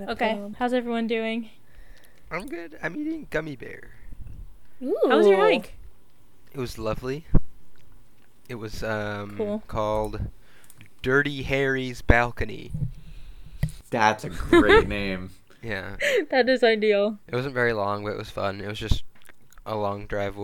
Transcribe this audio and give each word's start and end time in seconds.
Okay, 0.00 0.40
how's 0.58 0.72
everyone 0.72 1.06
doing? 1.06 1.50
I'm 2.30 2.46
good. 2.46 2.78
I'm 2.82 2.96
eating 2.96 3.26
gummy 3.30 3.56
bear. 3.56 3.90
Ooh. 4.82 4.96
How 5.08 5.18
was 5.18 5.26
your 5.26 5.36
hike? 5.36 5.74
It 6.54 6.58
was 6.58 6.78
lovely. 6.78 7.26
It 8.48 8.54
was 8.54 8.82
um 8.82 9.34
cool. 9.36 9.62
called 9.68 10.20
Dirty 11.02 11.42
Harry's 11.42 12.00
Balcony. 12.00 12.70
That's 13.90 14.24
a 14.24 14.30
great 14.30 14.88
name. 14.88 15.30
Yeah. 15.62 15.96
that 16.30 16.48
is 16.48 16.64
ideal. 16.64 17.18
It 17.28 17.34
wasn't 17.34 17.54
very 17.54 17.72
long, 17.72 18.02
but 18.02 18.12
it 18.12 18.18
was 18.18 18.30
fun. 18.30 18.60
It 18.60 18.66
was 18.66 18.78
just 18.78 19.04
a 19.66 19.76
long 19.76 20.06
drive 20.06 20.36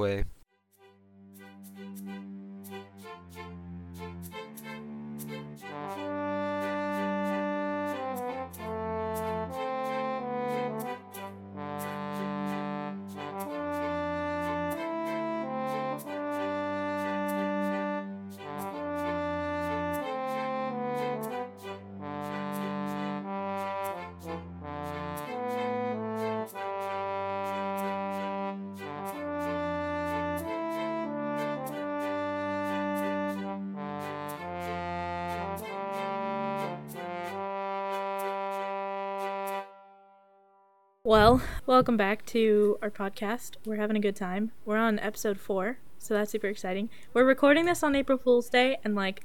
Well, 41.08 41.40
welcome 41.64 41.96
back 41.96 42.26
to 42.26 42.76
our 42.82 42.90
podcast. 42.90 43.52
We're 43.64 43.76
having 43.76 43.96
a 43.96 43.98
good 43.98 44.14
time. 44.14 44.52
We're 44.66 44.76
on 44.76 44.98
episode 44.98 45.40
four, 45.40 45.78
so 45.98 46.12
that's 46.12 46.30
super 46.30 46.48
exciting. 46.48 46.90
We're 47.14 47.24
recording 47.24 47.64
this 47.64 47.82
on 47.82 47.96
April 47.96 48.18
Fool's 48.18 48.50
Day, 48.50 48.76
and 48.84 48.94
like, 48.94 49.24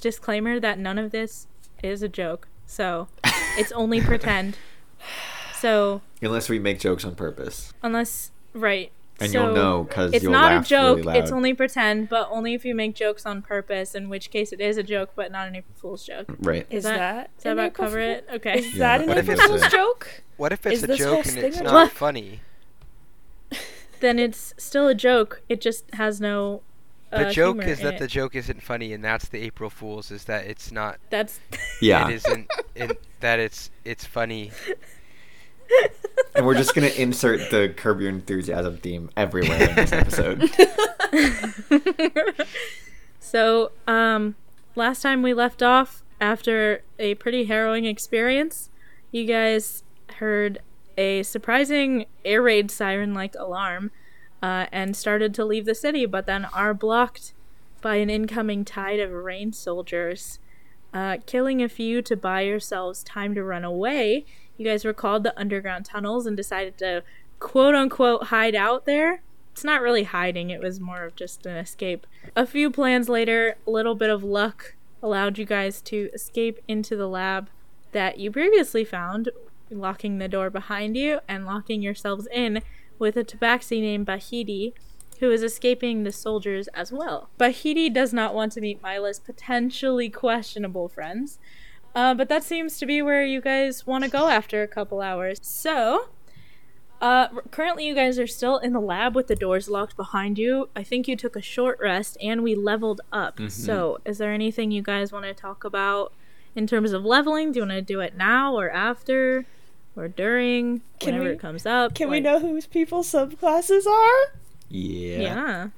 disclaimer 0.00 0.58
that 0.58 0.80
none 0.80 0.98
of 0.98 1.12
this 1.12 1.46
is 1.84 2.02
a 2.02 2.08
joke. 2.08 2.48
So, 2.66 3.06
it's 3.56 3.70
only 3.70 4.00
pretend. 4.00 4.58
So, 5.54 6.02
unless 6.20 6.48
we 6.48 6.58
make 6.58 6.80
jokes 6.80 7.04
on 7.04 7.14
purpose, 7.14 7.72
unless 7.80 8.32
right, 8.52 8.90
and 9.20 9.30
so 9.30 9.44
you'll 9.46 9.54
know 9.54 9.84
because 9.84 10.12
it's 10.12 10.22
you'll 10.24 10.32
not 10.32 10.52
a 10.52 10.60
joke. 10.68 10.98
really 10.98 11.18
it's 11.18 11.30
only 11.30 11.54
pretend, 11.54 12.08
but 12.08 12.28
only 12.30 12.54
if 12.54 12.64
you 12.64 12.74
make 12.74 12.94
jokes 12.94 13.24
on 13.24 13.42
purpose. 13.42 13.94
In 13.94 14.08
which 14.08 14.30
case, 14.30 14.52
it 14.52 14.60
is 14.60 14.76
a 14.76 14.82
joke, 14.82 15.10
but 15.14 15.30
not 15.30 15.46
an 15.48 15.56
April 15.56 15.74
Fool's 15.76 16.04
joke. 16.04 16.26
right. 16.40 16.66
Is 16.70 16.82
that- 16.84 16.98
that, 16.98 17.34
Does 17.36 17.44
that 17.44 17.52
about 17.52 17.66
April 17.66 17.86
cover 17.86 17.96
Fool- 18.00 18.10
it? 18.10 18.26
Okay. 18.34 18.58
Is 18.58 18.72
Yeah. 18.74 18.78
that 18.78 19.00
an 19.02 19.08
What 19.08 19.18
if 19.18 19.24
April 19.28 19.38
it's 19.40 19.46
Fool's 19.48 19.62
a- 19.62 19.68
joke? 19.70 20.22
What 20.36 20.52
if 20.52 20.66
it's 20.66 20.82
Is 20.82 20.90
a 20.90 20.96
joke 20.96 21.26
and 21.26 21.38
it's 21.38 21.60
not 21.60 21.88
joke? 21.88 21.92
funny? 21.96 22.40
then 24.00 24.18
it's 24.18 24.52
still 24.58 24.88
a 24.88 24.94
joke. 24.94 25.42
It 25.48 25.60
just 25.60 25.84
has 25.94 26.20
no. 26.20 26.62
The 27.10 27.28
uh, 27.28 27.30
joke 27.30 27.56
humor 27.58 27.70
is 27.72 27.78
in 27.78 27.84
that 27.84 27.94
it. 27.94 28.00
the 28.00 28.08
joke 28.08 28.34
isn't 28.34 28.60
funny, 28.62 28.92
and 28.92 29.04
that's 29.04 29.28
the 29.28 29.40
April 29.40 29.70
Fools. 29.70 30.10
Is 30.10 30.24
that 30.24 30.46
it's 30.46 30.72
not. 30.72 30.98
That's 31.10 31.38
Yeah, 31.80 32.08
It 32.08 32.14
isn't. 32.14 32.50
it, 32.74 33.00
that 33.20 33.38
it's 33.38 33.70
it's 33.84 34.04
funny. 34.04 34.50
and 36.34 36.46
we're 36.46 36.54
just 36.54 36.74
gonna 36.74 36.86
insert 36.88 37.50
the 37.50 37.72
Curb 37.76 38.00
Your 38.00 38.10
Enthusiasm 38.10 38.78
theme 38.78 39.10
everywhere 39.16 39.68
in 39.68 39.76
this 39.76 39.92
episode. 39.92 40.50
so. 43.20 43.72
Um, 43.86 44.34
last 44.76 45.02
time 45.02 45.22
we 45.22 45.34
left 45.34 45.62
off 45.62 46.02
after 46.20 46.82
a 46.98 47.14
pretty 47.16 47.44
harrowing 47.44 47.84
experience, 47.84 48.70
you 49.10 49.24
guys 49.24 49.84
heard 50.16 50.60
a 50.96 51.22
surprising 51.22 52.06
air 52.24 52.42
raid 52.42 52.70
siren-like 52.70 53.34
alarm, 53.38 53.90
uh, 54.42 54.66
and 54.72 54.96
started 54.96 55.34
to 55.34 55.44
leave 55.44 55.64
the 55.64 55.74
city, 55.74 56.06
but 56.06 56.26
then 56.26 56.44
are 56.46 56.74
blocked 56.74 57.32
by 57.80 57.96
an 57.96 58.10
incoming 58.10 58.64
tide 58.64 59.00
of 59.00 59.10
Reine 59.10 59.52
soldiers. 59.52 60.38
Uh, 60.92 61.16
killing 61.26 61.62
a 61.62 61.68
few 61.68 62.00
to 62.02 62.16
buy 62.16 62.42
yourselves 62.42 63.02
time 63.02 63.34
to 63.34 63.42
run 63.42 63.64
away, 63.64 64.24
you 64.56 64.64
guys 64.64 64.84
recalled 64.84 65.22
the 65.22 65.38
underground 65.38 65.84
tunnels 65.84 66.26
and 66.26 66.36
decided 66.36 66.78
to 66.78 67.02
quote 67.38 67.74
unquote 67.74 68.24
hide 68.24 68.54
out 68.54 68.86
there. 68.86 69.22
It's 69.52 69.64
not 69.64 69.82
really 69.82 70.04
hiding, 70.04 70.50
it 70.50 70.60
was 70.60 70.80
more 70.80 71.04
of 71.04 71.14
just 71.14 71.46
an 71.46 71.56
escape. 71.56 72.06
A 72.34 72.46
few 72.46 72.70
plans 72.70 73.08
later, 73.08 73.56
a 73.66 73.70
little 73.70 73.94
bit 73.94 74.10
of 74.10 74.24
luck 74.24 74.74
allowed 75.02 75.38
you 75.38 75.44
guys 75.44 75.80
to 75.82 76.10
escape 76.12 76.58
into 76.66 76.96
the 76.96 77.06
lab 77.06 77.50
that 77.92 78.18
you 78.18 78.30
previously 78.32 78.84
found, 78.84 79.30
locking 79.70 80.18
the 80.18 80.28
door 80.28 80.50
behind 80.50 80.96
you 80.96 81.20
and 81.28 81.46
locking 81.46 81.82
yourselves 81.82 82.26
in 82.32 82.62
with 82.98 83.16
a 83.16 83.24
tabaxi 83.24 83.80
named 83.80 84.06
Bahiti, 84.06 84.72
who 85.20 85.30
is 85.30 85.42
escaping 85.42 86.02
the 86.02 86.12
soldiers 86.12 86.68
as 86.68 86.92
well. 86.92 87.28
Bahiti 87.38 87.92
does 87.92 88.12
not 88.12 88.34
want 88.34 88.52
to 88.52 88.60
meet 88.60 88.82
Myla's 88.82 89.20
potentially 89.20 90.10
questionable 90.10 90.88
friends, 90.88 91.38
uh, 91.94 92.14
but 92.14 92.28
that 92.28 92.42
seems 92.44 92.78
to 92.78 92.86
be 92.86 93.00
where 93.02 93.24
you 93.24 93.40
guys 93.40 93.86
want 93.86 94.04
to 94.04 94.10
go 94.10 94.28
after 94.28 94.62
a 94.62 94.68
couple 94.68 95.00
hours. 95.00 95.38
So, 95.42 96.08
uh, 97.00 97.28
currently 97.50 97.86
you 97.86 97.94
guys 97.94 98.18
are 98.18 98.26
still 98.26 98.58
in 98.58 98.72
the 98.72 98.80
lab 98.80 99.14
with 99.14 99.26
the 99.26 99.36
doors 99.36 99.68
locked 99.68 99.96
behind 99.96 100.38
you. 100.38 100.68
I 100.74 100.82
think 100.82 101.06
you 101.06 101.16
took 101.16 101.36
a 101.36 101.42
short 101.42 101.78
rest 101.80 102.16
and 102.22 102.42
we 102.42 102.54
leveled 102.54 103.00
up. 103.12 103.38
So, 103.48 103.98
is 104.04 104.18
there 104.18 104.32
anything 104.32 104.70
you 104.70 104.82
guys 104.82 105.12
want 105.12 105.24
to 105.26 105.34
talk 105.34 105.64
about 105.64 106.12
in 106.54 106.66
terms 106.66 106.92
of 106.92 107.04
leveling? 107.04 107.52
Do 107.52 107.58
you 107.58 107.62
want 107.66 107.72
to 107.72 107.82
do 107.82 108.00
it 108.00 108.16
now 108.16 108.54
or 108.54 108.70
after? 108.70 109.44
Or 109.96 110.08
during, 110.08 110.80
Can 110.98 111.10
whenever 111.14 111.24
we- 111.30 111.34
it 111.36 111.40
comes 111.40 111.66
up. 111.66 111.94
Can 111.94 112.10
we 112.10 112.18
know 112.20 112.40
whose 112.40 112.66
people's 112.66 113.12
subclasses 113.12 113.86
are? 113.86 114.32
Yeah. 114.68 115.18
Yeah. 115.20 115.68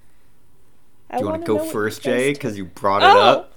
Do 1.12 1.19
you 1.19 1.27
want 1.27 1.47
wanna 1.48 1.60
go 1.60 1.65
first, 1.71 2.03
Jay? 2.03 2.33
Because 2.33 2.56
you 2.56 2.65
brought 2.65 3.03
it 3.03 3.06
Oh, 3.15 3.21
up. 3.21 3.55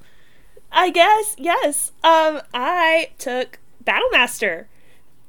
I 0.71 0.89
guess 0.91 1.35
yes. 1.37 1.91
Um, 2.03 2.41
I 2.53 3.09
took 3.17 3.59
Battlemaster, 3.83 4.65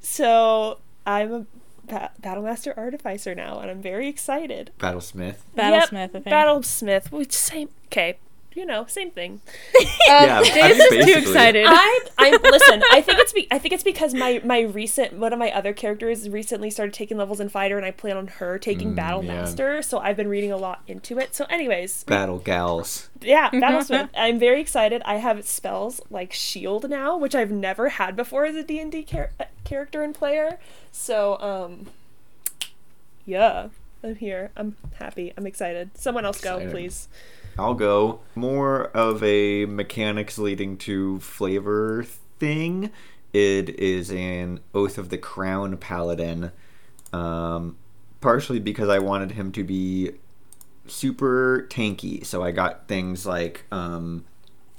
so 0.01 0.79
I'm 1.07 1.33
a 1.33 1.47
ba- 1.87 2.11
Battlemaster 2.21 2.77
Artificer 2.77 3.35
now, 3.35 3.59
and 3.61 3.71
I'm 3.71 3.83
very 3.83 4.09
excited. 4.09 4.71
Battlesmith. 4.79 5.37
Battlesmith, 5.57 5.93
Yep, 5.93 5.93
I 5.93 6.07
think. 6.09 6.27
Battlesmith, 6.27 7.11
which 7.13 7.33
same. 7.33 7.69
Okay, 7.87 8.19
you 8.55 8.67
know, 8.67 8.85
same 8.87 9.11
thing. 9.11 9.41
yeah, 10.07 10.41
I 10.41 10.45
Jay's 10.45 10.55
mean, 10.55 10.71
is 10.71 10.77
too 10.89 10.91
basically. 10.99 11.13
excited. 11.23 11.67
I'm. 11.69 12.01
I'm. 12.19 12.43
Listen, 12.43 12.83
I 12.91 13.01
think 13.01 13.19
it's. 13.21 13.33
Be, 13.33 13.47
I 13.51 13.59
think 13.59 13.73
it's 13.75 13.83
because 13.85 14.13
my 14.15 14.41
my 14.45 14.61
recent 14.61 15.13
one 15.15 15.33
of 15.33 15.39
my 15.39 15.51
other 15.53 15.73
characters 15.73 16.29
recently 16.29 16.71
started 16.71 16.93
taking 16.93 17.17
levels 17.17 17.39
in 17.41 17.49
fighter, 17.49 17.77
and 17.77 17.87
I 17.87 17.91
plan 17.93 18.17
on 18.17 18.27
her 18.27 18.59
taking 18.59 18.95
Mm, 18.95 18.97
yeah. 18.97 19.13
Battlemaster. 19.13 19.85
So 19.85 19.99
I've 19.99 20.17
been 20.17 20.29
reading 20.29 20.51
a 20.53 20.57
lot 20.57 20.83
into 20.89 21.19
it. 21.19 21.35
So, 21.35 21.45
anyways, 21.51 22.05
Battle 22.05 22.39
gals. 22.39 23.09
yeah, 23.21 23.51
Battlesmith. 23.51 24.09
I'm 24.17 24.39
very 24.39 24.61
excited. 24.61 25.03
I 25.05 25.17
have 25.17 25.47
spells 25.47 26.01
like 26.11 26.33
Shield 26.33 26.89
now, 26.91 27.17
which 27.17 27.35
I've 27.35 27.51
never 27.53 27.91
had 27.91 28.17
before 28.17 28.47
as 28.47 28.57
a 28.57 28.63
D 28.65 28.79
and 28.81 28.91
D 28.91 29.07
uh, 29.13 29.45
character 29.65 30.03
and 30.03 30.15
player. 30.15 30.59
So, 30.93 31.39
um, 31.41 31.87
yeah, 33.25 33.69
I'm 34.03 34.17
here. 34.17 34.51
I'm 34.57 34.77
happy. 34.95 35.33
I'm 35.37 35.47
excited. 35.47 35.91
Someone 35.97 36.25
else 36.25 36.41
go, 36.41 36.69
please. 36.71 37.09
I'll 37.59 37.75
go. 37.75 38.21
More 38.35 38.85
of 38.89 39.23
a 39.23 39.67
mechanics 39.67 40.39
leading 40.39 40.79
to 40.79 41.21
flavor 41.21 42.05
thing. 42.39 42.91
It 43.33 43.69
is 43.79 44.11
an 44.11 44.61
Oath 44.75 44.97
of 44.97 45.11
the 45.11 45.19
Crown 45.19 45.77
Paladin. 45.77 46.53
Um, 47.13 47.77
partially 48.21 48.59
because 48.59 48.89
I 48.89 48.99
wanted 48.99 49.33
him 49.33 49.53
to 49.53 49.65
be 49.65 50.13
super 50.87 51.67
tanky. 51.71 52.25
So 52.25 52.43
I 52.43 52.53
got 52.53 52.89
things 52.89 53.27
like 53.27 53.65
um, 53.71 54.25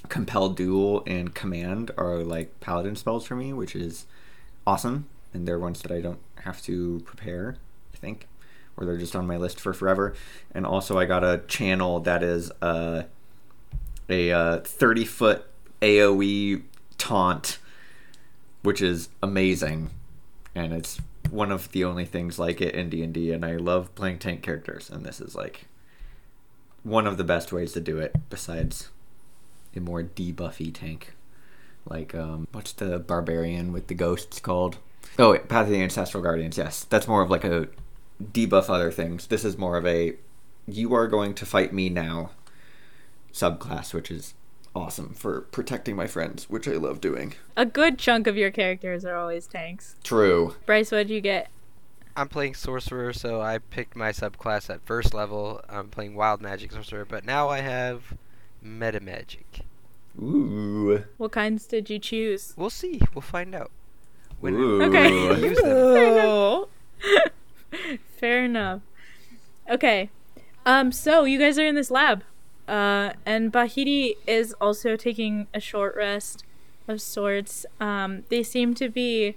Compel 0.09 0.49
Duel 0.49 1.03
and 1.05 1.35
Command 1.35 1.91
are 1.97 2.17
like 2.17 2.59
Paladin 2.59 2.95
spells 2.95 3.25
for 3.25 3.35
me, 3.35 3.53
which 3.53 3.75
is 3.75 4.05
awesome. 4.65 5.07
And 5.33 5.47
they're 5.47 5.59
ones 5.59 5.81
that 5.81 5.91
I 5.91 6.01
don't 6.01 6.19
have 6.43 6.61
to 6.63 7.01
prepare, 7.05 7.57
I 7.93 7.97
think 7.97 8.27
or 8.77 8.85
they're 8.85 8.97
just 8.97 9.15
on 9.15 9.27
my 9.27 9.37
list 9.37 9.59
for 9.59 9.73
forever. 9.73 10.13
And 10.53 10.65
also, 10.65 10.97
I 10.97 11.05
got 11.05 11.23
a 11.23 11.41
channel 11.47 11.99
that 12.01 12.23
is 12.23 12.51
uh, 12.61 13.03
a 14.09 14.31
uh, 14.31 14.59
30 14.59 15.05
foot 15.05 15.45
AoE 15.81 16.63
taunt, 16.97 17.57
which 18.61 18.81
is 18.81 19.09
amazing, 19.23 19.89
and 20.53 20.73
it's 20.73 20.99
one 21.29 21.51
of 21.51 21.71
the 21.71 21.83
only 21.83 22.05
things 22.05 22.37
like 22.37 22.61
it 22.61 22.75
in 22.75 22.89
D 22.89 23.03
and 23.03 23.13
D. 23.13 23.31
And 23.31 23.45
I 23.45 23.55
love 23.55 23.93
playing 23.95 24.19
tank 24.19 24.41
characters, 24.43 24.89
and 24.89 25.05
this 25.05 25.19
is 25.19 25.35
like 25.35 25.67
one 26.83 27.07
of 27.07 27.17
the 27.17 27.23
best 27.23 27.51
ways 27.51 27.73
to 27.73 27.81
do 27.81 27.97
it. 27.97 28.15
Besides 28.29 28.89
a 29.75 29.79
more 29.79 30.03
debuffy 30.03 30.73
tank, 30.73 31.13
like 31.85 32.13
um, 32.13 32.47
what's 32.51 32.73
the 32.73 32.99
barbarian 32.99 33.71
with 33.71 33.87
the 33.87 33.95
ghosts 33.95 34.39
called? 34.39 34.77
Oh, 35.17 35.31
wait, 35.31 35.47
Path 35.47 35.65
of 35.65 35.71
the 35.71 35.81
Ancestral 35.81 36.23
Guardians. 36.23 36.57
Yes, 36.57 36.85
that's 36.85 37.07
more 37.07 37.21
of 37.21 37.29
like 37.29 37.43
a 37.43 37.67
debuff 38.21 38.69
other 38.69 38.91
things. 38.91 39.27
This 39.27 39.45
is 39.45 39.57
more 39.57 39.77
of 39.77 39.85
a 39.85 40.15
you 40.67 40.93
are 40.93 41.07
going 41.07 41.33
to 41.35 41.45
fight 41.45 41.73
me 41.73 41.89
now 41.89 42.31
subclass, 43.33 43.93
which 43.93 44.11
is 44.11 44.33
awesome 44.75 45.13
for 45.13 45.41
protecting 45.41 45.95
my 45.95 46.07
friends, 46.07 46.49
which 46.49 46.67
I 46.67 46.73
love 46.73 47.01
doing. 47.01 47.33
A 47.57 47.65
good 47.65 47.97
chunk 47.97 48.27
of 48.27 48.37
your 48.37 48.51
characters 48.51 49.03
are 49.05 49.15
always 49.15 49.47
tanks. 49.47 49.95
True. 50.03 50.55
Bryce, 50.65 50.91
what 50.91 51.07
did 51.07 51.13
you 51.13 51.21
get? 51.21 51.49
I'm 52.15 52.27
playing 52.27 52.55
sorcerer, 52.55 53.13
so 53.13 53.41
I 53.41 53.57
picked 53.57 53.95
my 53.95 54.11
subclass 54.11 54.69
at 54.69 54.85
first 54.85 55.13
level. 55.13 55.61
I'm 55.69 55.87
playing 55.89 56.15
wild 56.15 56.41
magic 56.41 56.71
sorcerer, 56.73 57.05
but 57.05 57.25
now 57.25 57.49
I 57.49 57.59
have 57.59 58.17
meta 58.61 58.99
magic. 58.99 59.61
Ooh. 60.21 61.05
What 61.17 61.31
kinds 61.31 61.65
did 61.65 61.89
you 61.89 61.99
choose? 61.99 62.53
We'll 62.57 62.69
see. 62.69 62.99
We'll 63.13 63.21
find 63.21 63.55
out. 63.55 63.71
When 64.41 64.55
Ooh. 64.55 64.83
Okay. 64.83 65.41
use 65.41 65.61
them. 65.61 66.65
Fair 68.21 68.45
enough. 68.45 68.81
Okay. 69.69 70.11
Um, 70.63 70.91
so 70.91 71.25
you 71.25 71.39
guys 71.39 71.57
are 71.57 71.65
in 71.65 71.75
this 71.75 71.89
lab. 71.89 72.23
Uh, 72.67 73.13
and 73.25 73.51
Bahiti 73.51 74.15
is 74.27 74.53
also 74.61 74.95
taking 74.95 75.47
a 75.53 75.59
short 75.59 75.95
rest 75.95 76.45
of 76.87 77.01
sorts. 77.01 77.65
Um, 77.79 78.23
they 78.29 78.43
seem 78.43 78.75
to 78.75 78.89
be 78.89 79.35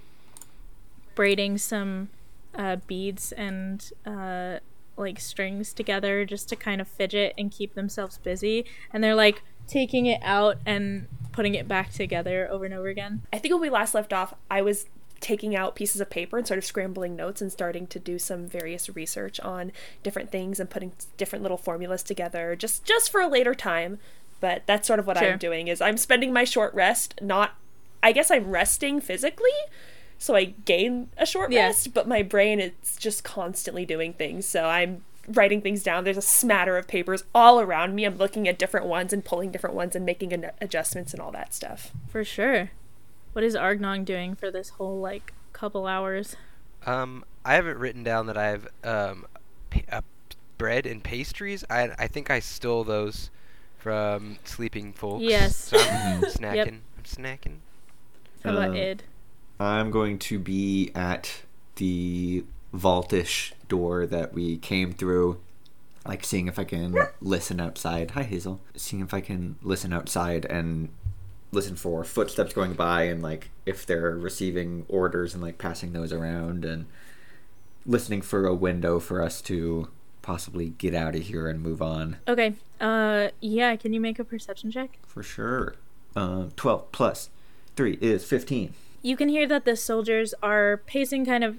braiding 1.15 1.57
some 1.57 2.11
uh, 2.55 2.77
beads 2.87 3.33
and 3.33 3.91
uh, 4.05 4.59
like 4.99 5.19
strings 5.19 5.73
together 5.73 6.27
just 6.27 6.51
to 6.51 6.57
kind 6.57 6.81
of 6.81 6.87
fidget 6.87 7.33
and 7.39 7.51
keep 7.51 7.75
themselves 7.75 8.19
busy. 8.19 8.67
And 8.93 9.03
they're 9.03 9.15
like 9.15 9.43
taking 9.67 10.05
it 10.05 10.21
out 10.23 10.59
and 10.67 11.09
putting 11.33 11.55
it 11.55 11.67
back 11.67 11.91
together 11.91 12.49
over 12.51 12.67
and 12.67 12.75
over 12.75 12.89
again. 12.89 13.23
I 13.33 13.39
think 13.39 13.55
when 13.55 13.63
we 13.63 13.71
last 13.71 13.95
left 13.95 14.13
off, 14.13 14.35
I 14.51 14.61
was 14.61 14.87
taking 15.25 15.57
out 15.57 15.75
pieces 15.75 16.03
of 16.03 16.11
paper 16.11 16.37
and 16.37 16.47
sort 16.47 16.59
of 16.59 16.65
scrambling 16.67 17.17
notes 17.17 17.41
and 17.41 17.51
starting 17.51 17.87
to 17.87 17.99
do 17.99 18.19
some 18.19 18.47
various 18.47 18.95
research 18.95 19.41
on 19.41 19.73
different 20.03 20.31
things 20.31 20.61
and 20.61 20.69
putting 20.69 20.93
different 21.17 21.43
little 21.43 21.57
formulas 21.57 22.03
together 22.03 22.55
just 22.55 22.85
just 22.85 23.11
for 23.11 23.23
a 23.23 23.27
later 23.27 23.55
time. 23.55 23.99
But 24.41 24.65
that's 24.67 24.87
sort 24.87 24.99
of 24.99 25.07
what 25.07 25.17
Sure. 25.17 25.33
I'm 25.33 25.39
doing 25.39 25.69
is 25.69 25.81
I'm 25.81 25.97
spending 25.97 26.31
my 26.33 26.45
short 26.45 26.75
rest 26.75 27.15
not 27.23 27.55
I 28.03 28.13
guess 28.13 28.31
I'm 28.31 28.51
resting 28.51 29.01
physically 29.01 29.49
so 30.19 30.37
I 30.37 30.45
gain 30.45 31.09
a 31.17 31.25
short 31.25 31.51
Yeah. 31.51 31.67
rest, 31.67 31.95
but 31.95 32.07
my 32.07 32.23
brain 32.23 32.61
is 32.61 32.73
just 32.99 33.25
constantly 33.25 33.87
doing 33.87 34.13
things. 34.13 34.45
So 34.47 34.67
I'm 34.67 35.05
writing 35.27 35.63
things 35.63 35.83
down. 35.83 36.05
There's 36.05 36.19
a 36.19 36.23
smatter 36.23 36.77
of 36.77 36.87
papers 36.87 37.25
all 37.35 37.61
around 37.61 37.95
me. 37.95 38.05
I'm 38.05 38.19
looking 38.19 38.47
at 38.47 38.59
different 38.59 38.85
ones 38.87 39.13
and 39.15 39.25
pulling 39.25 39.51
different 39.51 39.75
ones 39.75 39.97
and 39.97 40.05
making 40.05 40.35
an- 40.35 40.51
adjustments 40.61 41.13
and 41.15 41.21
all 41.23 41.33
that 41.33 41.55
stuff. 41.55 41.93
For 42.09 42.25
sure. 42.25 42.71
What 43.35 43.45
is 43.45 43.55
Arg'nong 43.55 44.05
doing 44.05 44.35
for 44.35 44.51
this 44.51 44.71
whole 44.71 45.01
like 45.01 45.33
couple 45.53 45.87
hours? 45.87 46.37
Um, 46.87 47.25
I 47.45 47.55
haven't 47.55 47.79
written 47.79 48.03
down 48.03 48.27
that 48.27 48.37
I 48.39 48.47
have 48.47 48.69
um, 48.83 49.27
pa- 49.71 49.81
uh, 49.91 50.01
bread 50.57 50.87
and 50.87 51.03
pastries. 51.05 51.65
I 51.69 51.91
I 51.99 52.07
think 52.07 52.31
I 52.31 52.39
stole 52.41 52.85
those 52.85 53.31
from 53.77 54.39
sleeping 54.45 54.93
folks. 54.93 55.23
Yes. 55.23 55.57
So 55.57 55.79
I'm 55.79 56.23
snacking. 56.39 56.81
I'm 56.97 57.03
snacking. 57.05 57.57
How 58.45 58.51
about 58.53 58.71
Uh, 58.71 58.75
Id? 58.81 59.03
I'm 59.61 59.91
going 59.91 60.19
to 60.21 60.39
be 60.39 60.91
at 60.95 61.43
the 61.77 62.45
vaultish 62.73 63.53
door 63.69 64.07
that 64.07 64.33
we 64.33 64.59
came 64.59 64.93
through, 64.93 65.41
like 66.07 66.25
seeing 66.25 66.47
if 66.49 66.59
I 66.59 66.65
can 66.65 66.95
listen 67.21 67.61
outside. 67.61 68.13
Hi, 68.13 68.23
Hazel. 68.23 68.61
Seeing 68.77 69.03
if 69.03 69.13
I 69.13 69.21
can 69.21 69.57
listen 69.63 69.93
outside 69.93 70.45
and 70.47 70.91
listen 71.55 71.77
for 71.77 72.05
footsteps 72.05 72.53
going 72.53 72.75
by 72.75 73.05
and 73.05 73.23
like 73.23 73.51
if 73.65 73.87
they're 73.87 74.11
receiving 74.17 74.85
orders 74.89 75.35
and 75.35 75.43
like 75.43 75.59
passing 75.59 75.93
those 75.93 76.13
around 76.13 76.65
and 76.65 76.87
listening 77.87 78.23
for 78.23 78.47
a 78.47 78.55
window 78.55 78.99
for 78.99 79.23
us 79.23 79.41
to 79.43 79.89
possibly 80.23 80.71
get 80.71 80.95
out 80.95 81.15
of 81.15 81.23
here 81.23 81.49
and 81.49 81.61
move 81.61 81.83
on. 81.83 82.17
Okay. 82.27 82.55
Uh, 82.81 83.29
yeah. 83.41 83.77
Can 83.77 83.93
you 83.93 84.01
make 84.01 84.19
a 84.19 84.25
perception 84.25 84.71
check? 84.71 84.99
For 85.07 85.23
sure. 85.23 85.77
Um, 86.17 86.53
12 86.57 86.93
plus 86.93 87.31
3 87.77 87.99
is 88.01 88.25
15. 88.25 88.73
You 89.03 89.17
can 89.17 89.29
hear 89.29 89.47
that 89.47 89.65
the 89.65 89.77
soldiers 89.77 90.33
are 90.43 90.79
pacing 90.87 91.27
kind 91.27 91.45
of 91.45 91.59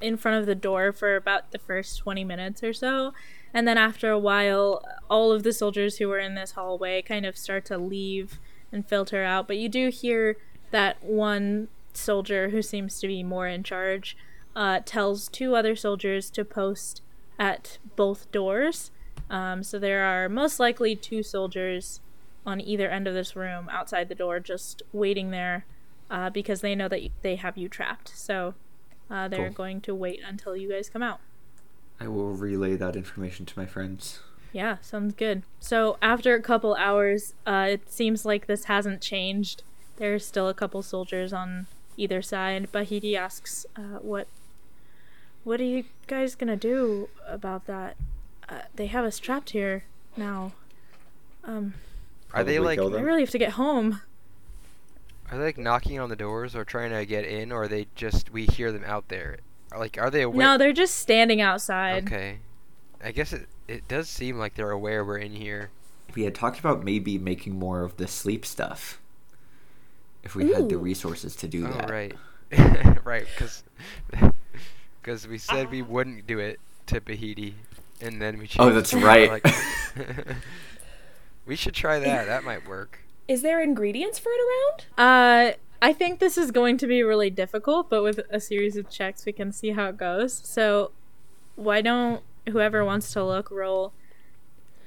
in 0.00 0.16
front 0.16 0.38
of 0.38 0.46
the 0.46 0.54
door 0.54 0.92
for 0.92 1.16
about 1.16 1.50
the 1.50 1.58
first 1.58 1.98
20 1.98 2.24
minutes 2.24 2.62
or 2.62 2.72
so. 2.72 3.12
And 3.52 3.66
then 3.66 3.76
after 3.76 4.10
a 4.10 4.18
while, 4.18 4.82
all 5.10 5.32
of 5.32 5.42
the 5.42 5.52
soldiers 5.52 5.98
who 5.98 6.08
were 6.08 6.18
in 6.18 6.34
this 6.34 6.52
hallway 6.52 7.02
kind 7.02 7.26
of 7.26 7.36
start 7.36 7.64
to 7.66 7.78
leave 7.78 8.38
and 8.72 8.86
filter 8.86 9.22
out. 9.24 9.46
But 9.46 9.56
you 9.58 9.68
do 9.68 9.88
hear 9.88 10.36
that 10.70 11.02
one 11.02 11.68
soldier 11.92 12.50
who 12.50 12.62
seems 12.62 13.00
to 13.00 13.06
be 13.08 13.22
more 13.22 13.46
in 13.48 13.62
charge 13.62 14.16
uh, 14.54 14.80
tells 14.84 15.28
two 15.28 15.54
other 15.56 15.74
soldiers 15.76 16.30
to 16.30 16.44
post 16.44 17.02
at 17.38 17.78
both 17.96 18.30
doors. 18.32 18.90
Um, 19.30 19.62
so 19.62 19.78
there 19.78 20.04
are 20.04 20.28
most 20.28 20.58
likely 20.58 20.96
two 20.96 21.22
soldiers 21.22 22.00
on 22.46 22.60
either 22.60 22.88
end 22.88 23.06
of 23.06 23.14
this 23.14 23.36
room 23.36 23.68
outside 23.70 24.08
the 24.08 24.14
door 24.14 24.40
just 24.40 24.82
waiting 24.92 25.30
there 25.30 25.64
uh, 26.10 26.30
because 26.30 26.60
they 26.60 26.74
know 26.74 26.88
that 26.88 27.02
they 27.22 27.36
have 27.36 27.56
you 27.58 27.68
trapped. 27.68 28.10
So 28.16 28.54
uh, 29.10 29.28
they're 29.28 29.46
Cool. 29.48 29.54
going 29.54 29.80
to 29.82 29.94
wait 29.94 30.20
until 30.26 30.56
you 30.56 30.70
guys 30.70 30.88
come 30.88 31.02
out. 31.02 31.20
I 32.00 32.08
will 32.08 32.32
relay 32.32 32.76
that 32.76 32.96
information 32.96 33.44
to 33.46 33.58
my 33.58 33.66
friends. 33.66 34.20
Yeah, 34.52 34.78
sounds 34.80 35.14
good. 35.14 35.42
So 35.60 35.98
after 36.00 36.34
a 36.34 36.40
couple 36.42 36.74
hours, 36.76 37.34
uh, 37.46 37.66
it 37.70 37.92
seems 37.92 38.24
like 38.24 38.46
this 38.46 38.64
hasn't 38.64 39.00
changed. 39.02 39.62
There's 39.96 40.24
still 40.26 40.48
a 40.48 40.54
couple 40.54 40.82
soldiers 40.82 41.32
on 41.32 41.66
either 41.96 42.22
side. 42.22 42.70
Bahiti 42.72 43.14
asks, 43.16 43.66
uh, 43.76 43.98
"What? 44.00 44.26
What 45.44 45.60
are 45.60 45.64
you 45.64 45.84
guys 46.06 46.34
gonna 46.34 46.56
do 46.56 47.08
about 47.26 47.66
that? 47.66 47.96
Uh, 48.48 48.62
they 48.74 48.86
have 48.86 49.04
us 49.04 49.18
trapped 49.18 49.50
here 49.50 49.84
now. 50.16 50.52
Um, 51.44 51.74
Are 52.32 52.44
they 52.44 52.58
like 52.58 52.78
kill 52.78 52.88
I 52.88 52.92
them. 52.98 53.04
really 53.04 53.20
have 53.22 53.30
to 53.30 53.38
get 53.38 53.52
home. 53.52 54.00
are 55.30 55.36
they 55.38 55.44
like 55.44 55.58
knocking 55.58 55.98
on 56.00 56.08
the 56.08 56.16
doors 56.16 56.54
or 56.56 56.64
trying 56.64 56.90
to 56.90 57.04
get 57.04 57.24
in, 57.24 57.52
or 57.52 57.64
are 57.64 57.68
they 57.68 57.86
just 57.94 58.30
we 58.32 58.46
hear 58.46 58.72
them 58.72 58.84
out 58.84 59.08
there? 59.08 59.38
Like, 59.76 59.98
are 59.98 60.10
they 60.10 60.22
aware? 60.22 60.38
No, 60.38 60.56
they're 60.58 60.72
just 60.72 60.96
standing 60.96 61.40
outside. 61.42 62.04
Okay. 62.06 62.38
I 63.04 63.12
guess 63.12 63.32
it 63.34 63.46
it 63.68 63.86
does 63.86 64.08
seem 64.08 64.38
like 64.38 64.54
they're 64.54 64.70
aware 64.70 65.04
we're 65.04 65.18
in 65.18 65.32
here. 65.34 65.70
We 66.14 66.24
had 66.24 66.34
talked 66.34 66.58
about 66.58 66.82
maybe 66.84 67.18
making 67.18 67.58
more 67.58 67.82
of 67.82 67.96
the 67.98 68.08
sleep 68.08 68.44
stuff. 68.46 69.00
If 70.24 70.34
we 70.34 70.52
had 70.52 70.68
the 70.68 70.78
resources 70.78 71.36
to 71.36 71.46
do 71.48 71.66
Oh 71.66 71.72
that. 71.72 71.90
right, 71.90 72.14
right, 73.04 73.26
because 73.34 73.62
because 75.00 75.28
we 75.28 75.38
said 75.38 75.70
we 75.70 75.82
wouldn't 75.82 76.26
do 76.26 76.38
it 76.38 76.58
to 76.86 77.00
Bahiti, 77.00 77.54
and 78.00 78.20
then 78.20 78.38
we. 78.38 78.48
Oh, 78.58 78.70
that's 78.70 78.92
right. 78.94 79.30
Like- 79.30 79.46
we 81.46 81.56
should 81.56 81.74
try 81.74 81.98
that. 81.98 82.26
That 82.26 82.44
might 82.44 82.66
work. 82.66 83.00
Is 83.28 83.42
there 83.42 83.60
ingredients 83.60 84.18
for 84.18 84.30
it 84.32 84.40
around? 84.40 84.86
Uh, 84.98 85.52
I 85.80 85.92
think 85.92 86.18
this 86.18 86.36
is 86.38 86.50
going 86.50 86.78
to 86.78 86.86
be 86.86 87.02
really 87.02 87.30
difficult, 87.30 87.88
but 87.90 88.02
with 88.02 88.20
a 88.30 88.40
series 88.40 88.76
of 88.76 88.90
checks, 88.90 89.24
we 89.26 89.32
can 89.32 89.52
see 89.52 89.70
how 89.70 89.86
it 89.86 89.96
goes. 89.96 90.32
So, 90.32 90.90
why 91.54 91.80
don't 91.82 92.22
whoever 92.50 92.84
wants 92.84 93.12
to 93.12 93.24
look 93.24 93.50
roll 93.50 93.92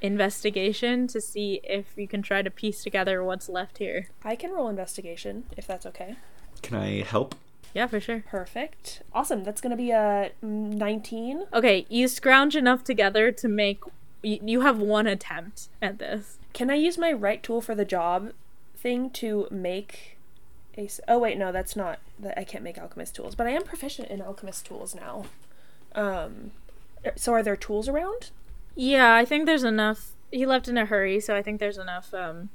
investigation 0.01 1.07
to 1.07 1.21
see 1.21 1.61
if 1.63 1.93
you 1.95 2.07
can 2.07 2.21
try 2.21 2.41
to 2.41 2.49
piece 2.49 2.83
together 2.83 3.23
what's 3.23 3.47
left 3.47 3.77
here? 3.77 4.07
I 4.23 4.35
can 4.35 4.51
roll 4.51 4.67
investigation 4.67 5.45
if 5.55 5.67
that's 5.67 5.85
okay. 5.85 6.15
Can 6.61 6.77
I 6.77 7.01
help? 7.01 7.35
Yeah, 7.73 7.87
for 7.87 7.99
sure. 7.99 8.23
Perfect. 8.27 9.01
Awesome. 9.13 9.43
That's 9.43 9.61
going 9.61 9.71
to 9.71 9.77
be 9.77 9.91
a 9.91 10.31
19. 10.41 11.45
Okay, 11.53 11.85
you 11.89 12.07
scrounge 12.07 12.55
enough 12.55 12.83
together 12.83 13.31
to 13.31 13.47
make. 13.47 13.81
You, 14.21 14.39
you 14.43 14.61
have 14.61 14.77
one 14.79 15.07
attempt 15.07 15.69
at 15.81 15.99
this. 15.99 16.37
Can 16.53 16.69
I 16.69 16.75
use 16.75 16.97
my 16.97 17.11
right 17.11 17.41
tool 17.41 17.61
for 17.61 17.73
the 17.73 17.85
job 17.85 18.33
thing 18.75 19.09
to 19.11 19.47
make 19.49 20.17
a 20.77 20.89
Oh 21.07 21.19
wait, 21.19 21.37
no, 21.37 21.51
that's 21.51 21.75
not 21.75 21.99
that 22.19 22.37
I 22.37 22.43
can't 22.43 22.63
make 22.63 22.77
alchemist 22.77 23.15
tools, 23.15 23.35
but 23.35 23.47
I 23.47 23.51
am 23.51 23.63
proficient 23.63 24.09
in 24.09 24.21
alchemist 24.21 24.65
tools 24.65 24.93
now. 24.95 25.25
Um 25.93 26.51
so 27.15 27.33
are 27.33 27.43
there 27.43 27.55
tools 27.55 27.87
around? 27.87 28.31
Yeah, 28.75 29.15
I 29.15 29.25
think 29.25 29.45
there's 29.45 29.63
enough. 29.63 30.11
He 30.31 30.45
left 30.45 30.67
in 30.67 30.77
a 30.77 30.85
hurry, 30.85 31.19
so 31.19 31.35
I 31.35 31.41
think 31.41 31.59
there's 31.59 31.77
enough 31.77 32.13
um, 32.13 32.49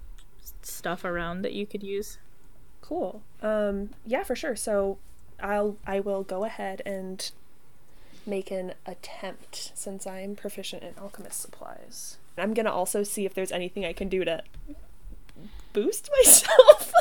stuff 0.62 1.04
around 1.04 1.42
that 1.42 1.52
you 1.52 1.66
could 1.66 1.82
use. 1.82 2.18
Cool. 2.80 3.22
Um 3.42 3.90
yeah, 4.04 4.22
for 4.22 4.36
sure. 4.36 4.54
So 4.54 4.98
I'll 5.40 5.76
I 5.86 5.98
will 6.00 6.22
go 6.22 6.44
ahead 6.44 6.82
and 6.86 7.30
make 8.24 8.50
an 8.50 8.74
attempt 8.84 9.72
since 9.74 10.06
I'm 10.06 10.36
proficient 10.36 10.82
in 10.82 10.94
alchemist 11.00 11.40
supplies. 11.40 12.18
I'm 12.38 12.54
going 12.54 12.66
to 12.66 12.72
also 12.72 13.02
see 13.02 13.24
if 13.24 13.34
there's 13.34 13.52
anything 13.52 13.84
I 13.84 13.92
can 13.92 14.08
do 14.08 14.24
to 14.24 14.42
boost 15.72 16.10
myself 16.18 16.92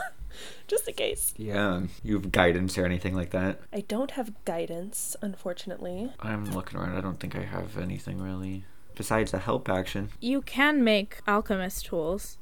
just 0.68 0.88
in 0.88 0.94
case. 0.94 1.34
Yeah. 1.38 1.84
You 2.04 2.16
have 2.16 2.32
guidance 2.32 2.78
or 2.78 2.86
anything 2.86 3.16
like 3.16 3.32
that? 3.32 3.60
I 3.74 3.82
don't 3.82 4.12
have 4.12 4.34
guidance, 4.46 5.16
unfortunately. 5.22 6.12
I'm 6.20 6.46
looking 6.46 6.80
around. 6.80 6.98
I 6.98 7.02
don't 7.02 7.20
think 7.20 7.36
I 7.36 7.44
have 7.44 7.78
anything 7.78 8.22
really. 8.22 8.66
Besides 8.96 9.34
a 9.34 9.40
help 9.40 9.70
action. 9.70 10.10
You 10.22 10.42
can 10.42 10.84
make 10.84 11.20
alchemist 11.28 11.86
tools. 11.86 12.38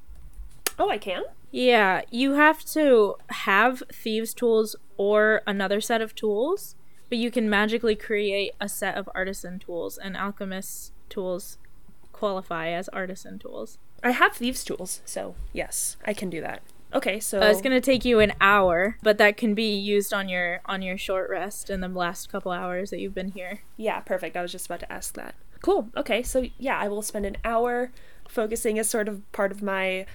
Oh, 0.77 0.89
I 0.89 0.98
can? 0.98 1.24
Yeah, 1.51 2.01
you 2.10 2.34
have 2.34 2.65
to 2.65 3.15
have 3.27 3.84
thieves' 3.92 4.34
tools 4.34 4.75
or 4.98 5.42
another 5.46 5.82
set 5.82 6.01
of 6.01 6.15
tools, 6.15 6.75
but 7.10 7.20
you 7.20 7.30
can 7.30 7.48
magically 7.50 7.96
create 7.96 8.53
a 8.60 8.68
set 8.68 8.96
of 8.96 9.08
artisan 9.13 9.60
tools, 9.60 10.00
and 10.00 10.18
alchemist 10.18 10.94
tools 11.10 11.60
qualify 12.12 12.70
as 12.70 12.89
artisan 12.89 13.38
tools. 13.38 13.77
I 14.03 14.12
have 14.12 14.34
thieves' 14.34 14.63
tools, 14.63 15.01
so 15.06 15.36
yes, 15.53 15.98
I 16.06 16.13
can 16.13 16.32
do 16.32 16.42
that. 16.42 16.63
Okay, 16.94 17.20
so 17.20 17.42
Uh, 17.42 17.46
it's 17.46 17.62
gonna 17.62 17.82
take 17.82 18.06
you 18.06 18.20
an 18.20 18.34
hour, 18.40 18.98
but 19.02 19.18
that 19.18 19.36
can 19.38 19.54
be 19.56 19.76
used 19.76 20.14
on 20.14 20.30
your 20.30 20.62
on 20.66 20.82
your 20.82 20.98
short 20.98 21.30
rest 21.30 21.70
in 21.70 21.82
the 21.82 21.88
last 21.88 22.32
couple 22.32 22.52
hours 22.52 22.90
that 22.92 23.00
you've 23.00 23.16
been 23.16 23.32
here. 23.32 23.62
Yeah, 23.78 24.00
perfect. 24.02 24.38
I 24.38 24.42
was 24.42 24.52
just 24.52 24.68
about 24.68 24.82
to 24.82 24.92
ask 24.92 25.16
that. 25.16 25.36
Cool. 25.62 25.90
Okay, 25.98 26.22
so 26.24 26.46
yeah, 26.58 26.78
I 26.78 26.88
will 26.88 27.02
spend 27.02 27.26
an 27.26 27.38
hour 27.44 27.92
focusing 28.28 28.78
as 28.78 28.90
sort 28.90 29.08
of 29.08 29.30
part 29.32 29.52
of 29.52 29.62
my 29.64 30.06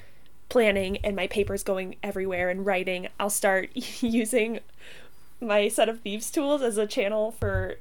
planning 0.49 0.99
and 0.99 1.14
my 1.16 1.26
papers 1.26 1.62
going 1.62 1.97
everywhere 2.02 2.49
and 2.49 2.64
writing. 2.64 3.08
I'll 3.18 3.30
start 3.30 3.70
using 4.00 4.61
my 5.40 5.68
set 5.68 5.88
of 5.88 6.00
thieves 6.00 6.30
tools 6.30 6.62
as 6.62 6.78
a 6.78 6.87
channel 6.87 7.32
for 7.32 7.76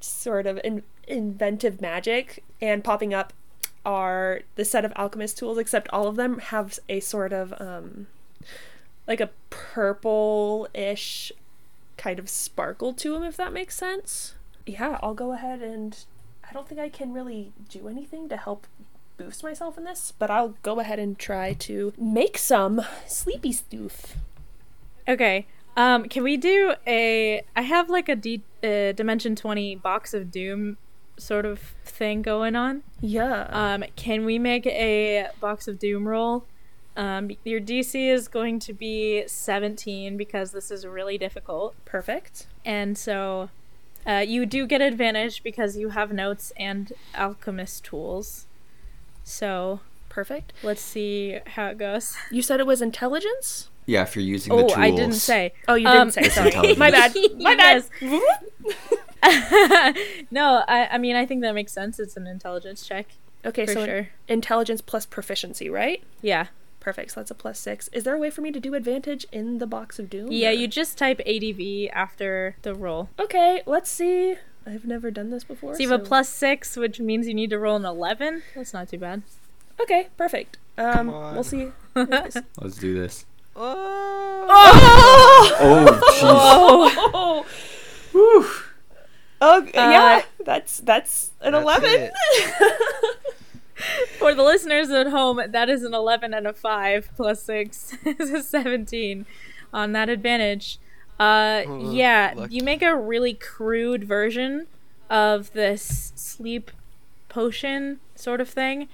sort 0.00 0.46
of 0.46 0.60
in- 0.64 0.82
inventive 1.06 1.80
magic 1.80 2.44
and 2.60 2.84
popping 2.84 3.12
up 3.14 3.32
are 3.84 4.42
the 4.56 4.64
set 4.64 4.84
of 4.84 4.92
alchemist 4.96 5.38
tools 5.38 5.56
except 5.58 5.88
all 5.90 6.06
of 6.06 6.16
them 6.16 6.38
have 6.38 6.78
a 6.88 7.00
sort 7.00 7.32
of 7.32 7.54
um 7.60 8.06
like 9.06 9.20
a 9.20 9.30
purple-ish 9.50 11.32
kind 11.96 12.18
of 12.18 12.28
sparkle 12.28 12.92
to 12.92 13.12
them 13.12 13.22
if 13.24 13.36
that 13.36 13.52
makes 13.52 13.76
sense 13.76 14.34
yeah 14.66 14.98
i'll 15.02 15.14
go 15.14 15.32
ahead 15.32 15.60
and 15.62 16.04
i 16.48 16.52
don't 16.52 16.68
think 16.68 16.80
i 16.80 16.88
can 16.88 17.12
really 17.12 17.52
do 17.68 17.88
anything 17.88 18.28
to 18.28 18.36
help 18.36 18.66
boost 19.16 19.42
myself 19.42 19.76
in 19.76 19.84
this 19.84 20.12
but 20.18 20.30
i'll 20.30 20.54
go 20.62 20.78
ahead 20.78 20.98
and 20.98 21.18
try 21.18 21.52
to 21.52 21.92
make 21.98 22.38
some 22.38 22.80
sleepy 23.06 23.52
stoof 23.52 24.14
Okay. 25.08 25.46
Um, 25.74 26.04
can 26.04 26.22
we 26.22 26.36
do 26.36 26.74
a? 26.86 27.42
I 27.56 27.62
have 27.62 27.88
like 27.88 28.10
a 28.10 28.14
D, 28.14 28.42
uh, 28.62 28.92
Dimension 28.92 29.34
Twenty 29.34 29.74
box 29.74 30.12
of 30.12 30.30
Doom 30.30 30.76
sort 31.16 31.46
of 31.46 31.60
thing 31.82 32.20
going 32.20 32.54
on. 32.54 32.82
yeah 33.00 33.48
Um, 33.50 33.84
can 33.96 34.26
we 34.26 34.38
make 34.38 34.66
a 34.66 35.28
box 35.40 35.66
of 35.66 35.78
Doom 35.78 36.06
roll? 36.06 36.44
Um, 36.98 37.30
your 37.44 37.60
DC 37.60 38.10
is 38.12 38.26
going 38.28 38.58
to 38.60 38.72
be 38.72 39.22
17 39.26 40.16
because 40.16 40.50
this 40.50 40.70
is 40.70 40.84
really 40.84 41.16
difficult. 41.16 41.74
perfect 41.84 42.46
And 42.64 42.98
so 42.98 43.50
uh, 44.06 44.24
you 44.26 44.44
do 44.44 44.66
get 44.66 44.80
advantage 44.80 45.42
because 45.44 45.76
you 45.76 45.90
have 45.90 46.12
notes 46.12 46.52
and 46.58 46.92
alchemist 47.14 47.84
tools. 47.84 48.46
So 49.24 49.80
perfect 50.08 50.52
let's 50.64 50.80
see 50.82 51.38
how 51.54 51.66
it 51.68 51.78
goes. 51.78 52.16
you 52.32 52.42
said 52.42 52.58
it 52.60 52.66
was 52.66 52.82
intelligence 52.82 53.68
Yeah, 53.86 54.02
if 54.02 54.16
you're 54.16 54.24
using 54.24 54.56
the 54.56 54.64
Oh, 54.64 54.68
tools. 54.68 54.78
I 54.78 54.90
didn't 54.90 55.12
say. 55.14 55.52
oh 55.68 55.74
you 55.76 55.86
Um, 55.86 56.08
didn't 56.10 56.14
say 56.14 56.28
sorry 56.50 56.74
my 56.76 56.90
bad 56.90 57.14
my 57.38 57.54
bad 57.54 57.84
no, 60.30 60.62
I, 60.68 60.88
I 60.92 60.98
mean, 60.98 61.16
I 61.16 61.26
think 61.26 61.42
that 61.42 61.54
makes 61.54 61.72
sense. 61.72 61.98
It's 61.98 62.16
an 62.16 62.26
intelligence 62.26 62.86
check. 62.86 63.06
okay 63.44 63.66
For 63.66 63.72
so 63.74 63.86
sure. 63.86 64.08
intelligence 64.26 64.80
plus 64.80 65.06
proficiency 65.06 65.68
right 65.70 66.02
Yeah. 66.22 66.46
Perfect 66.80 67.10
so 67.12 67.20
that's 67.20 67.30
a 67.30 67.34
plus 67.34 67.58
six 67.58 67.88
is 67.88 68.04
there 68.04 68.14
a 68.14 68.18
way 68.18 68.30
for 68.30 68.40
me 68.40 68.50
to 68.52 68.60
do 68.60 68.74
advantage 68.74 69.26
in 69.32 69.58
the 69.58 69.66
box 69.66 69.98
of 69.98 70.08
doom 70.08 70.30
Yeah, 70.30 70.50
or- 70.50 70.52
you 70.52 70.68
just 70.68 70.96
type 70.98 71.20
ADV 71.26 71.88
after 71.92 72.56
the 72.62 72.74
roll. 72.74 73.08
Okay, 73.18 73.62
let's 73.66 73.90
see. 73.90 74.36
I've 74.66 74.84
never 74.84 75.10
done 75.10 75.30
this 75.30 75.44
before. 75.44 75.74
So 75.74 75.80
you 75.82 75.88
have 75.90 76.00
a 76.00 76.04
plus 76.04 76.28
six, 76.28 76.76
which 76.76 77.00
means 77.00 77.26
you 77.26 77.34
need 77.34 77.50
to 77.50 77.58
roll 77.58 77.76
an 77.76 77.84
11. 77.86 78.42
That's 78.54 78.72
not 78.74 78.88
too 78.90 78.98
bad. 78.98 79.22
Okay, 79.80 80.08
perfect. 80.16 80.58
Um, 80.76 81.06
we'll 81.08 81.42
see. 81.44 81.72
Let's 81.94 82.76
do 82.78 82.94
this. 82.94 83.24
Oh, 83.56 84.46
Oh! 84.50 86.00
Oh, 87.14 87.44
jeez. 88.14 88.62
Oh, 89.40 89.62
Uh, 89.62 89.64
yeah, 89.74 90.22
that's 90.44 90.78
that's 90.80 91.30
an 91.40 91.52
That's 91.52 91.62
eleven. 91.62 92.10
For 94.18 94.34
the 94.34 94.42
listeners 94.42 94.90
at 94.90 95.08
home, 95.08 95.40
that 95.48 95.68
is 95.68 95.82
an 95.82 95.94
11 95.94 96.34
and 96.34 96.46
a 96.46 96.52
5 96.52 97.10
plus 97.16 97.42
6 97.42 97.94
is 98.04 98.30
a 98.30 98.42
17 98.42 99.26
on 99.72 99.92
that 99.92 100.08
advantage. 100.08 100.78
Uh, 101.20 101.62
Oh, 101.66 101.92
yeah, 101.92 102.46
you 102.48 102.62
make 102.62 102.82
a 102.82 102.96
really 102.96 103.34
crude 103.34 104.04
version 104.04 104.66
of 105.10 105.52
this 105.52 106.12
sleep 106.14 106.70
potion 107.28 108.00
sort 108.14 108.40
of 108.40 108.48
thing. 108.48 108.88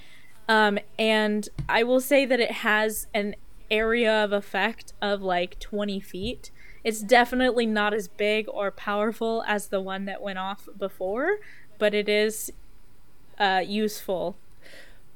Um, 0.49 0.79
and 0.99 1.49
I 1.69 1.83
will 1.83 2.01
say 2.01 2.25
that 2.27 2.41
it 2.41 2.51
has 2.51 3.07
an 3.15 3.35
area 3.71 4.13
of 4.25 4.33
effect 4.33 4.93
of 5.01 5.23
like 5.23 5.59
20 5.61 6.01
feet. 6.01 6.51
It's 6.83 7.01
definitely 7.01 7.65
not 7.67 7.95
as 7.95 8.09
big 8.09 8.47
or 8.49 8.71
powerful 8.71 9.43
as 9.47 9.69
the 9.69 9.81
one 9.81 10.05
that 10.05 10.21
went 10.21 10.39
off 10.39 10.69
before, 10.79 11.39
but 11.79 11.95
it 11.95 12.09
is 12.09 12.53
uh, 13.39 13.63
useful 13.67 14.37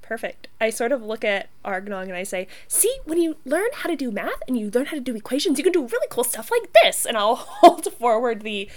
Perfect. 0.08 0.48
I 0.58 0.70
sort 0.70 0.90
of 0.90 1.02
look 1.02 1.22
at 1.22 1.50
Arg'nong 1.66 2.04
and 2.04 2.14
I 2.14 2.22
say, 2.22 2.48
"See, 2.66 2.98
when 3.04 3.20
you 3.20 3.36
learn 3.44 3.68
how 3.74 3.90
to 3.90 3.94
do 3.94 4.10
math 4.10 4.42
and 4.48 4.56
you 4.58 4.70
learn 4.70 4.86
how 4.86 4.94
to 4.94 5.00
do 5.00 5.14
equations, 5.14 5.58
you 5.58 5.64
can 5.64 5.72
do 5.72 5.86
really 5.86 6.06
cool 6.08 6.24
stuff 6.24 6.50
like 6.50 6.72
this." 6.82 7.04
And 7.04 7.14
I'll 7.14 7.34
hold 7.60 7.92
forward 7.92 8.40
the 8.40 8.70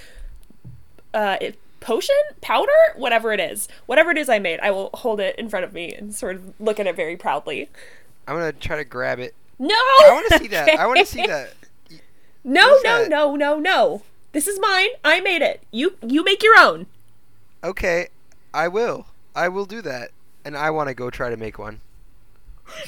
uh, 1.13 1.37
it, 1.39 1.57
potion, 1.79 2.15
powder, 2.41 2.71
whatever 2.97 3.31
it 3.31 3.39
is, 3.39 3.69
whatever 3.85 4.11
it 4.11 4.17
is 4.17 4.27
I 4.27 4.39
made. 4.39 4.59
I 4.59 4.71
will 4.71 4.89
hold 4.93 5.21
it 5.21 5.37
in 5.39 5.47
front 5.47 5.63
of 5.63 5.71
me 5.71 5.93
and 5.93 6.13
sort 6.13 6.35
of 6.35 6.53
look 6.59 6.81
at 6.81 6.85
it 6.87 6.97
very 6.97 7.15
proudly. 7.15 7.69
I'm 8.27 8.35
gonna 8.35 8.51
try 8.51 8.75
to 8.75 8.83
grab 8.83 9.19
it. 9.19 9.33
No, 9.57 9.73
I 9.73 10.09
want 10.11 10.27
to 10.33 10.37
see 10.39 10.47
that. 10.49 10.77
I 10.77 10.85
want 10.85 10.99
to 10.99 11.05
see 11.05 11.25
that. 11.27 11.53
No, 12.43 12.77
no, 12.83 13.03
that? 13.03 13.09
no, 13.09 13.37
no, 13.37 13.57
no. 13.57 14.01
This 14.33 14.47
is 14.47 14.59
mine. 14.59 14.89
I 15.05 15.21
made 15.21 15.41
it. 15.41 15.63
You 15.71 15.95
you 16.05 16.25
make 16.25 16.43
your 16.43 16.59
own. 16.59 16.87
Okay, 17.63 18.09
I 18.53 18.67
will. 18.67 19.05
I 19.33 19.47
will 19.47 19.65
do 19.65 19.81
that. 19.83 20.11
And 20.45 20.57
I 20.57 20.69
want 20.71 20.89
to 20.89 20.93
go 20.95 21.09
try 21.09 21.29
to 21.29 21.37
make 21.37 21.57
one. 21.59 21.81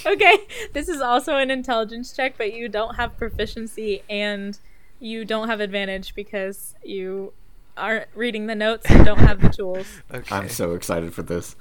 Okay, 0.05 0.37
this 0.71 0.87
is 0.87 1.01
also 1.01 1.35
an 1.35 1.51
intelligence 1.51 2.15
check, 2.15 2.35
but 2.37 2.53
you 2.53 2.69
don't 2.69 2.95
have 2.95 3.17
proficiency 3.17 4.01
and 4.09 4.57
you 5.01 5.25
don't 5.25 5.49
have 5.49 5.59
advantage 5.59 6.15
because 6.15 6.75
you 6.85 7.33
aren't 7.75 8.07
reading 8.15 8.47
the 8.47 8.55
notes 8.55 8.85
and 8.89 9.03
don't 9.05 9.19
have 9.19 9.41
the 9.41 9.49
tools. 9.57 9.85
Okay. 10.13 10.33
I'm 10.33 10.47
so 10.47 10.73
excited 10.73 11.13
for 11.13 11.23
this. 11.23 11.57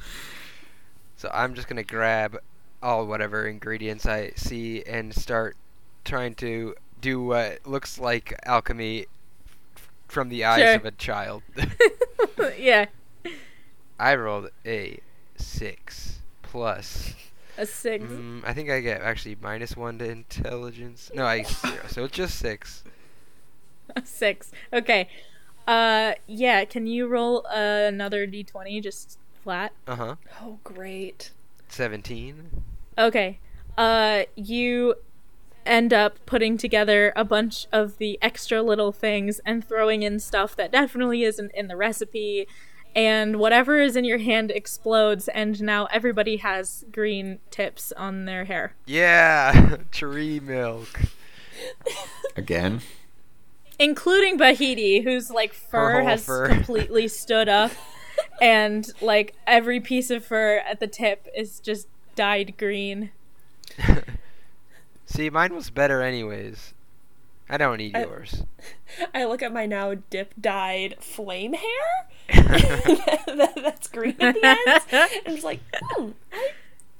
So 1.16 1.30
I'm 1.34 1.54
just 1.54 1.66
gonna 1.66 1.82
grab 1.82 2.38
all 2.80 3.06
whatever 3.06 3.46
ingredients 3.48 4.06
I 4.06 4.30
see 4.36 4.84
and 4.84 5.12
start 5.12 5.56
trying 6.04 6.36
to 6.36 6.76
do 7.00 7.24
what 7.24 7.66
looks 7.66 7.98
like 7.98 8.38
alchemy 8.44 9.06
f- 9.76 9.88
from 10.06 10.28
the 10.28 10.44
eyes 10.44 10.60
Sure. 10.60 10.74
of 10.74 10.84
a 10.84 10.90
child. 10.92 11.42
yeah, 12.58 12.86
I 13.98 14.14
rolled 14.14 14.50
a 14.64 15.00
six 15.42 16.18
plus. 16.42 17.14
a 17.58 17.66
six. 17.66 18.04
Mm, 18.04 18.42
I 18.44 18.52
think 18.54 18.70
I 18.70 18.80
get 18.80 19.00
actually 19.02 19.36
minus 19.40 19.76
one 19.76 19.98
to 19.98 20.08
intelligence. 20.08 21.10
No, 21.14 21.24
I 21.26 21.42
zero. 21.42 21.82
So 21.88 22.04
it's 22.04 22.16
just 22.16 22.38
six. 22.38 22.84
A 23.96 24.02
six. 24.04 24.50
Okay. 24.72 25.08
Uh, 25.66 26.12
yeah. 26.26 26.64
Can 26.64 26.86
you 26.86 27.06
roll 27.06 27.46
uh, 27.48 27.86
another 27.88 28.26
d20 28.26 28.82
just 28.82 29.18
flat? 29.42 29.72
Uh 29.86 29.96
huh. 29.96 30.14
Oh, 30.42 30.58
great. 30.64 31.30
Seventeen. 31.68 32.50
Okay. 32.98 33.38
Uh, 33.78 34.24
you 34.36 34.94
end 35.64 35.92
up 35.92 36.18
putting 36.26 36.58
together 36.58 37.12
a 37.14 37.24
bunch 37.24 37.66
of 37.72 37.98
the 37.98 38.18
extra 38.20 38.60
little 38.62 38.90
things 38.92 39.40
and 39.46 39.66
throwing 39.66 40.02
in 40.02 40.18
stuff 40.18 40.56
that 40.56 40.72
definitely 40.72 41.22
isn't 41.22 41.52
in 41.54 41.68
the 41.68 41.76
recipe. 41.76 42.46
And 42.94 43.36
whatever 43.36 43.78
is 43.80 43.96
in 43.96 44.04
your 44.04 44.18
hand 44.18 44.50
explodes, 44.50 45.28
and 45.28 45.62
now 45.62 45.86
everybody 45.86 46.36
has 46.38 46.84
green 46.92 47.38
tips 47.50 47.92
on 47.92 48.26
their 48.26 48.44
hair. 48.44 48.74
Yeah, 48.86 49.78
tree 49.90 50.40
milk. 50.40 51.00
Again. 52.36 52.82
Including 53.78 54.38
Bahiti, 54.38 55.02
whose 55.02 55.30
like 55.30 55.54
fur 55.54 56.02
has 56.02 56.24
fur. 56.24 56.48
completely 56.48 57.08
stood 57.22 57.48
up, 57.48 57.72
and 58.40 58.90
like 59.00 59.34
every 59.46 59.80
piece 59.80 60.10
of 60.10 60.24
fur 60.24 60.58
at 60.58 60.78
the 60.78 60.86
tip 60.86 61.26
is 61.34 61.60
just 61.60 61.88
dyed 62.14 62.54
green. 62.58 63.10
See, 65.06 65.30
mine 65.30 65.54
was 65.54 65.70
better 65.70 66.02
anyways. 66.02 66.74
I 67.48 67.56
don't 67.56 67.78
need 67.78 67.96
I- 67.96 68.02
yours. 68.02 68.42
I 69.14 69.24
look 69.24 69.42
at 69.42 69.52
my 69.52 69.66
now 69.66 69.94
dip 70.10 70.34
dyed 70.40 70.96
flame 71.00 71.54
hair. 71.54 72.08
That- 72.28 73.52
That's 73.62 73.88
green 73.88 74.16
at 74.20 74.34
the 74.34 74.46
ends. 74.46 74.86
And 74.90 75.10
I'm 75.26 75.32
just 75.32 75.44
like, 75.44 75.60
hmm, 75.80 76.10
I 76.32 76.50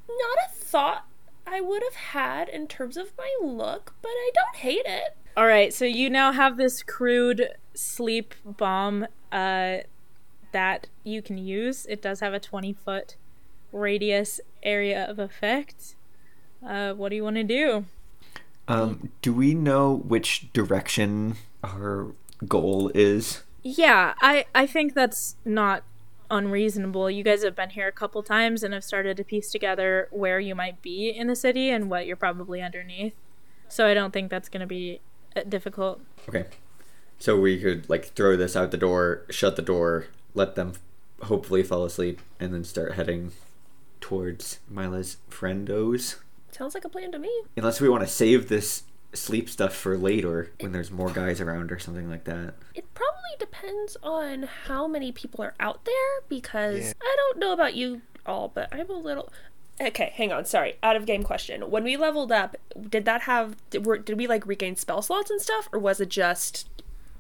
not 0.09 0.39
a 0.49 0.53
thought 0.53 1.07
I 1.47 1.61
would 1.61 1.83
have 1.83 1.95
had 1.95 2.49
in 2.49 2.67
terms 2.67 2.97
of 2.97 3.13
my 3.19 3.31
look, 3.43 3.95
but 4.03 4.11
I 4.11 4.31
don't 4.35 4.57
hate 4.57 4.87
it. 4.87 5.17
All 5.37 5.47
right, 5.47 5.73
so 5.73 5.85
you 5.85 6.11
now 6.11 6.33
have 6.33 6.57
this 6.57 6.83
crude 6.83 7.49
sleep 7.75 8.35
bomb 8.45 9.07
uh, 9.31 9.79
that 10.53 10.89
you 11.05 11.23
can 11.23 11.39
use. 11.39 11.87
It 11.87 12.03
does 12.03 12.21
have 12.21 12.35
a 12.35 12.41
20 12.41 12.73
foot 12.75 13.17
radius 13.73 14.41
area 14.63 15.05
of 15.09 15.19
effect. 15.19 15.97
Uh, 16.67 16.93
what 16.93 17.09
do 17.09 17.17
you 17.17 17.25
want 17.25 17.37
to 17.37 17.45
do? 17.45 17.87
Um, 18.69 19.11
do 19.23 19.33
we 19.33 19.55
know 19.55 19.97
which 20.07 20.53
direction 20.53 21.37
our 21.65 22.13
goal 22.47 22.91
is? 22.95 23.43
Yeah, 23.63 24.15
I, 24.21 24.47
I 24.55 24.67
think 24.67 24.95
that's 24.95 25.37
not 25.45 25.85
unreasonable. 26.31 27.11
You 27.11 27.23
guys 27.23 27.45
have 27.45 27.55
been 27.55 27.71
here 27.71 27.87
a 27.87 27.93
couple 27.93 28.23
times 28.23 28.63
and 28.63 28.73
have 28.73 28.85
started 28.85 29.17
to 29.19 29.25
piece 29.25 29.51
together 29.51 30.09
where 30.11 30.41
you 30.41 30.55
might 30.55 30.81
be 30.81 31.11
in 31.11 31.27
the 31.27 31.37
city 31.37 31.71
and 31.71 31.91
what 31.91 32.07
you're 32.07 32.17
probably 32.17 32.63
underneath. 32.63 33.15
So 33.69 33.87
I 33.87 33.95
don't 33.95 34.13
think 34.13 34.31
that's 34.31 34.49
going 34.49 34.61
to 34.61 34.67
be 34.67 35.01
uh, 35.37 35.43
difficult. 35.49 36.01
Okay. 36.29 36.47
So 37.19 37.39
we 37.39 37.61
could 37.61 37.89
like 37.89 38.07
throw 38.15 38.37
this 38.37 38.57
out 38.57 38.71
the 38.71 38.77
door, 38.77 39.23
shut 39.31 39.57
the 39.57 39.63
door, 39.63 40.07
let 40.35 40.55
them 40.55 40.73
hopefully 41.25 41.63
fall 41.63 41.85
asleep, 41.85 42.21
and 42.41 42.53
then 42.53 42.65
start 42.65 42.95
heading 42.95 43.33
towards 44.01 44.59
Myla's 44.69 45.19
friendos. 45.31 46.17
Sounds 46.53 46.75
like 46.75 46.85
a 46.85 46.89
plan 46.89 47.13
to 47.13 47.19
me. 47.19 47.31
Unless 47.57 47.81
we 47.81 47.89
want 47.89 48.03
to 48.03 48.09
save 48.09 48.49
this 48.49 48.85
sleep 49.15 49.49
stuff 49.51 49.75
for 49.75 49.97
later 49.99 50.53
when 50.61 50.73
there's 50.73 50.91
more 50.91 51.11
guys 51.11 51.41
around 51.41 51.71
or 51.73 51.79
something 51.79 52.09
like 52.09 52.25
that. 52.25 52.55
It 52.75 52.85
probably 52.95 53.37
depends 53.39 53.97
on 54.03 54.45
how 54.67 54.87
many 54.87 55.13
people 55.13 55.43
are 55.45 55.55
out 55.61 55.85
there 55.85 56.21
because 56.29 56.79
Yeah. 56.87 56.93
I 57.03 57.17
don't 57.19 57.39
know 57.41 57.53
about 57.53 57.75
you 57.75 58.03
all, 58.25 58.49
but 58.55 58.69
I'm 58.73 58.89
a 58.89 58.95
little. 58.99 59.31
Okay, 59.81 60.13
hang 60.15 60.33
on. 60.33 60.45
Sorry, 60.45 60.77
out 60.83 60.97
of 60.97 61.07
game 61.07 61.23
question. 61.23 61.71
When 61.71 61.85
we 61.85 61.97
leveled 61.97 62.31
up, 62.31 62.57
did 62.89 63.05
that 63.07 63.23
have 63.23 63.57
did, 63.71 63.85
were, 63.85 63.99
did 63.99 64.17
we 64.17 64.27
like 64.27 64.47
regain 64.47 64.77
spell 64.77 65.03
slots 65.03 65.31
and 65.31 65.41
stuff, 65.41 65.69
or 65.73 65.79
was 65.79 66.01
it 66.01 66.09
just 66.09 66.69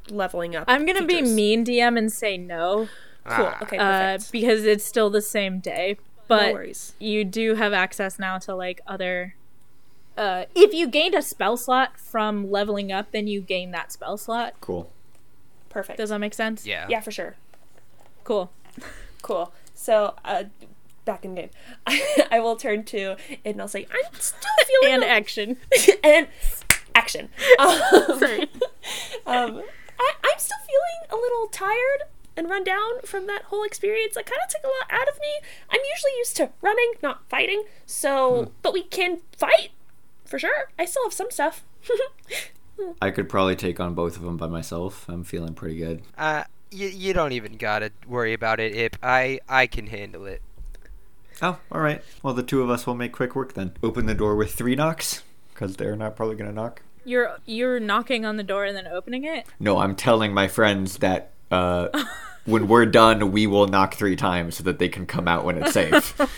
leveling 0.08 0.54
up? 0.54 0.64
I'm 0.68 0.84
going 0.86 0.98
to 0.98 1.06
be 1.06 1.22
mean 1.22 1.64
DM 1.64 1.98
and 1.98 2.12
say 2.12 2.36
no 2.36 2.88
Cool. 3.24 3.46
Ah. 3.46 3.58
Okay, 3.62 3.78
uh, 3.78 3.84
perfect. 4.16 4.32
because 4.32 4.64
it's 4.64 4.84
still 4.84 5.10
the 5.10 5.22
same 5.22 5.60
day. 5.60 5.96
No 6.30 6.36
But 6.38 6.52
worries. 6.54 6.94
you 6.98 7.24
do 7.24 7.54
have 7.54 7.72
access 7.72 8.18
now 8.18 8.38
to 8.38 8.54
like 8.54 8.80
other 8.86 9.34
uh, 10.16 10.44
if 10.54 10.74
you 10.74 10.88
gained 10.88 11.14
a 11.14 11.22
spell 11.22 11.56
slot 11.56 11.98
from 11.98 12.50
leveling 12.50 12.92
up, 12.92 13.12
then 13.12 13.26
you 13.26 13.40
gain 13.40 13.70
that 13.70 13.90
spell 13.92 14.18
slot. 14.18 14.52
Cool. 14.60 14.92
Perfect. 15.70 15.96
Does 15.96 16.10
that 16.10 16.18
make 16.18 16.34
sense? 16.34 16.66
Yeah. 16.66 16.86
yeah, 16.90 17.00
for 17.00 17.10
sure. 17.10 17.34
Cool. 18.24 18.50
Cool. 19.22 19.52
So, 19.74 20.14
uh, 20.22 20.44
back 21.06 21.24
in 21.24 21.34
game, 21.34 21.48
I 21.86 22.40
will 22.40 22.56
turn 22.56 22.84
to 22.84 23.16
it 23.28 23.38
and 23.44 23.58
I'll 23.60 23.68
say, 23.68 23.86
I'm 23.90 24.12
still 24.20 24.38
feeling 24.82 24.94
And 24.96 25.02
a- 25.02 25.08
action. 25.08 25.56
and 26.04 26.28
action. 26.94 27.30
Um, 27.58 27.78
Sorry. 28.18 28.42
um, 29.26 29.62
I, 29.98 30.12
I'm 30.24 30.38
still 30.38 30.58
feeling 30.66 31.10
a 31.10 31.16
little 31.16 31.46
tired 31.48 32.02
and 32.36 32.48
run 32.48 32.64
down 32.64 33.02
from 33.04 33.26
that 33.26 33.44
whole 33.44 33.64
experience. 33.64 34.16
It 34.16 34.26
kind 34.26 34.40
of 34.44 34.50
took 34.50 34.64
a 34.64 34.68
lot 34.68 35.00
out 35.00 35.08
of 35.08 35.20
me. 35.20 35.48
I'm 35.70 35.80
usually 35.94 36.12
used 36.18 36.36
to 36.36 36.50
running, 36.60 36.92
not 37.02 37.28
fighting. 37.28 37.64
So, 37.86 38.52
but 38.62 38.72
we 38.72 38.82
can 38.82 39.20
fight 39.36 39.70
for 40.24 40.38
sure. 40.38 40.70
I 40.78 40.84
still 40.84 41.04
have 41.04 41.12
some 41.12 41.30
stuff. 41.30 41.64
I 43.02 43.10
could 43.10 43.28
probably 43.28 43.56
take 43.56 43.80
on 43.80 43.94
both 43.94 44.16
of 44.16 44.22
them 44.22 44.36
by 44.36 44.46
myself. 44.48 45.06
I'm 45.08 45.24
feeling 45.24 45.54
pretty 45.54 45.76
good. 45.76 46.02
Uh, 46.16 46.44
you, 46.70 46.88
you 46.88 47.12
don't 47.12 47.32
even 47.32 47.56
gotta 47.56 47.92
worry 48.06 48.32
about 48.32 48.58
it, 48.60 48.74
Id. 48.74 48.96
I 49.02 49.40
I 49.48 49.66
can 49.66 49.86
handle 49.88 50.26
it. 50.26 50.42
Oh, 51.40 51.58
all 51.70 51.80
right. 51.80 52.02
Well, 52.22 52.34
the 52.34 52.42
two 52.42 52.62
of 52.62 52.70
us 52.70 52.86
will 52.86 52.94
make 52.94 53.12
quick 53.12 53.36
work 53.36 53.54
then. 53.54 53.72
Open 53.82 54.06
the 54.06 54.14
door 54.14 54.36
with 54.36 54.54
three 54.54 54.74
knocks, 54.74 55.22
because 55.52 55.76
they're 55.76 55.96
not 55.96 56.16
probably 56.16 56.36
gonna 56.36 56.52
knock. 56.52 56.82
You're 57.04 57.36
you're 57.44 57.80
knocking 57.80 58.24
on 58.24 58.36
the 58.36 58.42
door 58.42 58.64
and 58.64 58.76
then 58.76 58.86
opening 58.86 59.24
it. 59.24 59.46
No, 59.60 59.78
I'm 59.78 59.94
telling 59.94 60.32
my 60.32 60.48
friends 60.48 60.98
that 60.98 61.31
uh, 61.52 61.88
when 62.44 62.66
we're 62.66 62.86
done, 62.86 63.30
we 63.30 63.46
will 63.46 63.68
knock 63.68 63.94
three 63.94 64.16
times 64.16 64.56
so 64.56 64.64
that 64.64 64.78
they 64.78 64.88
can 64.88 65.06
come 65.06 65.28
out 65.28 65.44
when 65.44 65.58
it's 65.58 65.72
safe. 65.72 66.20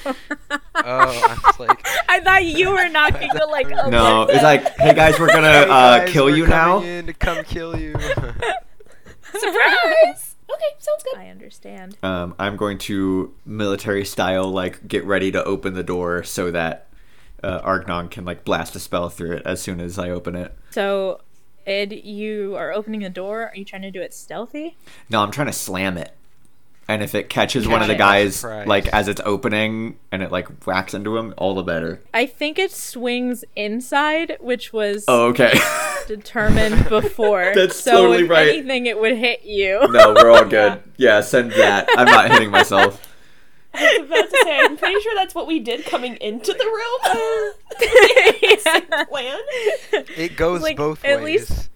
Oh, 0.76 1.08
I 1.08 1.38
was 1.46 1.58
like, 1.60 1.86
I 2.10 2.20
thought 2.20 2.44
you 2.44 2.70
were 2.70 2.88
knocking 2.90 3.30
to 3.30 3.46
like 3.46 3.72
open 3.72 3.90
no, 3.90 4.22
it's 4.24 4.42
like, 4.42 4.68
hey 4.76 4.92
guys, 4.92 5.18
we're 5.18 5.28
gonna 5.32 5.48
"Hey, 5.50 5.68
uh, 5.70 6.06
kill 6.08 6.26
we're 6.26 6.36
you 6.36 6.46
now. 6.46 6.82
In 6.82 7.06
to 7.06 7.14
come 7.14 7.42
kill 7.44 7.78
you. 7.78 7.92
Surprise! 9.32 10.36
okay, 10.52 10.74
sounds 10.78 11.02
good. 11.04 11.16
I 11.16 11.28
understand. 11.28 11.96
Um, 12.02 12.34
I'm 12.38 12.56
going 12.56 12.78
to 12.78 13.34
military 13.46 14.04
style, 14.04 14.50
like 14.50 14.86
get 14.86 15.04
ready 15.04 15.30
to 15.32 15.42
open 15.44 15.74
the 15.74 15.82
door 15.82 16.22
so 16.22 16.50
that 16.50 16.88
uh, 17.42 17.60
Arg'nong 17.62 18.10
can 18.10 18.24
like 18.24 18.44
blast 18.44 18.76
a 18.76 18.80
spell 18.80 19.08
through 19.08 19.32
it 19.36 19.42
as 19.46 19.62
soon 19.62 19.80
as 19.80 19.98
I 19.98 20.10
open 20.10 20.34
it. 20.36 20.54
So, 20.70 21.20
Id, 21.66 22.04
you 22.04 22.54
are 22.56 22.72
opening 22.72 23.00
the 23.00 23.10
door. 23.10 23.48
Are 23.48 23.56
you 23.56 23.64
trying 23.64 23.82
to 23.82 23.90
do 23.90 24.00
it 24.02 24.12
stealthy? 24.14 24.76
No, 25.10 25.20
I'm 25.22 25.30
trying 25.30 25.46
to 25.48 25.52
slam 25.52 25.96
it. 25.96 26.12
And 26.86 27.02
if 27.02 27.14
it 27.14 27.30
catches 27.30 27.66
one 27.66 27.80
of 27.80 27.88
the 27.88 27.94
it. 27.94 27.98
guys, 27.98 28.36
Surprise. 28.36 28.66
like 28.66 28.86
as 28.88 29.08
it's 29.08 29.20
opening, 29.24 29.98
and 30.12 30.22
it 30.22 30.30
like 30.30 30.66
whacks 30.66 30.92
into 30.92 31.16
him, 31.16 31.32
all 31.38 31.54
the 31.54 31.62
better. 31.62 32.02
I 32.12 32.26
think 32.26 32.58
it 32.58 32.70
swings 32.72 33.42
inside, 33.56 34.36
which 34.38 34.74
was 34.74 35.06
Oh, 35.08 35.28
okay. 35.28 35.58
determined 36.06 36.88
before. 36.90 37.52
That's 37.54 37.80
so 37.80 37.92
totally 37.92 38.24
if 38.24 38.30
right. 38.30 38.48
anything, 38.48 38.84
it 38.84 39.00
would 39.00 39.16
hit 39.16 39.44
you. 39.46 39.80
no, 39.92 40.12
we're 40.12 40.30
all 40.30 40.44
good. 40.48 40.82
Yeah, 40.98 41.22
send 41.22 41.52
that. 41.52 41.88
I'm 41.96 42.04
not 42.04 42.30
hitting 42.30 42.50
myself. 42.50 43.00
I 43.74 43.98
was 44.00 44.08
about 44.08 44.30
to 44.30 44.38
say, 44.44 44.58
I'm 44.60 44.76
pretty 44.76 45.00
sure 45.00 45.14
that's 45.14 45.34
what 45.34 45.46
we 45.46 45.60
did 45.60 45.84
coming 45.84 46.16
into 46.16 46.52
the 46.52 46.64
room. 46.64 47.52
Yeah. 48.90 49.04
Plan. 49.04 49.38
it 50.16 50.36
goes 50.36 50.62
Like, 50.62 50.76
both 50.76 51.04
at 51.04 51.22
ways. 51.22 51.50
least- 51.50 51.70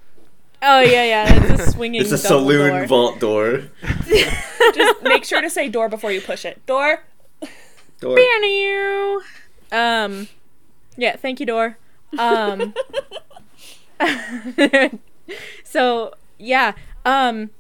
Oh 0.61 0.81
yeah, 0.81 1.05
yeah. 1.05 1.53
It's 1.53 1.69
a 1.69 1.71
swinging. 1.73 2.01
It's 2.01 2.11
a 2.11 2.19
saloon 2.19 2.71
door. 2.71 2.87
vault 2.87 3.21
door. 3.21 3.63
Just 4.75 5.03
make 5.03 5.25
sure 5.25 5.41
to 5.41 5.49
say 5.49 5.69
door 5.69 5.89
before 5.89 6.11
you 6.11 6.21
push 6.21 6.45
it. 6.45 6.65
Door. 6.67 7.05
Door. 8.01 8.17
Banner. 8.17 9.19
Um, 9.71 10.29
yeah. 10.97 11.15
Thank 11.17 11.39
you, 11.39 11.47
door. 11.47 11.79
Um, 12.19 12.75
so 15.65 16.15
yeah. 16.39 16.73
Um, 17.05 17.51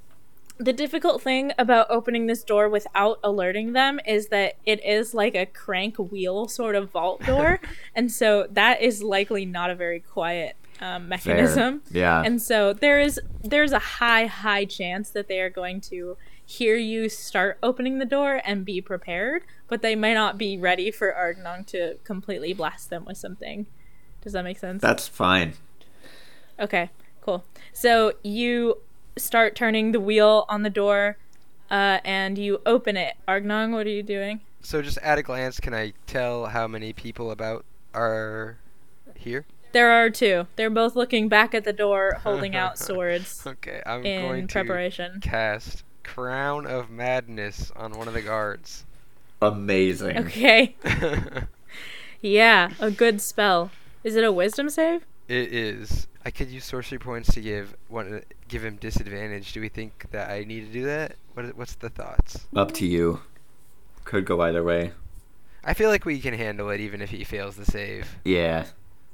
the 0.58 0.72
difficult 0.72 1.22
thing 1.22 1.52
about 1.58 1.86
opening 1.88 2.26
this 2.26 2.42
door 2.42 2.68
without 2.68 3.20
alerting 3.22 3.72
them 3.72 4.00
is 4.06 4.28
that 4.28 4.56
it 4.66 4.84
is 4.84 5.14
like 5.14 5.34
a 5.34 5.46
crank 5.46 5.96
wheel 5.98 6.48
sort 6.48 6.74
of 6.74 6.90
vault 6.90 7.24
door, 7.24 7.60
and 7.94 8.10
so 8.10 8.46
that 8.50 8.82
is 8.82 9.02
likely 9.02 9.46
not 9.46 9.70
a 9.70 9.74
very 9.74 10.00
quiet 10.00 10.56
um, 10.80 11.02
Fair. 11.02 11.08
mechanism. 11.08 11.82
Yeah. 11.90 12.22
And 12.24 12.40
so 12.42 12.72
there 12.72 13.00
is 13.00 13.20
there's 13.42 13.72
a 13.72 13.78
high 13.78 14.26
high 14.26 14.64
chance 14.64 15.10
that 15.10 15.28
they 15.28 15.40
are 15.40 15.50
going 15.50 15.80
to 15.82 16.16
hear 16.44 16.76
you 16.76 17.08
start 17.08 17.58
opening 17.62 17.98
the 17.98 18.04
door 18.04 18.40
and 18.44 18.64
be 18.64 18.80
prepared, 18.80 19.42
but 19.68 19.82
they 19.82 19.94
might 19.94 20.14
not 20.14 20.38
be 20.38 20.56
ready 20.56 20.90
for 20.90 21.12
Arg'nong 21.12 21.66
to 21.66 21.96
completely 22.04 22.54
blast 22.54 22.90
them 22.90 23.04
with 23.04 23.18
something. 23.18 23.66
Does 24.22 24.32
that 24.32 24.44
make 24.44 24.58
sense? 24.58 24.80
That's 24.80 25.06
fine. 25.06 25.54
Okay, 26.58 26.90
cool. 27.20 27.44
So 27.72 28.14
you 28.22 28.78
start 29.18 29.54
turning 29.54 29.92
the 29.92 30.00
wheel 30.00 30.44
on 30.48 30.62
the 30.62 30.70
door, 30.70 31.16
uh, 31.70 31.98
and 32.04 32.38
you 32.38 32.60
open 32.66 32.96
it. 32.96 33.16
Arg'nong, 33.26 33.72
what 33.72 33.86
are 33.86 33.90
you 33.90 34.02
doing? 34.02 34.40
So 34.62 34.82
just 34.82 34.98
at 34.98 35.18
a 35.18 35.22
glance, 35.22 35.60
can 35.60 35.74
I 35.74 35.92
tell 36.06 36.46
how 36.46 36.66
many 36.66 36.92
people 36.92 37.30
about 37.30 37.64
are 37.94 38.56
here? 39.14 39.46
There 39.72 39.90
are 39.90 40.10
two. 40.10 40.46
They're 40.56 40.70
both 40.70 40.96
looking 40.96 41.28
back 41.28 41.54
at 41.54 41.64
the 41.64 41.72
door, 41.72 42.18
holding 42.22 42.56
out 42.56 42.78
swords 42.78 43.42
Okay, 43.46 43.82
I'm 43.84 44.04
in 44.04 44.22
going 44.22 44.46
to 44.46 44.52
preparation. 44.52 45.20
cast 45.20 45.84
Crown 46.02 46.66
of 46.66 46.90
Madness 46.90 47.70
on 47.76 47.92
one 47.92 48.08
of 48.08 48.14
the 48.14 48.22
guards. 48.22 48.84
Amazing. 49.40 50.18
Okay. 50.18 50.74
Yeah, 52.20 52.70
a 52.80 52.90
good 52.90 53.20
spell. 53.20 53.70
Is 54.02 54.16
it 54.16 54.24
a 54.24 54.32
wisdom 54.32 54.68
save? 54.70 55.06
It 55.28 55.52
is. 55.52 56.06
I 56.24 56.30
could 56.30 56.48
use 56.48 56.64
sorcery 56.64 56.98
points 56.98 57.32
to 57.34 57.40
give 57.40 57.76
one 57.88 58.22
give 58.48 58.64
him 58.64 58.76
disadvantage. 58.76 59.52
Do 59.52 59.60
we 59.60 59.68
think 59.68 60.06
that 60.10 60.30
I 60.30 60.44
need 60.44 60.66
to 60.66 60.72
do 60.72 60.84
that? 60.86 61.16
What 61.34 61.46
is, 61.46 61.54
what's 61.54 61.74
the 61.74 61.90
thoughts? 61.90 62.46
Up 62.56 62.72
to 62.72 62.86
you. 62.86 63.20
Could 64.04 64.24
go 64.24 64.40
either 64.40 64.64
way. 64.64 64.92
I 65.62 65.74
feel 65.74 65.90
like 65.90 66.04
we 66.06 66.18
can 66.20 66.34
handle 66.34 66.70
it 66.70 66.80
even 66.80 67.02
if 67.02 67.10
he 67.10 67.24
fails 67.24 67.56
the 67.56 67.66
save. 67.66 68.16
Yeah. 68.24 68.66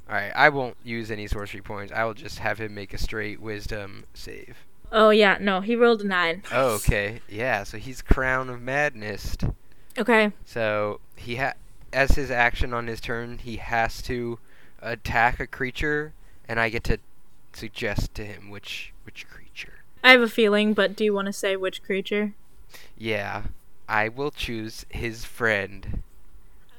All 0.08 0.14
right, 0.14 0.32
I 0.36 0.50
won't 0.50 0.76
use 0.84 1.10
any 1.10 1.26
sorcery 1.26 1.62
points. 1.62 1.92
I 1.92 2.04
will 2.04 2.14
just 2.14 2.38
have 2.38 2.58
him 2.58 2.74
make 2.74 2.94
a 2.94 2.98
straight 2.98 3.40
wisdom 3.40 4.04
save. 4.14 4.58
Oh 4.92 5.10
yeah, 5.10 5.38
no, 5.40 5.60
he 5.60 5.74
rolled 5.74 6.02
a 6.02 6.06
nine. 6.06 6.42
Oh, 6.52 6.74
okay. 6.76 7.20
Yeah, 7.28 7.64
so 7.64 7.78
he's 7.78 8.02
Crown 8.02 8.50
of 8.50 8.60
Madness. 8.60 9.36
Okay. 9.98 10.32
So 10.44 11.00
he 11.16 11.36
ha 11.36 11.54
as 11.92 12.12
his 12.12 12.30
action 12.30 12.74
on 12.74 12.86
his 12.86 13.00
turn, 13.00 13.38
he 13.38 13.56
has 13.56 14.02
to 14.02 14.38
attack 14.84 15.40
a 15.40 15.46
creature, 15.46 16.12
and 16.48 16.60
I 16.60 16.68
get 16.68 16.84
to 16.84 16.98
suggest 17.52 18.14
to 18.14 18.24
him 18.24 18.50
which 18.50 18.92
which 19.04 19.26
creature. 19.28 19.84
I 20.02 20.12
have 20.12 20.20
a 20.20 20.28
feeling, 20.28 20.74
but 20.74 20.94
do 20.94 21.04
you 21.04 21.14
want 21.14 21.26
to 21.26 21.32
say 21.32 21.56
which 21.56 21.82
creature? 21.82 22.34
Yeah, 22.96 23.44
I 23.88 24.08
will 24.08 24.30
choose 24.30 24.84
his 24.90 25.24
friend. 25.24 26.02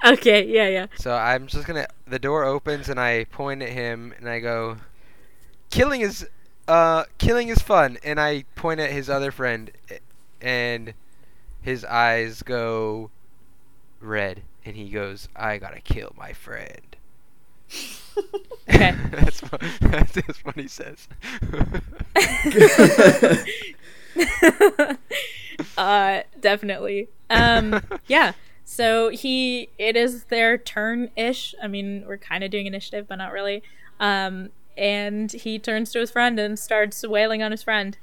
Okay, 0.04 0.46
yeah, 0.46 0.68
yeah. 0.68 0.88
So 0.96 1.16
I'm 1.16 1.48
just 1.48 1.66
gonna. 1.66 1.88
The 2.06 2.20
door 2.20 2.44
opens 2.44 2.90
and 2.90 3.00
I 3.00 3.26
point 3.26 3.62
at 3.64 3.70
him 3.70 4.14
and 4.18 4.30
I 4.30 4.40
go, 4.40 4.78
"Killing 5.72 6.02
is, 6.02 6.28
uh, 6.68 7.06
killing 7.18 7.48
is 7.48 7.60
fun." 7.60 7.98
And 8.04 8.20
I 8.20 8.44
point 8.56 8.80
at 8.80 8.92
his 8.92 9.10
other 9.10 9.32
friend, 9.32 9.72
and 10.40 10.94
his 11.62 11.84
eyes 11.86 12.44
go 12.44 13.10
red, 14.00 14.44
and 14.64 14.76
he 14.76 14.90
goes, 14.90 15.28
"I 15.36 15.58
gotta 15.58 15.82
kill 15.82 16.14
my 16.16 16.34
friend." 16.34 16.96
Okay. 18.70 18.96
that's, 19.12 19.40
what, 19.42 19.62
that's 19.82 20.46
what 20.46 20.56
he 20.56 20.68
says. 20.68 21.08
uh, 25.78 26.22
definitely. 26.40 27.10
um, 27.30 27.82
yeah. 28.08 28.34
So 28.64 29.10
he, 29.10 29.70
it 29.78 29.96
is 29.96 30.26
their 30.26 30.58
turn 30.58 31.12
ish. 31.16 31.54
I 31.62 31.68
mean, 31.68 32.04
we're 32.08 32.18
kind 32.18 32.44
of 32.44 32.50
doing 32.50 32.66
initiative, 32.66 33.08
but 33.08 33.18
not 33.18 33.32
really. 33.32 33.62
Um, 34.00 34.50
and 34.76 35.32
he 35.32 35.60
turns 35.60 35.92
to 35.92 36.00
his 36.00 36.12
friend 36.12 36.40
and 36.40 36.58
starts 36.58 37.08
wailing 37.08 37.44
on 37.44 37.52
his 37.52 37.64
friend. 37.64 37.98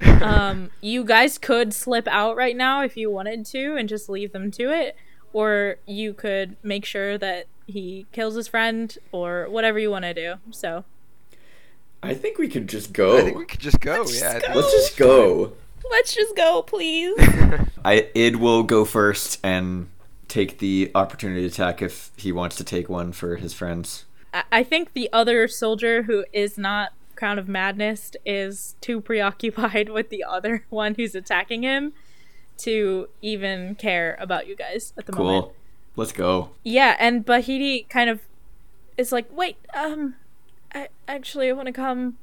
Um, 0.00 0.70
you 0.80 1.04
guys 1.04 1.38
could 1.38 1.72
slip 1.72 2.08
out 2.08 2.36
right 2.36 2.56
now 2.56 2.82
if 2.82 2.96
you 2.96 3.10
wanted 3.10 3.46
to 3.46 3.76
and 3.76 3.88
just 3.88 4.08
leave 4.08 4.32
them 4.32 4.50
to 4.52 4.70
it, 4.72 4.96
or 5.32 5.76
you 5.86 6.14
could 6.14 6.56
make 6.62 6.84
sure 6.84 7.16
that 7.18 7.46
he 7.66 8.06
kills 8.12 8.34
his 8.34 8.48
friend 8.48 8.96
or 9.12 9.46
whatever 9.48 9.78
you 9.78 9.90
want 9.90 10.04
to 10.04 10.14
do. 10.14 10.34
So 10.50 10.84
I 12.02 12.14
think 12.14 12.38
we 12.38 12.48
could 12.48 12.68
just 12.68 12.92
go. 12.92 13.18
I 13.18 13.22
think 13.22 13.38
we 13.38 13.44
could 13.44 13.60
just 13.60 13.80
go. 13.80 13.98
Let's 13.98 14.20
yeah. 14.20 14.38
just 14.38 14.46
go. 14.46 14.54
Let's 14.54 14.72
just 14.72 14.96
go. 14.96 15.52
Let's 15.90 16.14
just 16.14 16.36
go, 16.36 16.62
please. 16.62 17.14
I 17.84 18.08
Id 18.14 18.36
will 18.36 18.62
go 18.62 18.84
first 18.84 19.38
and 19.42 19.88
take 20.28 20.58
the 20.58 20.90
opportunity 20.94 21.42
to 21.42 21.46
attack 21.46 21.82
if 21.82 22.10
he 22.16 22.32
wants 22.32 22.56
to 22.56 22.64
take 22.64 22.88
one 22.88 23.12
for 23.12 23.36
his 23.36 23.54
friends. 23.54 24.04
I- 24.34 24.44
I 24.50 24.62
think 24.62 24.92
the 24.92 25.08
other 25.12 25.48
soldier 25.48 26.02
who 26.04 26.24
is 26.32 26.58
not 26.58 26.92
Crown 27.14 27.38
of 27.38 27.48
Madness 27.48 28.12
is 28.24 28.76
too 28.80 29.00
preoccupied 29.00 29.88
with 29.96 30.10
the 30.10 30.24
other 30.24 30.64
one 30.70 30.94
who's 30.94 31.14
attacking 31.14 31.62
him 31.62 31.92
to 32.58 33.08
even 33.22 33.74
care 33.74 34.16
about 34.20 34.46
you 34.46 34.56
guys 34.56 34.92
at 34.96 35.06
the 35.06 35.12
moment. 35.12 35.52
Cool. 35.96 36.02
Let's 36.04 36.12
go. 36.12 36.50
Yeah, 36.62 36.94
and 36.98 37.24
Bahiti 37.24 37.88
kind 37.88 38.10
of 38.10 38.20
is 38.98 39.12
like, 39.12 39.26
"Wait, 39.32 39.56
um, 39.74 40.14
I 40.74 40.88
actually 41.08 41.48
I 41.48 41.52
want 41.52 41.66
to 41.66 41.72
come. 41.72 42.18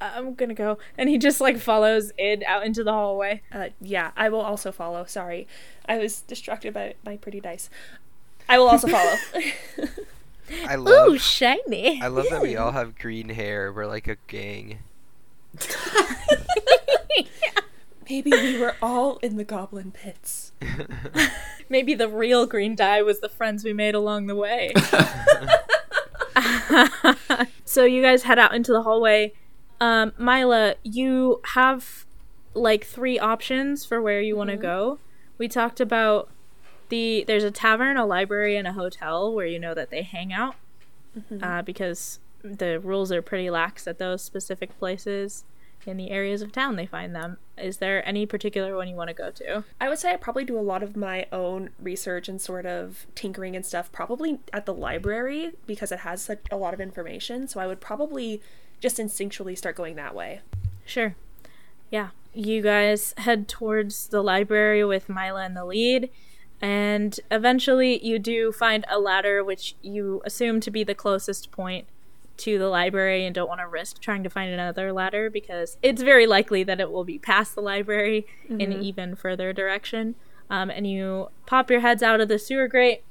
I'm 0.00 0.34
gonna 0.34 0.54
go," 0.54 0.78
and 0.98 1.08
he 1.08 1.16
just 1.16 1.40
like 1.40 1.58
follows 1.58 2.12
Id 2.18 2.44
out 2.44 2.66
into 2.66 2.82
the 2.84 2.92
hallway. 2.92 3.42
Uh, 3.52 3.68
yeah, 3.80 4.10
I 4.16 4.28
will 4.28 4.40
also 4.40 4.72
follow. 4.72 5.04
Sorry, 5.04 5.46
I 5.88 5.98
was 5.98 6.22
distracted 6.22 6.74
by 6.74 6.94
my 7.04 7.16
pretty 7.16 7.40
dice. 7.40 7.70
I 8.48 8.58
will 8.58 8.68
also 8.68 8.88
follow. 8.88 9.14
I 10.66 10.74
love. 10.74 11.10
Ooh, 11.10 11.18
shiny! 11.18 12.02
I 12.02 12.08
love 12.08 12.26
that 12.30 12.42
we 12.42 12.56
all 12.56 12.72
have 12.72 12.98
green 12.98 13.28
hair. 13.30 13.72
We're 13.72 13.86
like 13.86 14.08
a 14.08 14.16
gang. 14.26 14.80
Maybe 18.08 18.30
we 18.30 18.58
were 18.58 18.76
all 18.82 19.18
in 19.18 19.36
the 19.36 19.44
goblin 19.44 19.90
pits. 19.90 20.52
Maybe 21.68 21.94
the 21.94 22.08
real 22.08 22.46
green 22.46 22.74
dye 22.74 23.02
was 23.02 23.20
the 23.20 23.28
friends 23.28 23.64
we 23.64 23.72
made 23.72 23.94
along 23.94 24.26
the 24.26 24.34
way. 24.34 24.72
so 27.64 27.84
you 27.84 28.02
guys 28.02 28.24
head 28.24 28.38
out 28.38 28.54
into 28.54 28.72
the 28.72 28.82
hallway. 28.82 29.32
Um, 29.80 30.12
Myla, 30.18 30.76
you 30.82 31.40
have 31.54 32.06
like 32.54 32.84
three 32.84 33.18
options 33.18 33.84
for 33.84 34.00
where 34.00 34.20
you 34.20 34.36
want 34.36 34.50
to 34.50 34.56
go. 34.56 34.98
We 35.38 35.48
talked 35.48 35.80
about 35.80 36.30
the 36.90 37.24
there's 37.26 37.44
a 37.44 37.50
tavern, 37.50 37.96
a 37.96 38.06
library, 38.06 38.56
and 38.56 38.68
a 38.68 38.72
hotel 38.72 39.32
where 39.32 39.46
you 39.46 39.58
know 39.58 39.74
that 39.74 39.90
they 39.90 40.02
hang 40.02 40.32
out 40.32 40.56
uh, 41.42 41.62
because 41.62 42.20
the 42.42 42.78
rules 42.78 43.10
are 43.10 43.22
pretty 43.22 43.50
lax 43.50 43.86
at 43.86 43.98
those 43.98 44.22
specific 44.22 44.78
places 44.78 45.44
in 45.86 45.96
the 45.96 46.10
areas 46.10 46.42
of 46.42 46.52
town 46.52 46.76
they 46.76 46.86
find 46.86 47.14
them. 47.14 47.38
Is 47.56 47.78
there 47.78 48.06
any 48.06 48.26
particular 48.26 48.76
one 48.76 48.88
you 48.88 48.96
want 48.96 49.08
to 49.08 49.14
go 49.14 49.30
to? 49.30 49.64
I 49.80 49.88
would 49.88 49.98
say 49.98 50.12
I 50.12 50.16
probably 50.16 50.44
do 50.44 50.58
a 50.58 50.60
lot 50.60 50.82
of 50.82 50.96
my 50.96 51.26
own 51.32 51.70
research 51.80 52.28
and 52.28 52.40
sort 52.40 52.66
of 52.66 53.06
tinkering 53.14 53.54
and 53.54 53.64
stuff 53.64 53.92
probably 53.92 54.40
at 54.52 54.66
the 54.66 54.74
library 54.74 55.52
because 55.66 55.92
it 55.92 56.00
has 56.00 56.22
such 56.22 56.40
a 56.50 56.56
lot 56.56 56.74
of 56.74 56.80
information. 56.80 57.46
So 57.48 57.60
I 57.60 57.66
would 57.66 57.80
probably 57.80 58.40
just 58.80 58.98
instinctually 58.98 59.56
start 59.56 59.76
going 59.76 59.96
that 59.96 60.14
way. 60.14 60.40
Sure. 60.84 61.14
Yeah. 61.90 62.10
You 62.34 62.62
guys 62.62 63.14
head 63.18 63.46
towards 63.46 64.08
the 64.08 64.22
library 64.22 64.84
with 64.84 65.08
Myla 65.08 65.46
in 65.46 65.54
the 65.54 65.64
lead, 65.64 66.10
and 66.60 67.18
eventually 67.30 68.04
you 68.04 68.18
do 68.18 68.50
find 68.50 68.84
a 68.90 68.98
ladder 68.98 69.44
which 69.44 69.76
you 69.82 70.20
assume 70.24 70.60
to 70.60 70.70
be 70.72 70.82
the 70.82 70.96
closest 70.96 71.52
point 71.52 71.86
to 72.36 72.58
the 72.58 72.68
library 72.68 73.24
and 73.24 73.34
don't 73.34 73.48
want 73.48 73.60
to 73.60 73.66
risk 73.66 74.00
trying 74.00 74.22
to 74.24 74.30
find 74.30 74.52
another 74.52 74.92
ladder 74.92 75.30
because 75.30 75.76
it's 75.82 76.02
very 76.02 76.26
likely 76.26 76.64
that 76.64 76.80
it 76.80 76.90
will 76.90 77.04
be 77.04 77.18
past 77.18 77.54
the 77.54 77.60
library 77.60 78.26
in 78.48 78.72
an 78.72 78.82
even 78.82 79.14
further 79.14 79.52
direction. 79.52 80.14
Um, 80.50 80.70
and 80.70 80.86
you 80.86 81.28
pop 81.46 81.70
your 81.70 81.80
heads 81.80 82.02
out 82.02 82.20
of 82.20 82.28
the 82.28 82.38
sewer 82.38 82.68
grate. 82.68 83.02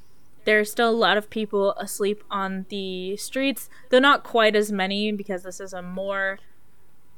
There's 0.46 0.70
still 0.70 0.90
a 0.90 0.92
lot 0.92 1.18
of 1.18 1.30
people 1.30 1.72
asleep 1.74 2.24
on 2.30 2.66
the 2.70 3.16
streets, 3.18 3.70
though 3.90 4.00
not 4.00 4.24
quite 4.24 4.56
as 4.56 4.72
many 4.72 5.12
because 5.12 5.44
this 5.44 5.60
is 5.60 5.74
a 5.74 5.82
more 5.82 6.40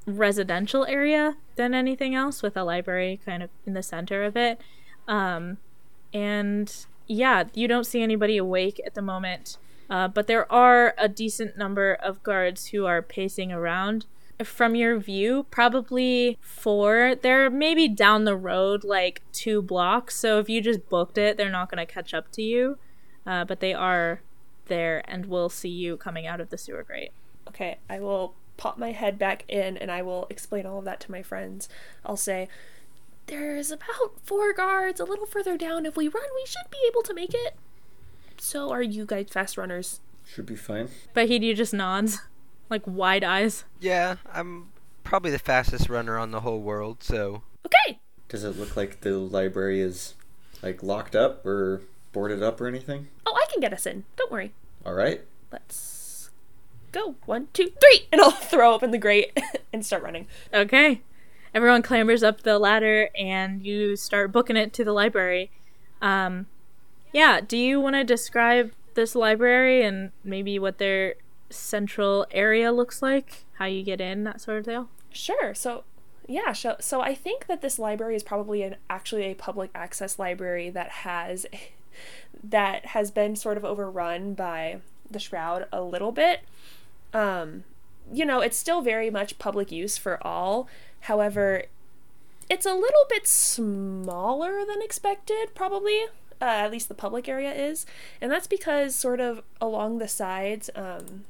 residential 0.06 0.86
area 0.86 1.36
than 1.56 1.74
anything 1.74 2.13
else 2.13 2.44
with 2.44 2.56
a 2.56 2.63
library 2.63 3.20
kind 3.26 3.41
of 3.41 3.50
in 3.65 3.74
the 3.74 3.82
center 3.82 4.24
of 4.24 4.38
it. 4.38 4.62
Um, 5.08 5.58
and 6.13 6.72
yeah, 7.08 7.46
you 7.54 7.68
don't 7.68 7.86
see 7.86 8.02
anybody 8.02 8.38
awake 8.38 8.80
at 8.86 8.94
the 8.94 9.02
moment, 9.02 9.58
uh, 9.89 10.08
but 10.08 10.28
there 10.28 10.52
are 10.52 10.93
a 10.98 11.08
decent 11.08 11.58
number 11.58 11.93
of 11.93 12.24
guards 12.24 12.67
who 12.67 12.86
are 12.86 13.02
pacing 13.02 13.52
around. 13.52 14.06
From 14.43 14.76
your 14.76 15.00
view, 15.00 15.45
probably 15.50 16.38
four. 16.41 17.15
They're 17.15 17.50
maybe 17.50 17.88
down 17.88 18.26
the 18.26 18.36
road 18.36 18.84
like 18.84 19.21
two 19.32 19.62
blocks, 19.62 20.17
so 20.17 20.39
if 20.39 20.50
you 20.50 20.60
just 20.62 20.89
booked 20.89 21.17
it, 21.17 21.38
they're 21.38 21.50
not 21.50 21.71
going 21.71 21.86
to 21.86 21.91
catch 21.91 22.13
up 22.13 22.32
to 22.34 22.41
you. 22.41 22.78
Uh, 23.26 23.45
but 23.45 23.62
they 23.62 23.74
are 23.74 24.21
there 24.65 25.04
and 25.06 25.28
will 25.28 25.50
see 25.50 25.69
you 25.69 25.98
coming 25.98 26.28
out 26.28 26.41
of 26.41 26.50
the 26.50 26.58
sewer 26.58 26.84
grate. 26.84 27.12
Okay, 27.48 27.78
I 27.89 28.00
will 28.00 28.36
pop 28.58 28.78
my 28.78 28.91
head 28.91 29.17
back 29.17 29.45
in 29.48 29.78
and 29.78 29.91
I 29.91 30.02
will 30.02 30.28
explain 30.30 30.65
all 30.65 30.80
of 30.80 30.86
that 30.86 31.00
to 31.02 31.12
my 31.12 31.21
friends. 31.24 31.69
I'll 32.06 32.17
say, 32.17 32.48
There's 33.28 33.71
about 33.71 34.19
four 34.24 34.54
guards 34.54 35.00
a 35.00 35.06
little 35.06 35.26
further 35.26 35.58
down. 35.58 35.86
If 35.86 35.98
we 35.98 36.08
run, 36.08 36.24
we 36.36 36.45
should 36.45 36.69
be 36.71 36.86
able 36.89 37.04
to 37.04 37.13
make 37.13 37.34
it. 37.34 37.56
So 38.38 38.71
are 38.71 38.82
you 38.84 39.06
guys 39.06 39.28
fast 39.30 39.58
runners? 39.58 40.00
Should 40.26 40.45
be 40.45 40.56
fine. 40.56 40.89
But 41.13 41.28
he 41.30 41.54
just 41.54 41.74
nods, 41.74 42.21
like 42.69 42.84
wide 42.86 43.24
eyes. 43.24 43.63
Yeah, 43.80 44.15
I'm 44.34 44.69
probably 45.04 45.32
the 45.32 45.39
fastest 45.39 45.89
runner 45.89 46.17
on 46.17 46.32
the 46.32 46.41
whole 46.41 46.62
world. 46.62 47.04
So 47.04 47.43
Okay! 47.65 48.00
Does 48.28 48.43
it 48.43 48.58
look 48.58 48.76
like 48.76 49.02
the 49.02 49.17
library 49.17 49.82
is 49.82 50.15
like 50.62 50.82
locked 50.84 51.15
up 51.15 51.45
or 51.45 51.82
boarded 52.12 52.41
up 52.41 52.60
or 52.60 52.67
anything? 52.67 53.08
Oh, 53.26 53.36
I 53.36 53.45
can 53.52 53.62
get 53.62 53.74
us 53.74 53.86
in. 53.86 54.04
Don't 54.15 54.32
worry. 54.32 54.54
All 54.86 54.93
right. 54.93 55.21
Let's 55.52 56.32
go. 56.91 57.15
One, 57.26 57.48
two, 57.54 57.71
three! 57.80 58.08
And 58.12 58.19
I'll 58.21 58.32
throw 58.32 58.74
open 58.74 58.91
the 58.91 58.98
grate 58.98 59.38
and 59.74 59.86
start 59.86 60.04
running. 60.04 60.28
Okay. 60.54 61.02
Everyone 61.54 61.84
clambers 61.84 62.21
up 62.24 62.41
the 62.41 62.60
ladder 62.60 63.10
and 63.17 63.65
you 63.65 63.95
start 63.95 64.32
booking 64.32 64.58
it 64.58 64.74
to 64.74 64.84
the 64.84 64.91
library. 64.91 65.52
Um, 66.02 66.48
yeah, 67.15 67.39
do 67.39 67.56
you 67.56 67.80
want 67.80 67.95
to 67.95 68.04
describe 68.04 68.73
this 68.95 69.15
library 69.15 69.86
and 69.86 70.12
maybe 70.25 70.60
what 70.60 70.80
their 70.80 71.15
central 71.49 72.28
area 72.30 72.73
looks 72.73 73.01
like? 73.01 73.45
How 73.54 73.63
you 73.63 73.84
get 73.84 74.01
in, 74.01 74.25
that 74.25 74.41
sort 74.41 74.58
of 74.58 74.65
deal? 74.65 74.89
Sure. 75.12 75.54
So, 75.54 75.86
yeah. 76.28 76.51
So, 76.51 76.75
so 76.82 76.99
I 76.99 77.15
think 77.15 77.47
that 77.47 77.62
this 77.62 77.80
library 77.80 78.17
is 78.17 78.23
probably 78.23 78.63
an 78.63 78.75
actually 78.89 79.23
a 79.23 79.34
public 79.34 79.71
access 79.73 80.19
library 80.19 80.69
that 80.71 80.89
has 80.89 81.45
that 82.43 82.88
has 82.88 83.12
been 83.12 83.38
sort 83.38 83.56
of 83.56 83.63
overrun 83.63 84.34
by 84.34 84.82
the 85.10 85.19
shroud 85.19 85.67
a 85.71 85.82
little 85.82 86.12
bit. 86.12 86.41
Um, 87.13 87.63
you 88.12 88.25
know, 88.25 88.41
it's 88.41 88.58
still 88.58 88.82
very 88.82 89.10
much 89.10 89.39
public 89.39 89.71
use 89.71 89.97
for 89.97 90.21
all. 90.28 90.67
However, 90.99 91.63
it's 92.49 92.65
a 92.65 92.73
little 92.73 93.06
bit 93.08 93.25
smaller 93.25 94.65
than 94.65 94.82
expected, 94.82 95.56
probably. 95.56 96.08
Uh, 96.41 96.45
at 96.45 96.71
least 96.71 96.89
the 96.89 96.93
public 96.93 97.30
area 97.30 97.54
is, 97.54 97.86
and 98.19 98.30
that's 98.30 98.48
because 98.48 98.93
sort 98.93 99.21
of 99.21 99.41
along 99.62 100.00
the 100.00 100.08
sides, 100.08 100.69
um, 100.76 101.24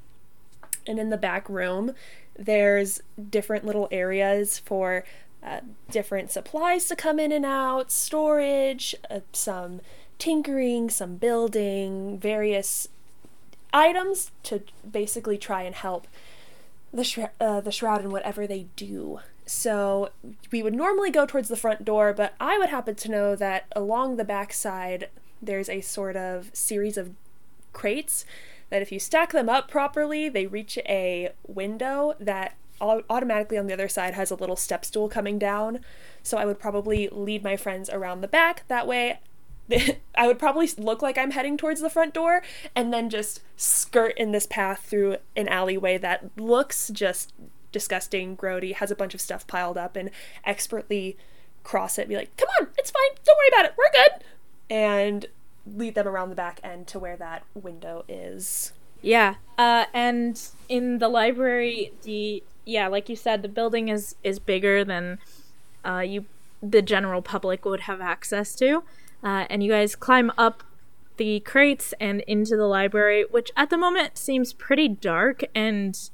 and 0.88 1.00
in 1.00 1.10
the 1.10 1.18
back 1.18 1.48
room, 1.48 1.94
there's 2.38 3.02
different 3.30 3.66
little 3.66 3.88
areas 3.92 4.60
for 4.60 5.04
uh, 5.44 5.60
different 5.92 6.32
supplies 6.32 6.88
to 6.88 6.96
come 6.96 7.20
in 7.20 7.32
and 7.32 7.46
out, 7.46 7.92
storage, 7.92 8.96
uh, 9.12 9.20
some 9.32 9.80
tinkering, 10.18 10.90
some 10.90 11.18
building, 11.18 12.18
various 12.20 12.88
items 13.72 14.32
to 14.44 14.64
basically 14.90 15.38
try 15.38 15.62
and 15.64 15.76
help 15.76 16.08
the 16.92 17.30
uh, 17.40 17.62
the 17.62 17.72
shroud 17.72 18.02
in 18.04 18.10
whatever 18.10 18.48
they 18.48 18.68
do. 18.76 19.20
So 19.46 20.10
we 20.52 20.64
would 20.64 20.74
normally 20.74 21.12
go 21.12 21.26
towards 21.26 21.50
the 21.50 21.56
front 21.56 21.86
door, 21.86 22.14
but 22.14 22.34
I 22.40 22.58
would 22.58 22.70
happen 22.70 22.96
to 22.96 23.12
know 23.12 23.36
that 23.36 23.66
along 23.76 24.16
the 24.16 24.24
back 24.24 24.54
side 24.54 25.10
there's 25.42 25.70
a 25.70 25.82
sort 25.82 26.16
of 26.16 26.50
series 26.54 26.98
of 26.98 27.12
crates 27.74 28.26
that 28.70 28.82
if 28.82 28.92
you 28.92 29.00
stack 29.00 29.32
them 29.32 29.50
up 29.50 29.70
properly, 29.70 30.28
they 30.30 30.48
reach 30.48 30.78
a 30.80 31.32
window 31.48 32.16
that 32.20 32.56
automatically 32.82 33.58
on 33.58 33.68
the 33.68 33.74
other 33.74 33.88
side 33.88 34.16
has 34.16 34.32
a 34.32 34.36
little 34.36 34.56
step 34.56 34.84
stool 34.84 35.08
coming 35.08 35.38
down. 35.38 35.80
So 36.24 36.38
I 36.38 36.46
would 36.46 36.60
probably 36.60 37.08
lead 37.12 37.44
my 37.44 37.56
friends 37.56 37.90
around 37.90 38.22
the 38.22 38.28
back. 38.28 38.64
That 38.68 38.88
way, 38.88 39.20
I 40.16 40.28
would 40.28 40.40
probably 40.40 40.70
look 40.78 41.02
like 41.02 41.18
I'm 41.18 41.32
heading 41.32 41.58
towards 41.58 41.82
the 41.82 41.90
front 41.90 42.14
door 42.14 42.42
and 42.76 42.92
then 42.92 43.10
just 43.10 43.42
skirt 43.56 44.18
in 44.18 44.32
this 44.32 44.48
path 44.48 44.82
through 44.82 45.18
an 45.36 45.48
alleyway 45.48 45.98
that 46.00 46.32
looks 46.38 46.90
just 46.90 47.34
disgusting, 47.76 48.38
grody, 48.38 48.74
has 48.74 48.90
a 48.90 48.96
bunch 48.96 49.14
of 49.14 49.20
stuff 49.20 49.46
piled 49.46 49.78
up, 49.78 49.98
and 49.98 50.10
expertly 50.46 51.18
cross 51.66 52.00
it, 52.00 52.08
be 52.08 52.16
like, 52.16 52.36
come 52.38 52.48
on, 52.62 52.70
it's 52.78 52.90
fine. 52.90 53.10
Don't 53.26 53.38
worry 53.38 53.50
about 53.50 53.66
it. 53.66 53.74
We're 53.78 53.92
good. 53.92 54.24
And 54.70 55.26
lead 55.68 55.94
them 55.96 56.08
around 56.08 56.30
the 56.30 56.36
back 56.36 56.62
end 56.64 56.88
to 56.88 57.00
where 57.00 57.18
that 57.18 57.44
window 57.54 58.06
is. 58.08 58.72
Yeah. 59.02 59.36
Uh, 59.58 59.86
and 59.94 60.42
in 60.70 61.00
the 61.00 61.10
library, 61.10 61.92
the 62.04 62.42
yeah, 62.64 62.88
like 62.88 63.10
you 63.10 63.18
said, 63.18 63.42
the 63.42 63.50
building 63.50 63.90
is 63.90 64.16
is 64.24 64.40
bigger 64.40 64.86
than 64.86 65.20
uh, 65.84 66.00
you 66.00 66.26
the 66.64 66.82
general 66.82 67.22
public 67.22 67.66
would 67.66 67.82
have 67.82 68.00
access 68.00 68.56
to. 68.56 68.84
Uh, 69.22 69.46
and 69.50 69.64
you 69.64 69.72
guys 69.72 69.96
climb 69.96 70.32
up 70.38 70.64
the 71.18 71.42
crates 71.42 71.94
and 72.00 72.22
into 72.22 72.56
the 72.56 72.68
library, 72.68 73.26
which 73.30 73.52
at 73.58 73.70
the 73.70 73.78
moment 73.78 74.18
seems 74.18 74.54
pretty 74.54 74.88
dark 74.88 75.44
and 75.54 76.10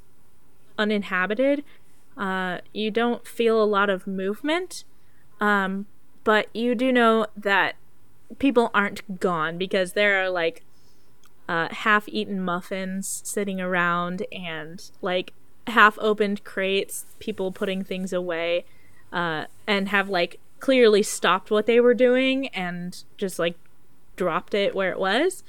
uninhabited. 0.81 1.63
Uh, 2.17 2.59
you 2.73 2.91
don't 2.91 3.25
feel 3.25 3.61
a 3.61 3.65
lot 3.65 3.89
of 3.89 4.05
movement, 4.07 4.83
um, 5.39 5.85
but 6.23 6.53
you 6.55 6.75
do 6.75 6.91
know 6.91 7.25
that 7.37 7.75
people 8.39 8.69
aren't 8.73 9.19
gone 9.19 9.57
because 9.57 9.93
there 9.93 10.21
are 10.21 10.29
like 10.29 10.63
uh, 11.47 11.67
half 11.71 12.07
eaten 12.09 12.41
muffins 12.41 13.21
sitting 13.25 13.59
around 13.61 14.25
and 14.31 14.91
like 15.01 15.33
half 15.67 15.97
opened 15.99 16.43
crates, 16.43 17.05
people 17.19 17.51
putting 17.51 17.83
things 17.83 18.13
away, 18.13 18.65
uh, 19.11 19.45
and 19.67 19.89
have 19.89 20.09
like 20.09 20.39
clearly 20.59 21.03
stopped 21.03 21.49
what 21.51 21.65
they 21.65 21.79
were 21.79 21.93
doing 21.93 22.47
and 22.49 23.03
just 23.17 23.39
like 23.39 23.55
dropped 24.15 24.53
it 24.53 24.75
where 24.75 24.91
it 24.91 24.99
was. 24.99 25.43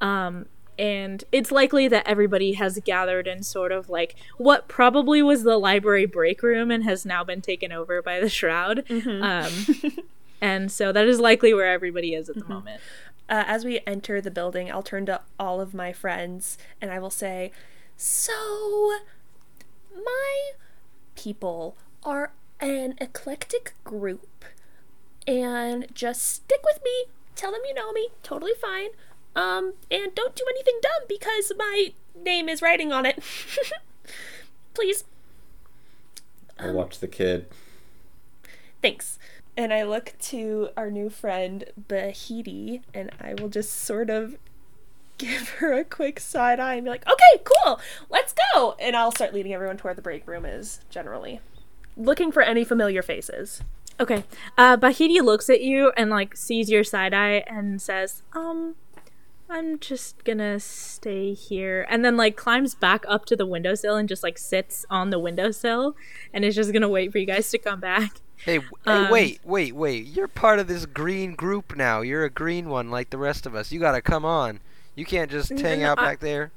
Um, 0.00 0.46
and 0.80 1.24
it's 1.30 1.52
likely 1.52 1.88
that 1.88 2.08
everybody 2.08 2.54
has 2.54 2.80
gathered 2.82 3.26
in 3.26 3.42
sort 3.42 3.70
of 3.70 3.90
like 3.90 4.16
what 4.38 4.66
probably 4.66 5.22
was 5.22 5.42
the 5.42 5.58
library 5.58 6.06
break 6.06 6.42
room 6.42 6.70
and 6.70 6.84
has 6.84 7.04
now 7.04 7.22
been 7.22 7.42
taken 7.42 7.70
over 7.70 8.00
by 8.00 8.18
the 8.18 8.30
shroud. 8.30 8.90
Um, 8.90 9.52
and 10.40 10.72
so 10.72 10.90
that 10.90 11.06
is 11.06 11.20
likely 11.20 11.52
where 11.52 11.70
everybody 11.70 12.14
is 12.14 12.30
at 12.30 12.36
the 12.36 12.46
moment. 12.46 12.80
Uh, 13.28 13.44
as 13.46 13.62
we 13.62 13.80
enter 13.86 14.22
the 14.22 14.30
building, 14.30 14.72
I'll 14.72 14.82
turn 14.82 15.04
to 15.04 15.20
all 15.38 15.60
of 15.60 15.74
my 15.74 15.92
friends 15.92 16.56
and 16.80 16.90
I 16.90 16.98
will 16.98 17.10
say, 17.10 17.52
So, 17.98 18.32
my 19.94 20.52
people 21.14 21.76
are 22.02 22.32
an 22.58 22.94
eclectic 23.02 23.74
group. 23.84 24.46
And 25.26 25.94
just 25.94 26.22
stick 26.22 26.60
with 26.64 26.80
me, 26.82 27.04
tell 27.36 27.52
them 27.52 27.60
you 27.68 27.74
know 27.74 27.92
me, 27.92 28.08
totally 28.22 28.54
fine. 28.58 28.88
Um, 29.36 29.74
and 29.90 30.14
don't 30.14 30.34
do 30.34 30.44
anything 30.50 30.78
dumb 30.82 31.02
because 31.08 31.52
my 31.56 31.92
name 32.20 32.48
is 32.48 32.62
writing 32.62 32.92
on 32.92 33.06
it. 33.06 33.22
Please. 34.74 35.04
I 36.58 36.70
watch 36.70 36.98
the 36.98 37.08
kid. 37.08 37.46
Thanks. 38.82 39.18
And 39.56 39.72
I 39.72 39.82
look 39.82 40.14
to 40.22 40.70
our 40.76 40.90
new 40.90 41.10
friend, 41.10 41.64
Bahiti, 41.88 42.82
and 42.94 43.10
I 43.20 43.34
will 43.34 43.48
just 43.48 43.72
sort 43.72 44.10
of 44.10 44.36
give 45.18 45.48
her 45.58 45.72
a 45.74 45.84
quick 45.84 46.18
side 46.18 46.58
eye 46.60 46.74
and 46.74 46.84
be 46.84 46.90
like, 46.90 47.06
okay, 47.06 47.44
cool, 47.44 47.80
let's 48.08 48.34
go. 48.54 48.74
And 48.78 48.96
I'll 48.96 49.12
start 49.12 49.34
leading 49.34 49.52
everyone 49.52 49.76
to 49.78 49.84
where 49.84 49.94
the 49.94 50.02
break 50.02 50.26
room 50.26 50.44
is, 50.44 50.80
generally. 50.90 51.40
Looking 51.96 52.32
for 52.32 52.42
any 52.42 52.64
familiar 52.64 53.02
faces. 53.02 53.62
Okay. 53.98 54.24
Uh, 54.56 54.78
Bahiti 54.78 55.22
looks 55.22 55.50
at 55.50 55.60
you 55.60 55.92
and 55.96 56.08
like 56.08 56.34
sees 56.34 56.70
your 56.70 56.84
side 56.84 57.12
eye 57.12 57.44
and 57.46 57.82
says, 57.82 58.22
"Um, 58.32 58.76
I'm 59.50 59.78
just 59.80 60.22
gonna 60.24 60.60
stay 60.60 61.34
here," 61.34 61.84
and 61.90 62.04
then 62.04 62.16
like 62.16 62.36
climbs 62.36 62.74
back 62.74 63.04
up 63.08 63.24
to 63.26 63.36
the 63.36 63.44
windowsill 63.46 63.96
and 63.96 64.08
just 64.08 64.22
like 64.22 64.38
sits 64.38 64.86
on 64.88 65.10
the 65.10 65.18
windowsill 65.18 65.96
and 66.32 66.44
is 66.44 66.54
just 66.54 66.72
gonna 66.72 66.88
wait 66.88 67.10
for 67.12 67.18
you 67.18 67.26
guys 67.26 67.50
to 67.50 67.58
come 67.58 67.80
back. 67.80 68.20
Hey, 68.36 68.56
w- 68.58 68.72
hey, 68.86 68.90
Um, 68.92 69.10
wait, 69.10 69.40
wait, 69.44 69.74
wait. 69.74 70.06
You're 70.06 70.28
part 70.28 70.58
of 70.60 70.66
this 70.68 70.86
green 70.86 71.34
group 71.34 71.76
now. 71.76 72.00
You're 72.00 72.24
a 72.24 72.30
green 72.30 72.68
one 72.70 72.90
like 72.90 73.10
the 73.10 73.18
rest 73.18 73.44
of 73.44 73.54
us. 73.54 73.70
You 73.72 73.80
gotta 73.80 74.00
come 74.00 74.24
on. 74.24 74.60
You 74.94 75.04
can't 75.04 75.30
just 75.30 75.50
hang 75.50 75.82
out 75.82 75.98
I- 75.98 76.02
back 76.04 76.20
there. 76.20 76.52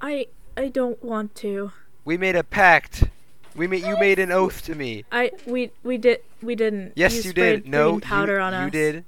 I 0.00 0.26
I 0.56 0.68
don't 0.68 1.02
want 1.02 1.34
to. 1.36 1.72
We 2.04 2.16
made 2.16 2.36
a 2.36 2.44
pact. 2.44 3.04
We 3.54 3.66
made 3.66 3.84
you 3.84 3.96
made 3.98 4.18
an 4.18 4.30
oath 4.30 4.62
to 4.66 4.74
me. 4.74 5.04
I 5.10 5.32
we 5.46 5.70
we 5.82 5.96
did 5.98 6.20
we 6.42 6.54
didn't. 6.54 6.92
Yes, 6.94 7.24
you, 7.24 7.32
did. 7.32 7.66
No, 7.66 7.98
powder 8.00 8.34
you, 8.36 8.40
on 8.40 8.52
you 8.52 8.58
us. 8.66 8.70
did. 8.70 9.04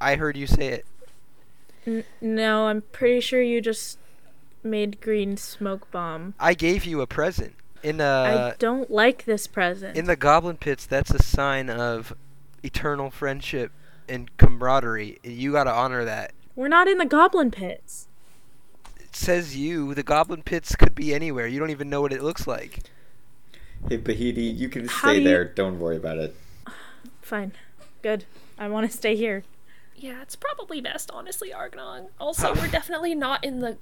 I 0.00 0.16
heard 0.16 0.36
you 0.36 0.46
say 0.46 0.68
it. 0.68 0.84
N- 1.88 2.04
no, 2.20 2.66
I'm 2.66 2.82
pretty 2.82 3.20
sure 3.20 3.40
you 3.40 3.60
just 3.60 3.98
made 4.62 5.00
green 5.00 5.36
smoke 5.36 5.90
bomb. 5.90 6.34
I 6.38 6.54
gave 6.54 6.84
you 6.84 7.00
a 7.00 7.06
present. 7.06 7.54
In 7.82 8.00
I 8.00 8.04
uh 8.04 8.54
don't 8.58 8.90
like 8.90 9.24
this 9.24 9.46
present. 9.46 9.96
in 9.96 10.06
the 10.06 10.16
goblin 10.16 10.56
pits, 10.56 10.84
that's 10.84 11.10
a 11.12 11.22
sign 11.22 11.70
of 11.70 12.12
eternal 12.64 13.10
friendship 13.10 13.70
and 14.08 14.36
camaraderie. 14.36 15.18
You 15.22 15.52
gotta 15.52 15.70
honor 15.72 16.04
that. 16.04 16.32
We're 16.56 16.68
not 16.68 16.88
in 16.88 16.98
the 16.98 17.06
goblin 17.06 17.50
pits. 17.52 18.08
It 18.98 19.14
says 19.14 19.56
you. 19.56 19.94
The 19.94 20.02
goblin 20.02 20.42
pits 20.42 20.74
could 20.74 20.94
be 20.94 21.14
anywhere. 21.14 21.46
You 21.46 21.60
don't 21.60 21.70
even 21.70 21.88
know 21.88 22.00
what 22.00 22.12
it 22.12 22.22
looks 22.22 22.46
like. 22.48 22.80
Hey, 23.88 23.96
Bahiti, 23.98 24.54
you 24.58 24.68
can 24.68 24.88
How 24.88 25.08
stay 25.10 25.14
do 25.14 25.20
you- 25.20 25.28
there. 25.28 25.44
Don't 25.44 25.78
worry 25.78 25.96
about 25.96 26.18
it. 26.18 26.34
Fine. 27.22 27.52
Good. 28.02 28.24
I 28.58 28.68
want 28.68 28.90
to 28.90 28.96
stay 28.96 29.14
here. 29.14 29.44
Yeah, 29.98 30.22
it's 30.22 30.36
probably 30.36 30.80
best, 30.80 31.10
honestly, 31.12 31.50
Arg'nong. 31.50 32.08
Also, 32.20 32.54
we're 32.54 32.68
definitely 32.68 33.14
not 33.14 33.42
in 33.44 33.58
the 33.60 33.76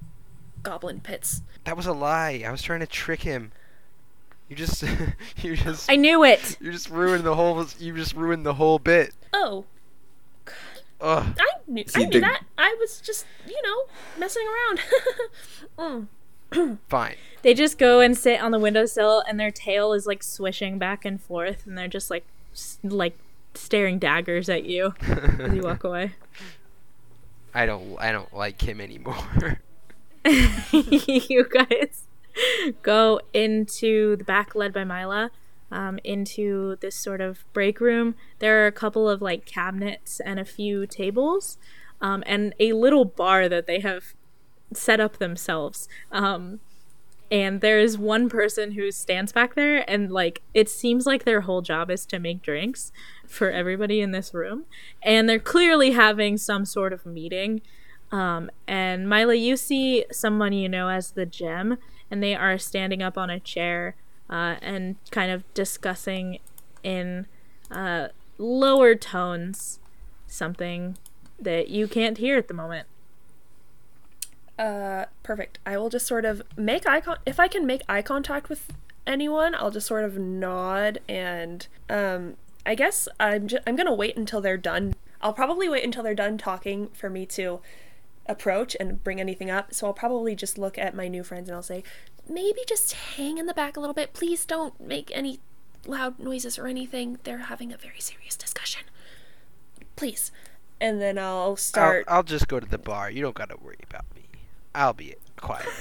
goblin 0.62 1.00
pits. 1.00 1.42
That 1.64 1.76
was 1.76 1.86
a 1.86 1.92
lie. 1.92 2.42
I 2.46 2.50
was 2.50 2.62
trying 2.62 2.80
to 2.80 2.86
trick 2.86 3.22
him. 3.22 3.52
You 4.48 4.56
just, 4.56 4.82
you 5.42 5.56
just, 5.56 5.90
I 5.90 5.96
knew 5.96 6.24
it. 6.24 6.56
you 6.60 6.72
just 6.72 6.88
ruined 6.88 7.24
the 7.24 7.34
whole. 7.34 7.64
You 7.78 7.94
just 7.94 8.14
ruined 8.14 8.46
the 8.46 8.54
whole 8.54 8.78
bit. 8.78 9.12
Oh, 9.32 9.64
Ugh. 11.00 11.34
I 11.38 11.46
knew, 11.66 11.84
See, 11.86 12.02
I 12.02 12.04
knew 12.06 12.12
the- 12.12 12.20
that. 12.20 12.42
I 12.56 12.74
was 12.80 13.00
just, 13.00 13.26
you 13.46 13.60
know, 13.62 13.84
messing 14.18 14.44
around. 14.48 14.80
mm. 16.52 16.78
Fine. 16.88 17.16
They 17.42 17.52
just 17.54 17.76
go 17.76 18.00
and 18.00 18.16
sit 18.16 18.40
on 18.40 18.50
the 18.52 18.58
windowsill, 18.58 19.22
and 19.28 19.38
their 19.38 19.50
tail 19.50 19.92
is 19.92 20.06
like 20.06 20.22
swishing 20.22 20.78
back 20.78 21.04
and 21.04 21.20
forth, 21.20 21.66
and 21.66 21.76
they're 21.76 21.88
just 21.88 22.10
like, 22.10 22.24
like 22.82 23.18
staring 23.56 23.98
daggers 23.98 24.48
at 24.48 24.64
you 24.64 24.94
as 25.40 25.52
you 25.54 25.62
walk 25.62 25.84
away. 25.84 26.14
I 27.54 27.64
don't. 27.64 27.96
I 27.98 28.12
don't 28.12 28.32
like 28.34 28.60
him 28.60 28.82
anymore. 28.82 29.60
you 30.72 31.48
guys 31.48 32.04
go 32.82 33.20
into 33.32 34.16
the 34.16 34.24
back, 34.24 34.54
led 34.54 34.74
by 34.74 34.84
Myla, 34.84 35.30
um, 35.70 35.98
into 36.04 36.76
this 36.80 36.94
sort 36.94 37.22
of 37.22 37.44
break 37.54 37.80
room. 37.80 38.14
There 38.40 38.62
are 38.62 38.66
a 38.66 38.72
couple 38.72 39.08
of 39.08 39.22
like 39.22 39.46
cabinets 39.46 40.20
and 40.20 40.38
a 40.38 40.44
few 40.44 40.86
tables, 40.86 41.56
um, 42.02 42.22
and 42.26 42.54
a 42.60 42.74
little 42.74 43.06
bar 43.06 43.48
that 43.48 43.66
they 43.66 43.80
have 43.80 44.14
set 44.74 45.00
up 45.00 45.16
themselves. 45.16 45.88
Um, 46.12 46.60
and 47.30 47.60
there 47.60 47.80
is 47.80 47.98
one 47.98 48.28
person 48.28 48.72
who 48.72 48.92
stands 48.92 49.32
back 49.32 49.54
there, 49.54 49.88
and 49.90 50.12
like 50.12 50.42
it 50.54 50.68
seems 50.68 51.06
like 51.06 51.24
their 51.24 51.42
whole 51.42 51.62
job 51.62 51.90
is 51.90 52.06
to 52.06 52.18
make 52.18 52.42
drinks 52.42 52.92
for 53.28 53.50
everybody 53.50 54.00
in 54.00 54.12
this 54.12 54.32
room, 54.32 54.64
and 55.02 55.28
they're 55.28 55.38
clearly 55.38 55.92
having 55.92 56.36
some 56.36 56.64
sort 56.64 56.92
of 56.92 57.06
meeting. 57.06 57.60
Um, 58.12 58.50
and 58.66 59.08
Myla, 59.08 59.34
you 59.34 59.56
see 59.56 60.04
someone 60.12 60.52
you 60.52 60.68
know 60.68 60.88
as 60.88 61.12
the 61.12 61.26
gem, 61.26 61.78
and 62.10 62.22
they 62.22 62.34
are 62.34 62.58
standing 62.58 63.02
up 63.02 63.18
on 63.18 63.30
a 63.30 63.40
chair 63.40 63.96
uh, 64.30 64.56
and 64.62 64.96
kind 65.10 65.30
of 65.30 65.42
discussing 65.54 66.38
in 66.82 67.26
uh, 67.70 68.08
lower 68.38 68.94
tones 68.94 69.80
something 70.26 70.96
that 71.38 71.68
you 71.68 71.86
can't 71.86 72.18
hear 72.18 72.36
at 72.36 72.48
the 72.48 72.54
moment. 72.54 72.86
Uh, 74.58 75.04
perfect. 75.22 75.58
I 75.66 75.76
will 75.76 75.90
just 75.90 76.06
sort 76.06 76.24
of 76.24 76.42
make 76.56 76.86
eye 76.86 77.00
con- 77.00 77.18
if 77.26 77.38
I 77.38 77.48
can 77.48 77.66
make 77.66 77.82
eye 77.88 78.02
contact 78.02 78.48
with 78.48 78.72
anyone, 79.06 79.54
I'll 79.54 79.70
just 79.70 79.86
sort 79.86 80.04
of 80.04 80.18
nod 80.18 80.98
and 81.08 81.66
um 81.88 82.36
I 82.66 82.74
guess 82.74 83.08
I'm 83.18 83.48
ju- 83.48 83.58
I'm 83.66 83.76
going 83.76 83.86
to 83.86 83.94
wait 83.94 84.16
until 84.16 84.40
they're 84.40 84.56
done. 84.56 84.94
I'll 85.20 85.32
probably 85.32 85.68
wait 85.68 85.84
until 85.84 86.02
they're 86.02 86.14
done 86.14 86.36
talking 86.36 86.88
for 86.88 87.08
me 87.08 87.24
to 87.26 87.60
approach 88.26 88.76
and 88.78 89.02
bring 89.02 89.20
anything 89.20 89.50
up. 89.50 89.72
So 89.72 89.86
I'll 89.86 89.92
probably 89.94 90.34
just 90.34 90.58
look 90.58 90.76
at 90.76 90.94
my 90.94 91.08
new 91.08 91.22
friends 91.22 91.48
and 91.48 91.56
I'll 91.56 91.62
say, 91.62 91.82
"Maybe 92.28 92.60
just 92.66 92.92
hang 92.92 93.38
in 93.38 93.46
the 93.46 93.54
back 93.54 93.76
a 93.76 93.80
little 93.80 93.94
bit. 93.94 94.12
Please 94.12 94.44
don't 94.44 94.78
make 94.80 95.10
any 95.14 95.40
loud 95.86 96.18
noises 96.18 96.58
or 96.58 96.66
anything. 96.66 97.18
They're 97.24 97.38
having 97.38 97.72
a 97.72 97.76
very 97.78 98.00
serious 98.00 98.36
discussion. 98.36 98.82
Please." 99.94 100.32
And 100.80 101.00
then 101.00 101.16
I'll 101.18 101.38
I'll, 101.38 101.56
start 101.56 102.04
I'll 102.06 102.22
just 102.22 102.48
go 102.48 102.60
to 102.60 102.66
the 102.66 102.78
bar. 102.78 103.10
You 103.10 103.22
don't 103.22 103.34
gotta 103.34 103.56
worry 103.56 103.78
about 103.88 104.04
me. 104.14 104.24
I'll 104.74 104.92
be 104.92 105.14
quiet. 105.36 105.68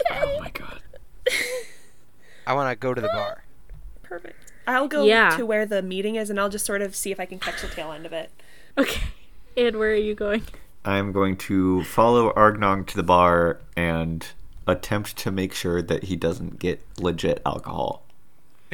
Okay. 0.00 0.20
Oh 0.22 0.40
my 0.40 0.50
god. 0.50 0.80
I 2.46 2.52
want 2.52 2.70
to 2.70 2.76
go 2.76 2.92
to 2.92 3.00
the 3.00 3.08
bar. 3.08 3.44
Perfect. 4.02 4.36
I'll 4.66 4.88
go 4.88 5.04
Yeah. 5.04 5.30
to 5.36 5.46
where 5.46 5.64
the 5.66 5.82
meeting 5.82 6.16
is 6.16 6.30
and 6.30 6.38
I'll 6.40 6.48
just 6.48 6.66
sort 6.66 6.82
of 6.82 6.94
see 6.96 7.10
if 7.12 7.20
I 7.20 7.26
can 7.26 7.38
catch 7.38 7.62
the 7.62 7.68
tail 7.68 7.92
end 7.92 8.06
of 8.06 8.12
it. 8.12 8.30
Okay. 8.78 9.00
And 9.58 9.76
where 9.78 9.92
are 9.92 9.94
you 9.94 10.14
going? 10.14 10.42
I'm 10.84 11.12
going 11.12 11.36
to 11.38 11.82
follow 11.84 12.30
Arg'nong 12.34 12.86
to 12.88 12.96
the 12.96 13.02
bar 13.02 13.60
and 13.74 14.26
attempt 14.66 15.16
to 15.16 15.30
make 15.30 15.54
sure 15.54 15.80
that 15.80 16.04
he 16.04 16.14
doesn't 16.16 16.58
get 16.58 16.84
legit 16.98 17.40
alcohol. 17.46 18.02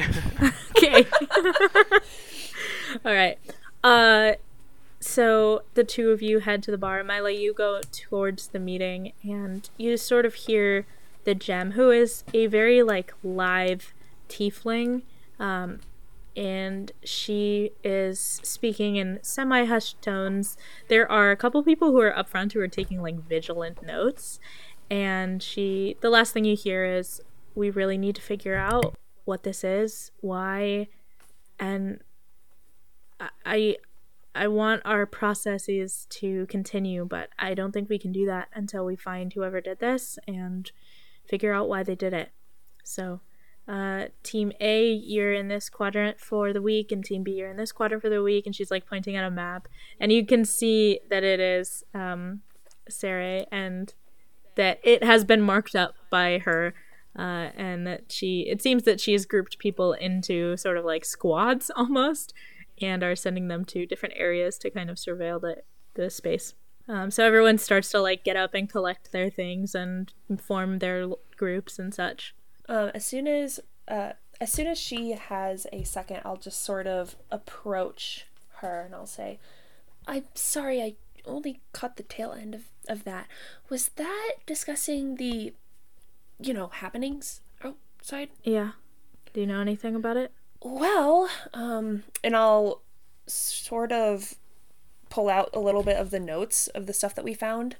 Okay. 0.75 1.05
All 3.05 3.13
right. 3.13 3.37
Uh 3.83 4.33
so 4.99 5.63
the 5.73 5.83
two 5.83 6.11
of 6.11 6.21
you 6.21 6.39
head 6.39 6.63
to 6.63 6.71
the 6.71 6.77
bar, 6.77 7.03
Myla, 7.03 7.31
you 7.31 7.53
go 7.53 7.81
towards 7.91 8.47
the 8.47 8.59
meeting 8.59 9.11
and 9.23 9.69
you 9.77 9.97
sort 9.97 10.25
of 10.25 10.33
hear 10.33 10.85
the 11.25 11.35
gem, 11.35 11.71
who 11.71 11.91
is 11.91 12.23
a 12.33 12.47
very 12.47 12.81
like 12.83 13.13
live 13.23 13.93
tiefling, 14.29 15.01
um, 15.39 15.79
and 16.35 16.91
she 17.03 17.71
is 17.83 18.39
speaking 18.43 18.95
in 18.95 19.19
semi 19.21 19.65
hushed 19.65 20.01
tones. 20.01 20.57
There 20.87 21.09
are 21.11 21.31
a 21.31 21.37
couple 21.37 21.63
people 21.63 21.91
who 21.91 21.99
are 21.99 22.17
up 22.17 22.29
front 22.29 22.53
who 22.53 22.59
are 22.59 22.67
taking 22.67 23.01
like 23.01 23.27
vigilant 23.27 23.83
notes, 23.83 24.39
and 24.89 25.41
she 25.43 25.97
the 26.01 26.09
last 26.09 26.33
thing 26.33 26.45
you 26.45 26.55
hear 26.55 26.85
is 26.85 27.21
we 27.55 27.69
really 27.69 27.97
need 27.97 28.15
to 28.15 28.21
figure 28.21 28.55
out 28.55 28.95
what 29.25 29.43
this 29.43 29.63
is, 29.63 30.11
why, 30.21 30.87
and 31.59 31.99
I 33.45 33.77
I 34.35 34.47
want 34.47 34.81
our 34.83 35.05
processes 35.05 36.07
to 36.09 36.47
continue, 36.47 37.05
but 37.05 37.29
I 37.37 37.53
don't 37.53 37.71
think 37.71 37.89
we 37.89 37.99
can 37.99 38.11
do 38.11 38.25
that 38.25 38.49
until 38.53 38.85
we 38.85 38.95
find 38.95 39.31
whoever 39.31 39.61
did 39.61 39.79
this 39.79 40.17
and 40.27 40.71
figure 41.27 41.53
out 41.53 41.69
why 41.69 41.83
they 41.83 41.95
did 41.95 42.13
it. 42.13 42.31
So, 42.83 43.21
uh, 43.67 44.05
team 44.23 44.51
A, 44.59 44.91
you're 44.91 45.33
in 45.33 45.47
this 45.47 45.69
quadrant 45.69 46.19
for 46.19 46.51
the 46.51 46.61
week, 46.61 46.91
and 46.91 47.03
team 47.03 47.23
B, 47.23 47.31
you're 47.31 47.49
in 47.49 47.57
this 47.57 47.71
quadrant 47.71 48.01
for 48.01 48.09
the 48.09 48.21
week. 48.21 48.45
And 48.45 48.55
she's 48.55 48.71
like 48.71 48.85
pointing 48.85 49.15
at 49.15 49.25
a 49.25 49.31
map, 49.31 49.67
and 49.99 50.11
you 50.11 50.25
can 50.25 50.45
see 50.45 50.99
that 51.09 51.23
it 51.23 51.39
is 51.39 51.83
um, 51.93 52.41
Sarah, 52.89 53.45
and 53.51 53.93
that 54.55 54.79
it 54.83 55.03
has 55.03 55.23
been 55.23 55.41
marked 55.41 55.75
up 55.75 55.95
by 56.09 56.39
her. 56.39 56.73
Uh, 57.17 57.51
and 57.55 57.85
that 57.85 58.11
she, 58.11 58.47
it 58.49 58.59
seems 58.59 58.83
that 58.83 58.99
she 58.99 59.11
has 59.11 59.27
grouped 59.27 59.59
people 59.59 59.93
into 59.93 60.57
sort 60.57 60.77
of 60.77 60.83
like 60.83 61.05
squads 61.05 61.69
almost, 61.75 62.33
and 62.81 63.03
are 63.03 63.15
sending 63.15 63.47
them 63.47 63.63
to 63.65 63.85
different 63.85 64.15
areas 64.17 64.57
to 64.57 64.69
kind 64.71 64.89
of 64.89 64.97
surveil 64.97 65.39
the, 65.39 65.57
the 65.93 66.09
space. 66.09 66.55
Um, 66.87 67.11
so 67.11 67.23
everyone 67.25 67.59
starts 67.59 67.89
to 67.91 68.01
like 68.01 68.23
get 68.23 68.35
up 68.35 68.53
and 68.53 68.69
collect 68.69 69.11
their 69.11 69.29
things 69.29 69.73
and 69.73 70.11
form 70.37 70.79
their 70.79 71.07
groups 71.37 71.79
and 71.79 71.93
such. 71.93 72.33
Um, 72.73 72.89
as 72.95 73.05
soon 73.05 73.27
as 73.27 73.59
uh, 73.87 74.13
as 74.41 74.51
soon 74.51 74.65
as 74.65 74.79
she 74.79 75.11
has 75.11 75.67
a 75.71 75.83
second, 75.83 76.21
I'll 76.25 76.37
just 76.37 76.63
sort 76.63 76.87
of 76.87 77.15
approach 77.29 78.25
her 78.61 78.81
and 78.81 78.95
I'll 78.95 79.05
say, 79.05 79.37
"I'm 80.07 80.23
sorry, 80.33 80.81
I 80.81 80.95
only 81.23 81.61
caught 81.71 81.97
the 81.97 82.03
tail 82.03 82.31
end 82.31 82.55
of 82.55 82.63
of 82.89 83.03
that. 83.03 83.27
Was 83.69 83.89
that 83.89 84.33
discussing 84.47 85.17
the, 85.17 85.53
you 86.39 86.51
know, 86.51 86.69
happenings 86.69 87.41
outside?" 87.63 88.29
Yeah. 88.43 88.71
Do 89.33 89.41
you 89.41 89.45
know 89.45 89.61
anything 89.61 89.93
about 89.93 90.17
it? 90.17 90.31
Well, 90.59 91.29
um, 91.53 92.01
and 92.23 92.35
I'll 92.35 92.81
sort 93.27 93.91
of 93.91 94.33
pull 95.11 95.29
out 95.29 95.51
a 95.53 95.59
little 95.59 95.83
bit 95.83 95.97
of 95.97 96.09
the 96.09 96.19
notes 96.19 96.69
of 96.69 96.87
the 96.87 96.93
stuff 96.93 97.13
that 97.13 97.23
we 97.23 97.35
found. 97.35 97.75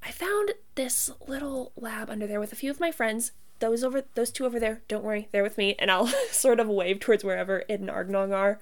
I 0.00 0.12
found 0.12 0.52
this 0.76 1.10
little 1.26 1.72
lab 1.74 2.08
under 2.08 2.28
there 2.28 2.38
with 2.38 2.52
a 2.52 2.56
few 2.56 2.70
of 2.70 2.78
my 2.78 2.92
friends. 2.92 3.32
Those 3.60 3.84
over, 3.84 4.02
those 4.14 4.30
two 4.30 4.46
over 4.46 4.58
there. 4.58 4.82
Don't 4.88 5.04
worry, 5.04 5.28
they're 5.32 5.42
with 5.42 5.58
me. 5.58 5.74
And 5.78 5.90
I'll 5.90 6.06
sort 6.30 6.60
of 6.60 6.68
wave 6.68 7.00
towards 7.00 7.24
wherever 7.24 7.64
Id 7.68 7.80
and 7.80 7.90
Arg'nong 7.90 8.34
are. 8.34 8.58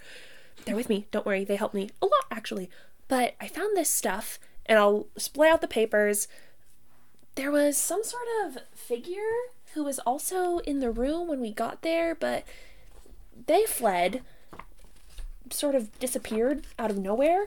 They're 0.65 0.77
with 0.77 0.89
me. 0.89 1.07
Don't 1.11 1.27
worry, 1.27 1.45
they 1.45 1.57
helped 1.57 1.75
me 1.75 1.91
a 2.01 2.07
lot 2.07 2.27
actually. 2.31 2.71
But 3.09 3.35
I 3.41 3.49
found 3.49 3.77
this 3.77 3.91
stuff, 3.91 4.39
and 4.67 4.79
I'll 4.79 5.07
splay 5.17 5.49
out 5.49 5.61
the 5.61 5.69
papers. 5.69 6.29
There 7.35 7.51
was 7.51 7.77
some 7.77 8.03
sort 8.05 8.27
of 8.45 8.59
figure 8.75 9.21
who 9.75 9.85
was 9.85 9.99
also 10.01 10.59
in 10.59 10.81
the 10.81 10.91
room 10.91 11.29
when 11.29 11.41
we 11.41 11.53
got 11.53 11.83
there, 11.83 12.15
but 12.15 12.45
they 13.47 13.65
fled, 13.65 14.23
sort 15.51 15.75
of 15.75 15.99
disappeared 15.99 16.67
out 16.79 16.91
of 16.91 16.99
nowhere. 16.99 17.47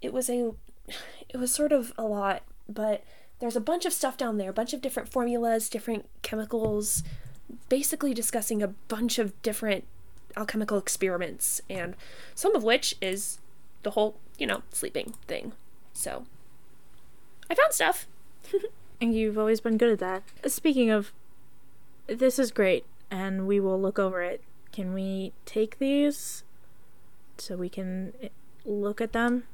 It 0.00 0.12
was 0.12 0.28
a 0.28 0.52
it 1.28 1.36
was 1.36 1.52
sort 1.52 1.72
of 1.72 1.92
a 1.96 2.04
lot, 2.04 2.42
but 2.68 3.02
there's 3.40 3.56
a 3.56 3.60
bunch 3.60 3.84
of 3.84 3.92
stuff 3.92 4.16
down 4.16 4.38
there, 4.38 4.50
a 4.50 4.54
bunch 4.54 4.72
of 4.72 4.80
different 4.80 5.08
formulas, 5.08 5.68
different 5.68 6.06
chemicals, 6.22 7.02
basically 7.68 8.14
discussing 8.14 8.62
a 8.62 8.68
bunch 8.68 9.18
of 9.18 9.40
different 9.42 9.84
alchemical 10.36 10.78
experiments 10.78 11.60
and 11.70 11.96
some 12.34 12.54
of 12.54 12.62
which 12.62 12.94
is 13.00 13.38
the 13.82 13.92
whole, 13.92 14.16
you 14.38 14.46
know, 14.46 14.62
sleeping 14.72 15.14
thing. 15.26 15.52
So 15.92 16.26
I 17.50 17.54
found 17.54 17.72
stuff. 17.72 18.06
And 19.00 19.14
you've 19.14 19.38
always 19.38 19.60
been 19.60 19.76
good 19.76 19.92
at 19.92 19.98
that. 19.98 20.50
Speaking 20.50 20.90
of, 20.90 21.12
this 22.06 22.38
is 22.38 22.50
great, 22.50 22.86
and 23.10 23.46
we 23.46 23.60
will 23.60 23.80
look 23.80 23.98
over 23.98 24.22
it. 24.22 24.42
Can 24.72 24.94
we 24.94 25.32
take 25.44 25.78
these 25.78 26.44
so 27.36 27.56
we 27.56 27.68
can 27.68 28.14
eh, 28.22 28.28
look 28.64 29.00
at 29.00 29.12
them? 29.12 29.44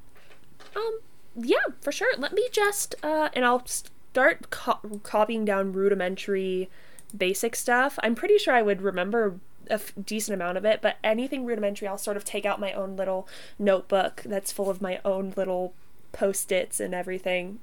Um, 0.77 1.01
yeah, 1.37 1.57
for 1.81 1.93
sure. 1.93 2.13
Let 2.19 2.33
me 2.33 2.49
just, 2.53 2.95
uh, 3.03 3.29
and 3.33 3.45
I'll 3.45 3.67
start 3.67 4.51
co- 4.51 5.01
copying 5.03 5.45
down 5.45 5.73
rudimentary 5.73 6.69
basic 7.17 7.55
stuff. 7.57 7.99
I'm 8.03 8.15
pretty 8.15 8.39
sure 8.39 8.55
I 8.55 8.63
would 8.63 8.83
remember 8.83 9.39
a 9.71 9.75
f- 9.75 9.93
decent 10.03 10.35
amount 10.35 10.59
of 10.59 10.65
it, 10.65 10.81
but 10.83 10.97
anything 11.05 11.45
rudimentary, 11.45 11.89
I'll 11.89 11.99
sort 11.99 12.17
of 12.17 12.25
take 12.25 12.45
out 12.45 12.61
my 12.61 12.73
own 12.73 12.97
little 12.97 13.29
notebook 13.59 14.23
that's 14.25 14.53
full 14.53 14.69
of 14.71 14.83
my 14.83 15.01
own 15.05 15.33
little 15.37 15.75
post 16.13 16.53
its 16.53 16.81
and 16.81 16.95
everything. 16.95 17.61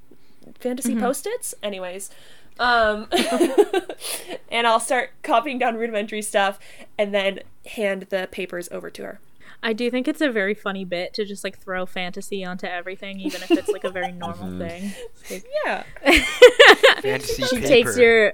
Fantasy 0.59 0.93
post 1.01 1.27
its? 1.27 1.53
Anyways. 1.61 2.09
Um, 2.57 3.07
and 4.51 4.67
I'll 4.67 4.79
start 4.79 5.11
copying 5.23 5.59
down 5.59 5.75
rudimentary 5.75 6.21
stuff 6.21 6.59
and 6.97 7.13
then 7.13 7.39
hand 7.65 8.07
the 8.09 8.27
papers 8.31 8.67
over 8.71 8.89
to 8.89 9.03
her. 9.03 9.19
I 9.61 9.73
do 9.73 9.91
think 9.91 10.07
it's 10.07 10.21
a 10.21 10.31
very 10.31 10.53
funny 10.53 10.85
bit 10.85 11.13
to 11.15 11.25
just 11.25 11.43
like 11.43 11.57
throw 11.59 11.85
fantasy 11.85 12.45
onto 12.45 12.65
everything, 12.65 13.19
even 13.19 13.41
if 13.43 13.51
it's 13.51 13.67
like 13.69 13.83
a 13.83 13.89
very 13.89 14.11
normal 14.13 14.57
thing. 14.57 14.93
Like- 15.29 15.45
Yeah. 15.65 15.83
Fantasy 17.01 17.43
paper. 17.43 17.47
she 17.47 17.55
paper. 17.57 17.67
takes 17.67 17.97
your 17.97 18.33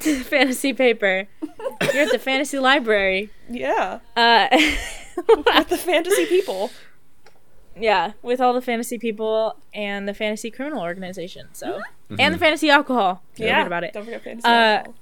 fantasy 0.24 0.72
paper. 0.72 1.28
You're 1.92 2.04
at 2.04 2.12
the 2.12 2.18
fantasy 2.18 2.58
library. 2.58 3.30
Yeah. 3.48 3.98
Uh, 4.16 4.48
With 5.28 5.68
the 5.68 5.76
fantasy 5.76 6.26
people. 6.26 6.70
yeah, 7.76 8.12
with 8.22 8.40
all 8.40 8.52
the 8.54 8.62
fantasy 8.62 8.98
people 8.98 9.56
and 9.74 10.08
the 10.08 10.14
fantasy 10.14 10.50
criminal 10.50 10.82
organization. 10.82 11.48
So, 11.52 11.80
and 12.18 12.34
the 12.34 12.38
fantasy 12.38 12.70
alcohol. 12.70 13.22
Don't 13.36 13.46
yeah. 13.46 13.54
forget 13.56 13.66
about 13.66 13.84
it. 13.84 13.92
Don't 13.92 14.04
forget 14.04 14.22
fantasy. 14.24 14.44
Uh, 14.46 14.50
alcohol. 14.50 14.94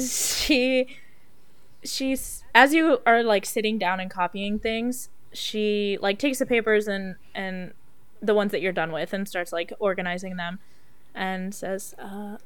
she 0.00 0.96
she's 1.84 2.44
as 2.54 2.72
you 2.72 3.00
are 3.06 3.22
like 3.22 3.44
sitting 3.44 3.78
down 3.78 4.00
and 4.00 4.10
copying 4.10 4.58
things 4.58 5.08
she 5.32 5.98
like 6.00 6.18
takes 6.18 6.38
the 6.38 6.46
papers 6.46 6.88
and 6.88 7.16
and 7.34 7.72
the 8.22 8.34
ones 8.34 8.52
that 8.52 8.62
you're 8.62 8.72
done 8.72 8.92
with 8.92 9.12
and 9.12 9.28
starts 9.28 9.52
like 9.52 9.72
organizing 9.78 10.36
them 10.36 10.58
and 11.14 11.54
says 11.54 11.94
uh 11.98 12.36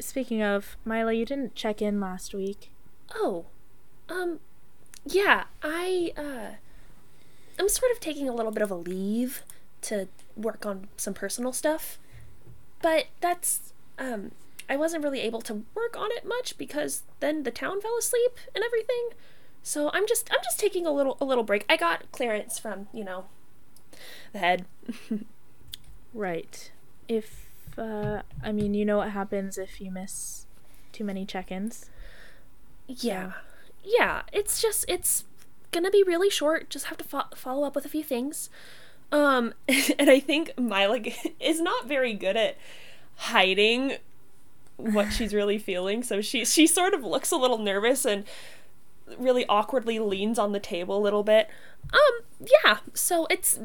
speaking 0.00 0.42
of 0.42 0.76
Myla 0.84 1.12
you 1.12 1.24
didn't 1.24 1.54
check 1.54 1.80
in 1.80 2.00
last 2.00 2.34
week 2.34 2.70
Oh, 3.14 3.46
um, 4.08 4.40
yeah, 5.04 5.44
I, 5.62 6.12
uh, 6.16 6.56
I'm 7.58 7.68
sort 7.68 7.92
of 7.92 8.00
taking 8.00 8.28
a 8.28 8.34
little 8.34 8.52
bit 8.52 8.62
of 8.62 8.70
a 8.70 8.76
leave 8.76 9.42
to 9.82 10.08
work 10.36 10.64
on 10.64 10.88
some 10.96 11.14
personal 11.14 11.52
stuff. 11.52 11.98
But 12.82 13.06
that's, 13.20 13.72
um, 13.98 14.32
I 14.70 14.76
wasn't 14.78 15.04
really 15.04 15.20
able 15.20 15.42
to 15.42 15.64
work 15.74 15.96
on 15.98 16.08
it 16.12 16.24
much 16.24 16.56
because 16.56 17.02
then 17.18 17.42
the 17.42 17.50
town 17.50 17.82
fell 17.82 17.98
asleep 17.98 18.30
and 18.54 18.64
everything. 18.64 19.10
So 19.62 19.90
I'm 19.92 20.06
just, 20.06 20.30
I'm 20.32 20.40
just 20.42 20.58
taking 20.58 20.86
a 20.86 20.90
little, 20.92 21.18
a 21.20 21.26
little 21.26 21.44
break. 21.44 21.66
I 21.68 21.76
got 21.76 22.10
clearance 22.12 22.58
from, 22.58 22.88
you 22.94 23.04
know, 23.04 23.26
the 24.32 24.38
head. 24.38 24.64
right 26.14 26.72
if 27.06 27.46
uh 27.78 28.22
i 28.42 28.50
mean 28.50 28.74
you 28.74 28.84
know 28.84 28.96
what 28.96 29.10
happens 29.10 29.56
if 29.56 29.80
you 29.80 29.90
miss 29.92 30.46
too 30.92 31.04
many 31.04 31.24
check-ins 31.24 31.88
Yeah. 32.88 33.32
Yeah, 33.84 34.22
it's 34.32 34.60
just 34.60 34.84
it's 34.88 35.24
gonna 35.70 35.90
be 35.90 36.02
really 36.02 36.28
short. 36.28 36.68
Just 36.68 36.86
have 36.86 36.98
to 36.98 37.04
fo- 37.04 37.30
follow 37.34 37.64
up 37.66 37.74
with 37.74 37.84
a 37.84 37.88
few 37.88 38.02
things. 38.02 38.50
Um 39.12 39.54
and 39.98 40.10
I 40.10 40.20
think 40.20 40.58
Myla 40.58 41.00
is 41.40 41.60
not 41.60 41.86
very 41.86 42.12
good 42.14 42.36
at 42.36 42.56
hiding 43.16 43.96
what 44.80 45.12
she's 45.12 45.34
really 45.34 45.58
feeling. 45.58 46.02
So 46.02 46.20
she 46.20 46.44
she 46.44 46.66
sort 46.66 46.94
of 46.94 47.04
looks 47.04 47.30
a 47.30 47.36
little 47.36 47.58
nervous 47.58 48.04
and 48.04 48.24
really 49.18 49.44
awkwardly 49.48 49.98
leans 49.98 50.38
on 50.38 50.52
the 50.52 50.60
table 50.60 50.96
a 50.96 51.02
little 51.02 51.22
bit. 51.22 51.48
Um 51.92 52.46
yeah, 52.64 52.78
so 52.94 53.26
it's 53.30 53.58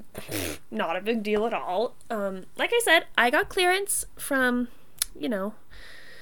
not 0.72 0.96
a 0.96 1.02
big 1.02 1.24
deal 1.24 1.46
at 1.46 1.54
all. 1.54 1.96
Um 2.10 2.46
like 2.58 2.72
I 2.74 2.82
said, 2.84 3.06
I 3.18 3.30
got 3.30 3.50
clearance 3.50 4.06
from, 4.18 4.70
you 5.18 5.30
know, 5.30 5.54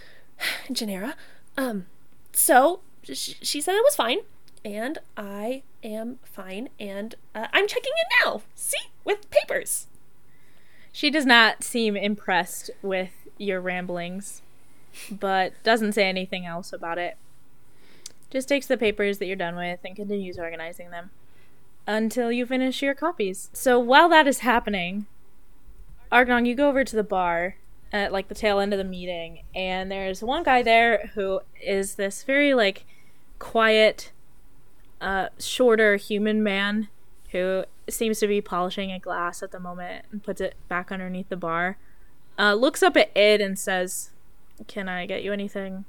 Genera. 0.71 1.15
Um 1.57 1.85
so 2.31 2.81
sh- 3.03 3.35
she 3.41 3.61
said 3.61 3.75
it 3.75 3.83
was 3.83 3.95
fine 3.95 4.19
and 4.65 4.97
i 5.17 5.61
am 5.83 6.17
fine 6.23 6.69
and 6.79 7.15
uh, 7.35 7.47
i'm 7.53 7.67
checking 7.67 7.91
in 7.97 8.25
now 8.25 8.41
see 8.55 8.77
with 9.03 9.29
papers 9.29 9.87
She 10.91 11.09
does 11.09 11.25
not 11.25 11.63
seem 11.63 11.95
impressed 11.97 12.69
with 12.81 13.27
your 13.37 13.59
ramblings, 13.59 14.41
but 15.11 15.53
doesn't 15.63 15.93
say 15.93 16.07
anything 16.09 16.45
else 16.45 16.71
about 16.73 16.97
it. 16.97 17.17
Just 18.29 18.47
takes 18.49 18.67
the 18.67 18.77
papers 18.77 19.17
that 19.19 19.27
you're 19.27 19.35
done 19.35 19.55
with 19.55 19.79
and 19.83 19.95
continues 19.95 20.39
organizing 20.39 20.89
them. 20.89 21.11
until 21.87 22.31
you 22.31 22.45
finish 22.45 22.81
your 22.81 22.95
copies. 22.95 23.49
So 23.53 23.79
while 23.79 24.09
that 24.09 24.27
is 24.27 24.39
happening, 24.39 25.05
Arg'nong, 26.11 26.45
you 26.47 26.55
go 26.55 26.69
over 26.69 26.83
to 26.83 26.95
the 26.95 27.03
bar 27.03 27.55
at 27.91 28.11
like 28.11 28.27
the 28.27 28.35
tail 28.35 28.59
end 28.59 28.73
of 28.73 28.77
the 28.77 28.83
meeting, 28.83 29.43
and 29.53 29.91
there's 29.91 30.23
one 30.23 30.43
guy 30.43 30.63
there 30.63 31.11
who 31.15 31.41
is 31.61 31.95
this 31.95 32.23
very 32.23 32.53
like 32.53 32.85
quiet, 33.39 34.11
uh, 35.01 35.27
shorter 35.39 35.97
human 35.97 36.41
man 36.41 36.87
who 37.31 37.65
seems 37.89 38.19
to 38.19 38.27
be 38.27 38.41
polishing 38.41 38.91
a 38.91 38.99
glass 38.99 39.43
at 39.43 39.51
the 39.51 39.59
moment 39.59 40.05
and 40.11 40.23
puts 40.23 40.39
it 40.39 40.55
back 40.69 40.91
underneath 40.91 41.29
the 41.29 41.35
bar. 41.35 41.77
Uh, 42.37 42.53
looks 42.53 42.81
up 42.81 42.95
at 42.95 43.11
Id 43.15 43.41
and 43.41 43.59
says, 43.59 44.11
"Can 44.67 44.89
I 44.89 45.05
get 45.05 45.23
you 45.23 45.33
anything?" 45.33 45.85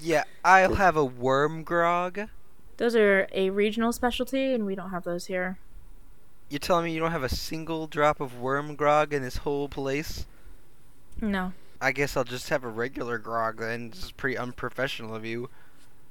Yeah, 0.00 0.24
I'll 0.44 0.74
have 0.74 0.96
a 0.96 1.04
worm 1.04 1.64
grog. 1.64 2.28
Those 2.76 2.94
are 2.94 3.26
a 3.32 3.50
regional 3.50 3.92
specialty, 3.92 4.54
and 4.54 4.64
we 4.64 4.74
don't 4.76 4.90
have 4.90 5.04
those 5.04 5.26
here. 5.26 5.58
You're 6.48 6.60
telling 6.60 6.84
me 6.84 6.92
you 6.92 7.00
don't 7.00 7.10
have 7.10 7.24
a 7.24 7.28
single 7.28 7.86
drop 7.86 8.20
of 8.20 8.38
worm 8.38 8.76
grog 8.76 9.12
in 9.12 9.22
this 9.22 9.38
whole 9.38 9.68
place? 9.68 10.24
No. 11.20 11.52
I 11.80 11.92
guess 11.92 12.16
I'll 12.16 12.24
just 12.24 12.48
have 12.48 12.64
a 12.64 12.68
regular 12.68 13.18
grog 13.18 13.58
then. 13.58 13.90
This 13.90 14.04
is 14.04 14.12
pretty 14.12 14.38
unprofessional 14.38 15.14
of 15.14 15.24
you 15.24 15.50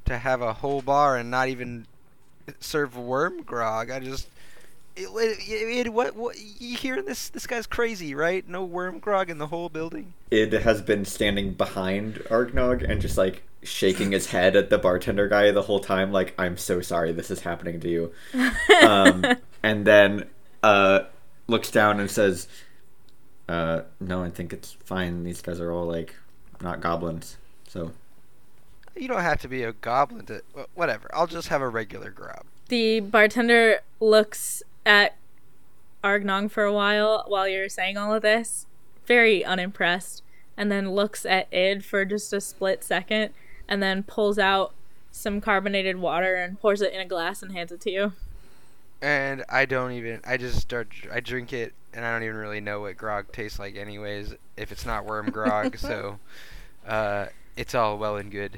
to 0.05 0.17
have 0.17 0.41
a 0.41 0.53
whole 0.53 0.81
bar 0.81 1.17
and 1.17 1.31
not 1.31 1.47
even 1.47 1.87
serve 2.59 2.97
worm 2.97 3.41
grog. 3.41 3.89
I 3.89 3.99
just. 3.99 4.27
It, 4.99 5.09
it, 5.47 5.87
it, 5.87 5.93
what 5.93 6.15
what 6.15 6.37
you 6.39 6.75
hearing 6.75 7.05
this? 7.05 7.29
This 7.29 7.45
guy's 7.45 7.67
crazy, 7.67 8.15
right? 8.15 8.47
No 8.47 8.63
worm 8.65 8.97
grog 8.97 9.29
in 9.29 9.37
the 9.37 9.47
whole 9.47 9.69
building. 9.69 10.13
Id 10.31 10.53
has 10.53 10.81
been 10.81 11.05
standing 11.05 11.53
behind 11.53 12.15
Arg'nong 12.29 12.89
and 12.89 12.99
just 12.99 13.17
like 13.17 13.43
shaking 13.63 14.11
his 14.11 14.31
head 14.31 14.55
at 14.55 14.69
the 14.69 14.77
bartender 14.77 15.27
guy 15.27 15.51
the 15.51 15.61
whole 15.63 15.79
time, 15.79 16.11
like 16.11 16.33
I'm 16.37 16.57
so 16.57 16.81
sorry 16.81 17.11
this 17.11 17.29
is 17.29 17.41
happening 17.41 17.79
to 17.81 17.89
you. 17.89 18.11
um, 18.83 19.23
and 19.63 19.85
then 19.85 20.27
uh, 20.63 21.01
looks 21.47 21.69
down 21.69 21.99
and 21.99 22.09
says, 22.09 22.47
uh, 23.47 23.81
"No, 23.99 24.23
I 24.23 24.29
think 24.29 24.53
it's 24.53 24.71
fine. 24.71 25.23
These 25.23 25.41
guys 25.41 25.59
are 25.59 25.71
all 25.71 25.85
like 25.85 26.15
not 26.61 26.81
goblins, 26.81 27.37
so." 27.67 27.91
You 28.95 29.07
don't 29.07 29.21
have 29.21 29.39
to 29.41 29.47
be 29.47 29.61
a 29.61 29.73
goblin 29.73 30.25
to 30.25 30.41
whatever. 30.73 31.07
I'll 31.13 31.27
just 31.27 31.49
have 31.49 31.61
a 31.61 31.69
regular 31.69 32.09
grog. 32.09 32.45
The 32.69 32.99
bartender 32.99 33.81
looks 33.99 34.63
at 34.87 35.17
Arg'nong 36.01 36.49
for 36.49 36.63
a 36.63 36.73
while 36.73 37.25
while 37.27 37.47
you're 37.47 37.67
saying 37.69 37.97
all 37.97 38.13
of 38.13 38.21
this, 38.21 38.65
very 39.05 39.43
unimpressed, 39.43 40.23
and 40.55 40.71
then 40.71 40.91
looks 40.91 41.25
at 41.25 41.47
Id 41.51 41.83
for 41.83 42.05
just 42.05 42.31
a 42.31 42.39
split 42.39 42.83
second, 42.83 43.33
and 43.67 43.83
then 43.83 44.01
pulls 44.01 44.39
out 44.39 44.73
some 45.11 45.41
carbonated 45.41 45.97
water 45.97 46.35
and 46.35 46.59
pours 46.59 46.81
it 46.81 46.93
in 46.93 47.01
a 47.01 47.05
glass 47.05 47.43
and 47.43 47.51
hands 47.51 47.71
it 47.71 47.81
to 47.81 47.91
you. 47.91 48.13
And 49.01 49.43
I 49.49 49.65
don't 49.65 49.91
even. 49.91 50.21
I 50.25 50.37
just 50.37 50.59
start. 50.59 50.87
I 51.11 51.19
drink 51.19 51.51
it, 51.51 51.73
and 51.93 52.05
I 52.05 52.13
don't 52.13 52.23
even 52.23 52.37
really 52.37 52.61
know 52.61 52.81
what 52.81 52.95
grog 52.97 53.31
tastes 53.31 53.59
like, 53.59 53.75
anyways. 53.75 54.35
If 54.55 54.71
it's 54.71 54.85
not 54.85 55.05
worm 55.05 55.29
grog, 55.29 55.77
so 55.77 56.17
uh, 56.87 57.27
it's 57.57 57.75
all 57.75 57.97
well 57.97 58.15
and 58.15 58.31
good. 58.31 58.57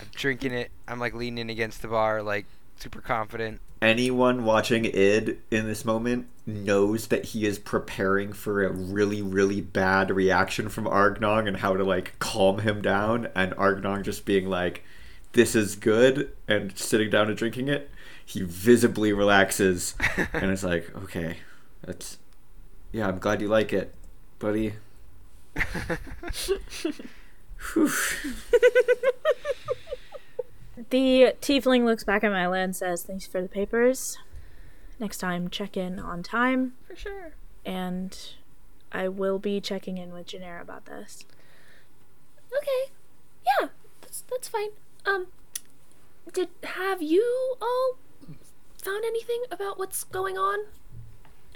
I'm 0.00 0.08
drinking 0.12 0.52
it. 0.52 0.70
I'm 0.88 0.98
like 0.98 1.14
leaning 1.14 1.48
against 1.48 1.80
the 1.80 1.88
bar, 1.88 2.22
like 2.22 2.46
super 2.80 3.00
confident. 3.00 3.60
Anyone 3.82 4.44
watching 4.44 4.84
id 4.84 5.38
in 5.50 5.66
this 5.66 5.84
moment 5.84 6.26
knows 6.46 7.08
that 7.08 7.26
he 7.26 7.46
is 7.46 7.58
preparing 7.58 8.32
for 8.32 8.64
a 8.64 8.72
really, 8.72 9.22
really 9.22 9.60
bad 9.60 10.10
reaction 10.10 10.68
from 10.68 10.84
Arg'nong 10.84 11.48
and 11.48 11.58
how 11.58 11.76
to 11.76 11.84
like 11.84 12.18
calm 12.18 12.60
him 12.60 12.82
down, 12.82 13.28
and 13.34 13.54
Arg'nong 13.56 14.02
just 14.02 14.24
being 14.24 14.46
like, 14.46 14.84
"This 15.32 15.54
is 15.54 15.76
good," 15.76 16.32
and 16.46 16.76
sitting 16.76 17.10
down 17.10 17.28
and 17.28 17.36
drinking 17.36 17.68
it. 17.68 17.90
He 18.24 18.42
visibly 18.42 19.12
relaxes 19.12 19.94
and 20.32 20.50
is 20.50 20.64
like, 20.64 20.94
"Okay, 21.04 21.38
that's 21.82 22.18
yeah. 22.92 23.08
I'm 23.08 23.18
glad 23.18 23.40
you 23.40 23.48
like 23.48 23.72
it, 23.72 23.94
buddy." 24.38 24.74
The 30.88 31.34
tiefling 31.40 31.84
looks 31.84 32.04
back 32.04 32.24
at 32.24 32.32
Myla 32.32 32.58
and 32.58 32.74
says, 32.74 33.02
Thanks 33.02 33.26
for 33.26 33.42
the 33.42 33.48
papers. 33.48 34.18
Next 34.98 35.18
time, 35.18 35.48
check 35.48 35.76
in 35.76 35.98
on 35.98 36.22
time, 36.22 36.74
For 36.86 36.96
sure. 36.96 37.32
and 37.64 38.16
I 38.92 39.08
will 39.08 39.38
be 39.38 39.60
checking 39.60 39.98
in 39.98 40.12
with 40.12 40.26
Janera 40.26 40.60
about 40.62 40.86
this. 40.86 41.24
Okay. 42.56 42.92
Yeah, 43.60 43.68
that's 44.00 44.22
that's 44.30 44.48
fine. 44.48 44.70
Um 45.06 45.28
did 46.32 46.48
have 46.64 47.00
you 47.02 47.56
all 47.62 47.96
found 48.82 49.04
anything 49.04 49.42
about 49.50 49.78
what's 49.78 50.04
going 50.04 50.36
on? 50.36 50.66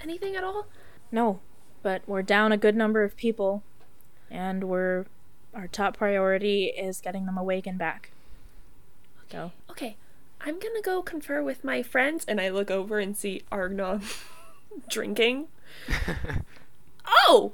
Anything 0.01 0.35
at 0.35 0.43
all? 0.43 0.67
No, 1.11 1.39
but 1.83 2.01
we're 2.07 2.21
down 2.21 2.51
a 2.51 2.57
good 2.57 2.75
number 2.75 3.03
of 3.03 3.15
people, 3.15 3.63
and 4.29 4.63
we're 4.65 5.05
our 5.53 5.67
top 5.67 5.97
priority 5.97 6.65
is 6.65 6.99
getting 6.99 7.25
them 7.25 7.37
awake 7.37 7.67
and 7.67 7.77
back. 7.77 8.11
So 9.31 9.51
Okay. 9.69 9.97
I'm 10.41 10.59
gonna 10.59 10.81
go 10.81 11.01
confer 11.01 11.41
with 11.41 11.63
my 11.63 11.81
friends 11.81 12.23
and 12.27 12.39
I 12.39 12.49
look 12.49 12.69
over 12.69 12.99
and 12.99 13.17
see 13.17 13.41
Arg'nong 13.51 14.03
drinking. 14.89 15.47
Oh! 17.27 17.53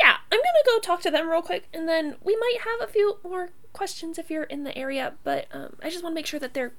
Yeah, 0.00 0.16
I'm 0.30 0.38
gonna 0.38 0.64
go 0.64 0.78
talk 0.78 1.00
to 1.02 1.10
them 1.10 1.28
real 1.28 1.42
quick 1.42 1.66
and 1.74 1.88
then 1.88 2.16
we 2.22 2.36
might 2.36 2.58
have 2.64 2.88
a 2.88 2.90
few 2.92 3.18
more 3.24 3.50
questions 3.72 4.18
if 4.18 4.30
you're 4.30 4.44
in 4.44 4.64
the 4.64 4.76
area, 4.76 5.14
but 5.24 5.46
um, 5.52 5.76
I 5.82 5.90
just 5.90 6.02
wanna 6.02 6.14
make 6.14 6.26
sure 6.26 6.40
that 6.40 6.54
they're 6.54 6.72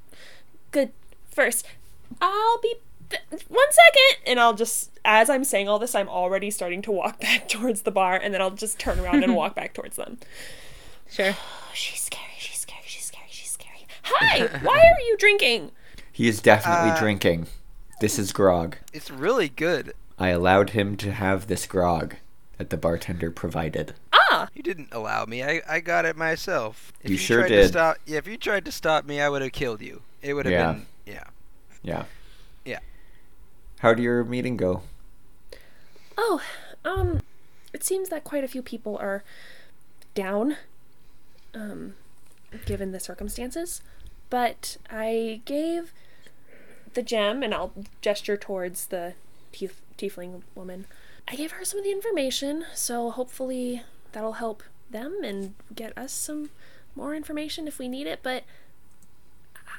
good 0.71 0.91
first. 1.29 1.65
I'll 2.21 2.59
be 2.61 2.75
th- 3.09 3.21
one 3.49 3.71
second 3.71 4.25
and 4.27 4.39
I'll 4.39 4.53
just 4.53 4.91
as 5.05 5.29
I'm 5.29 5.43
saying 5.43 5.67
all 5.69 5.79
this 5.79 5.95
I'm 5.95 6.09
already 6.09 6.49
starting 6.49 6.81
to 6.83 6.91
walk 6.91 7.19
back 7.21 7.47
towards 7.49 7.81
the 7.83 7.91
bar 7.91 8.15
and 8.15 8.33
then 8.33 8.41
I'll 8.41 8.51
just 8.51 8.79
turn 8.79 8.99
around 8.99 9.23
and 9.23 9.35
walk 9.35 9.53
back 9.55 9.73
towards 9.73 9.95
them. 9.97 10.17
sure. 11.09 11.35
She's 11.73 12.01
scary, 12.01 12.23
she's 12.37 12.59
scary, 12.59 12.83
she's 12.85 13.03
scary, 13.05 13.27
she's 13.29 13.49
scary. 13.49 13.85
Hi! 14.03 14.47
Why 14.61 14.77
are 14.79 15.01
you 15.01 15.17
drinking? 15.17 15.71
He 16.11 16.27
is 16.27 16.41
definitely 16.41 16.91
Uh, 16.91 16.99
drinking. 16.99 17.47
This 18.01 18.19
is 18.19 18.31
grog. 18.31 18.77
it's 18.91 19.09
really 19.09 19.49
good. 19.49 19.93
I 20.19 20.29
allowed 20.29 20.71
him 20.71 20.95
to 20.97 21.11
have 21.11 21.47
this 21.47 21.65
grog 21.65 22.15
that 22.57 22.69
the 22.69 22.77
bartender 22.77 23.31
provided. 23.31 23.93
Ah! 24.11 24.49
You 24.53 24.61
didn't 24.63 24.89
allow 24.91 25.25
me. 25.25 25.43
I, 25.43 25.61
I 25.67 25.79
got 25.79 26.05
it 26.05 26.15
myself. 26.17 26.91
If 27.01 27.11
You 27.11 27.17
sure 27.17 27.39
tried 27.39 27.47
To 27.49 27.55
did. 27.55 27.67
stop, 27.69 27.97
yeah, 28.05 28.17
if 28.17 28.27
you 28.27 28.37
tried 28.37 28.65
to 28.65 28.71
stop 28.71 29.05
me, 29.05 29.21
I 29.21 29.29
would 29.29 29.41
have 29.41 29.51
killed 29.53 29.81
you. 29.81 30.01
It 30.21 30.33
would 30.33 30.45
have 30.45 30.51
Yeah. 30.53 30.71
been 30.73 30.85
yeah. 31.05 31.23
Yeah. 31.81 32.03
Yeah. 32.65 32.79
How'd 33.79 33.99
your 33.99 34.23
meeting 34.23 34.55
go? 34.57 34.83
Oh, 36.17 36.41
um, 36.85 37.21
it 37.73 37.83
seems 37.83 38.09
that 38.09 38.23
quite 38.23 38.43
a 38.43 38.47
few 38.47 38.61
people 38.61 38.97
are 38.97 39.23
down, 40.15 40.57
um, 41.55 41.95
given 42.65 42.91
the 42.91 42.99
circumstances. 42.99 43.81
But 44.29 44.77
I 44.89 45.41
gave 45.45 45.93
the 46.93 47.03
gem, 47.03 47.43
and 47.43 47.53
I'll 47.53 47.73
gesture 48.01 48.37
towards 48.37 48.87
the 48.87 49.13
tief- 49.51 49.81
tiefling 49.97 50.41
woman. 50.55 50.85
I 51.27 51.35
gave 51.35 51.51
her 51.51 51.65
some 51.65 51.79
of 51.79 51.85
the 51.85 51.91
information, 51.91 52.65
so 52.73 53.09
hopefully 53.11 53.83
that'll 54.11 54.33
help 54.33 54.63
them 54.89 55.19
and 55.23 55.55
get 55.73 55.97
us 55.97 56.13
some 56.13 56.49
more 56.95 57.15
information 57.15 57.67
if 57.67 57.79
we 57.79 57.87
need 57.87 58.07
it. 58.07 58.19
But 58.23 58.43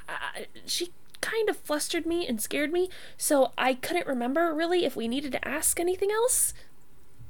I, 0.08 0.46
she 0.66 0.92
kind 1.20 1.48
of 1.48 1.56
flustered 1.56 2.06
me 2.06 2.26
and 2.26 2.40
scared 2.40 2.72
me, 2.72 2.90
so 3.16 3.52
I 3.56 3.74
couldn't 3.74 4.06
remember 4.06 4.52
really 4.52 4.84
if 4.84 4.96
we 4.96 5.08
needed 5.08 5.32
to 5.32 5.48
ask 5.48 5.80
anything 5.80 6.10
else. 6.10 6.52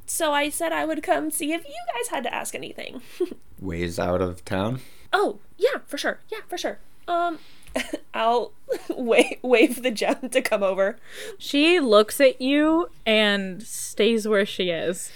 So 0.06 0.32
I 0.32 0.48
said 0.50 0.72
I 0.72 0.84
would 0.84 1.02
come 1.02 1.30
see 1.30 1.52
if 1.52 1.64
you 1.66 1.74
guys 1.94 2.08
had 2.08 2.24
to 2.24 2.34
ask 2.34 2.54
anything. 2.54 3.00
Ways 3.60 3.98
out 3.98 4.20
of 4.20 4.44
town? 4.44 4.80
oh, 5.12 5.38
yeah, 5.56 5.78
for 5.86 5.96
sure. 5.96 6.18
Yeah, 6.28 6.40
for 6.48 6.58
sure. 6.58 6.78
Um, 7.06 7.38
I'll 8.14 8.52
wave, 8.88 9.38
wave 9.42 9.82
the 9.82 9.90
gem 9.92 10.28
to 10.30 10.42
come 10.42 10.62
over. 10.62 10.96
She 11.38 11.78
looks 11.80 12.20
at 12.20 12.40
you 12.40 12.88
and 13.06 13.62
stays 13.62 14.26
where 14.26 14.44
she 14.44 14.70
is. 14.70 15.10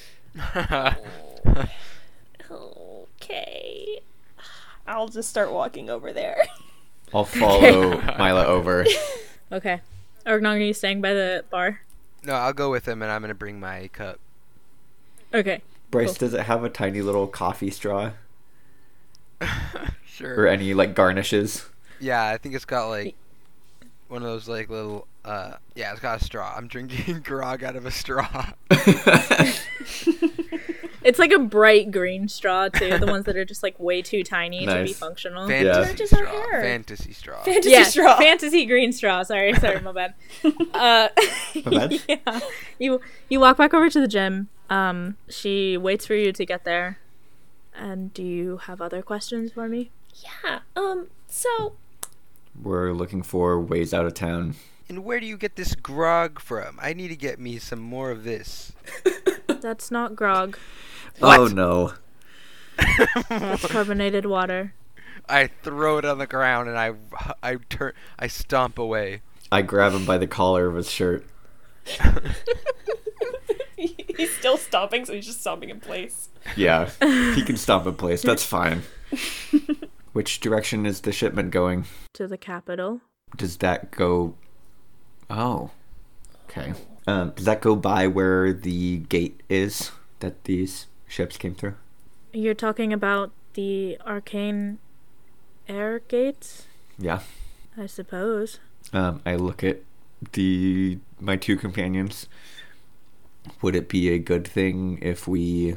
Okay. 3.20 4.00
I'll 4.86 5.08
just 5.08 5.28
start 5.28 5.52
walking 5.52 5.90
over 5.90 6.12
there. 6.12 6.46
I'll 7.12 7.24
follow 7.24 8.00
Myla 8.00 8.46
over. 8.46 8.86
Okay. 9.52 9.80
Arg'nong, 10.26 10.56
are 10.56 10.58
you 10.58 10.72
staying 10.74 11.00
by 11.00 11.12
the 11.14 11.44
bar? 11.50 11.80
no, 12.22 12.34
I'll 12.34 12.52
go 12.52 12.70
with 12.70 12.86
him, 12.86 13.02
and 13.02 13.10
I'm 13.10 13.20
gonna 13.20 13.34
bring 13.34 13.60
my 13.60 13.88
cup. 13.88 14.18
Okay. 15.34 15.62
Bryce, 15.90 16.18
Cool. 16.18 16.28
does 16.28 16.34
it 16.34 16.42
have 16.44 16.64
a 16.64 16.68
tiny 16.70 17.00
little 17.02 17.26
coffee 17.26 17.70
straw 17.70 18.12
sure. 20.06 20.42
or 20.42 20.46
any 20.46 20.74
like 20.74 20.94
garnishes? 20.94 21.66
Yeah, 22.00 22.24
I 22.28 22.36
think 22.38 22.54
it's 22.54 22.64
got 22.64 22.88
like 22.88 23.14
one 24.08 24.22
of 24.22 24.28
those 24.28 24.48
like 24.48 24.68
little. 24.68 25.06
Uh 25.28 25.56
Yeah, 25.74 25.92
it's 25.92 26.00
got 26.00 26.20
a 26.20 26.24
straw. 26.24 26.54
I'm 26.56 26.68
drinking 26.68 27.20
grog 27.24 27.62
out 27.62 27.76
of 27.76 27.86
a 27.86 27.90
straw. 27.90 28.46
It's 31.04 31.18
like 31.18 31.32
a 31.32 31.38
bright 31.38 31.90
green 31.90 32.28
straw 32.28 32.68
too. 32.68 32.98
The 32.98 33.06
ones 33.06 33.24
that 33.26 33.36
are 33.36 33.44
just 33.44 33.62
like 33.62 33.78
way 33.80 34.02
too 34.02 34.22
tiny 34.22 34.66
to 34.66 34.82
be 34.84 34.92
functional. 34.92 35.48
Fantasy 35.48 35.80
Matches 35.92 36.12
our 36.12 36.26
straw. 36.26 36.32
hair. 36.50 36.60
Fantasy 36.60 37.12
straw. 37.12 37.42
Fantasy 37.44 37.70
yeah, 37.70 37.84
straw. 37.84 38.18
fantasy 38.18 38.66
green 38.66 38.92
straw. 38.92 39.22
Sorry, 39.22 39.54
sorry, 39.54 39.80
my 39.80 39.92
bad. 39.92 40.14
Uh, 40.74 41.08
bad? 41.64 42.02
yeah, 42.08 42.40
you 42.78 43.00
you 43.30 43.40
walk 43.40 43.56
back 43.56 43.72
over 43.72 43.88
to 43.88 44.00
the 44.00 44.08
gym. 44.08 44.48
Um, 44.68 45.16
she 45.28 45.78
waits 45.78 46.04
for 46.04 46.14
you 46.14 46.30
to 46.32 46.44
get 46.44 46.64
there. 46.64 46.98
And 47.74 48.12
do 48.12 48.22
you 48.22 48.58
have 48.58 48.82
other 48.82 49.00
questions 49.00 49.52
for 49.52 49.66
me? 49.68 49.90
yeah. 50.44 50.58
Um. 50.76 51.06
So 51.28 51.74
We're 52.60 52.92
looking 52.92 53.22
for 53.22 53.58
ways 53.58 53.94
out 53.94 54.04
of 54.04 54.12
town. 54.14 54.56
And 54.88 55.04
where 55.04 55.20
do 55.20 55.26
you 55.26 55.36
get 55.36 55.56
this 55.56 55.74
grog 55.74 56.40
from? 56.40 56.78
I 56.80 56.94
need 56.94 57.08
to 57.08 57.16
get 57.16 57.38
me 57.38 57.58
some 57.58 57.80
more 57.80 58.10
of 58.10 58.24
this. 58.24 58.72
That's 59.46 59.90
not 59.90 60.16
grog. 60.16 60.56
Oh, 61.20 61.28
what? 61.28 61.40
Oh 61.40 61.46
no. 61.46 61.92
That's 63.28 63.66
carbonated 63.66 64.24
water. 64.24 64.72
I 65.28 65.48
throw 65.62 65.98
it 65.98 66.04
on 66.04 66.18
the 66.18 66.26
ground 66.26 66.68
and 66.68 66.78
I 66.78 66.92
I 67.42 67.56
turn 67.68 67.92
I 68.18 68.28
stomp 68.28 68.78
away. 68.78 69.22
I 69.52 69.62
grab 69.62 69.92
him 69.92 70.04
by 70.06 70.16
the 70.18 70.26
collar 70.26 70.66
of 70.66 70.74
his 70.74 70.90
shirt. 70.90 71.24
he's 73.76 74.34
still 74.36 74.56
stomping, 74.56 75.04
so 75.04 75.12
he's 75.14 75.26
just 75.26 75.40
stomping 75.40 75.70
in 75.70 75.80
place. 75.80 76.28
Yeah, 76.56 76.90
he 77.34 77.42
can 77.42 77.56
stop 77.56 77.86
in 77.86 77.94
place. 77.94 78.22
That's 78.22 78.44
fine. 78.44 78.82
Which 80.12 80.40
direction 80.40 80.84
is 80.86 81.00
the 81.00 81.12
shipment 81.12 81.50
going? 81.50 81.84
To 82.14 82.26
the 82.26 82.38
capital. 82.38 83.00
Does 83.36 83.58
that 83.58 83.90
go? 83.90 84.34
Oh, 85.30 85.70
okay. 86.48 86.72
Um, 87.06 87.30
does 87.36 87.44
that 87.44 87.60
go 87.60 87.74
by 87.76 88.06
where 88.06 88.52
the 88.52 88.98
gate 88.98 89.42
is 89.48 89.90
that 90.20 90.44
these 90.44 90.86
ships 91.06 91.36
came 91.36 91.54
through? 91.54 91.74
You're 92.32 92.54
talking 92.54 92.92
about 92.92 93.30
the 93.54 93.98
arcane 94.06 94.78
air 95.68 96.00
gates, 96.00 96.64
Yeah. 96.98 97.20
I 97.76 97.86
suppose. 97.86 98.58
Um, 98.92 99.20
I 99.24 99.36
look 99.36 99.62
at 99.62 99.78
the 100.32 100.98
my 101.20 101.36
two 101.36 101.56
companions. 101.56 102.26
Would 103.62 103.76
it 103.76 103.88
be 103.88 104.10
a 104.10 104.18
good 104.18 104.46
thing 104.46 104.98
if 105.00 105.28
we 105.28 105.76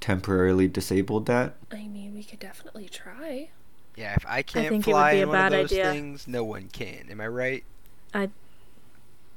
temporarily 0.00 0.68
disabled 0.68 1.26
that? 1.26 1.54
I 1.70 1.86
mean, 1.88 2.14
we 2.14 2.24
could 2.24 2.40
definitely 2.40 2.88
try. 2.88 3.50
Yeah, 3.96 4.14
if 4.14 4.24
I 4.26 4.42
can't 4.42 4.68
think 4.68 4.86
it 4.86 4.90
would 4.90 4.92
fly 4.92 5.12
be 5.14 5.18
a 5.20 5.22
in 5.22 5.28
one 5.28 5.38
of 5.46 5.52
those 5.52 5.72
idea. 5.72 5.92
things, 5.92 6.26
no 6.28 6.44
one 6.44 6.68
can. 6.72 7.06
Am 7.10 7.20
I 7.20 7.28
right? 7.28 7.64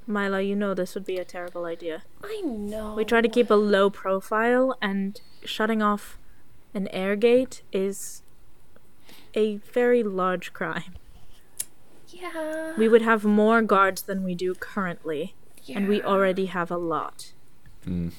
Myla, 0.10 0.41
you 0.41 0.55
know 0.55 0.74
this 0.74 0.95
would 0.95 1.05
be 1.05 1.18
a 1.18 1.26
terrible 1.26 1.66
idea. 1.66 2.03
I 2.24 2.41
know. 2.41 2.95
We 2.95 3.05
try 3.05 3.22
to 3.22 3.30
keep 3.30 3.49
a 3.49 3.55
low 3.55 3.89
profile, 3.89 4.76
and 4.82 5.22
shutting 5.45 5.82
off 5.82 6.18
an 6.74 6.88
air 6.89 7.16
gate 7.16 7.62
is 7.72 8.24
a 9.36 9.57
very 9.57 10.03
large 10.03 10.51
crime. 10.51 10.95
Yeah. 12.07 12.74
We 12.76 12.89
would 12.89 13.03
have 13.03 13.24
more 13.24 13.62
guards 13.62 14.01
than 14.01 14.24
we 14.24 14.34
do 14.34 14.55
currently, 14.55 15.36
and 15.74 15.88
we 15.88 16.01
already 16.01 16.47
have 16.47 16.72
a 16.72 16.78
lot. 16.78 17.34
Mm. 17.86 18.12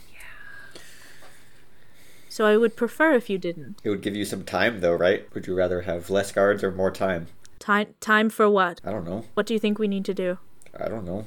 So 2.28 2.46
I 2.46 2.56
would 2.56 2.76
prefer 2.76 3.14
if 3.14 3.28
you 3.28 3.38
didn't. 3.38 3.80
It 3.82 3.90
would 3.90 4.02
give 4.02 4.14
you 4.14 4.24
some 4.24 4.44
time, 4.44 4.80
though, 4.80 4.94
right? 4.94 5.26
Would 5.34 5.48
you 5.48 5.54
rather 5.54 5.82
have 5.82 6.08
less 6.08 6.30
guards 6.30 6.62
or 6.62 6.70
more 6.70 6.92
time? 6.92 7.26
Time 7.58 7.88
time 8.00 8.30
for 8.30 8.48
what? 8.48 8.80
I 8.84 8.92
don't 8.92 9.04
know. 9.04 9.24
What 9.34 9.46
do 9.46 9.52
you 9.52 9.60
think 9.60 9.78
we 9.78 9.88
need 9.88 10.04
to 10.04 10.14
do? 10.14 10.38
I 10.78 10.88
don't 10.88 11.04
know. 11.04 11.26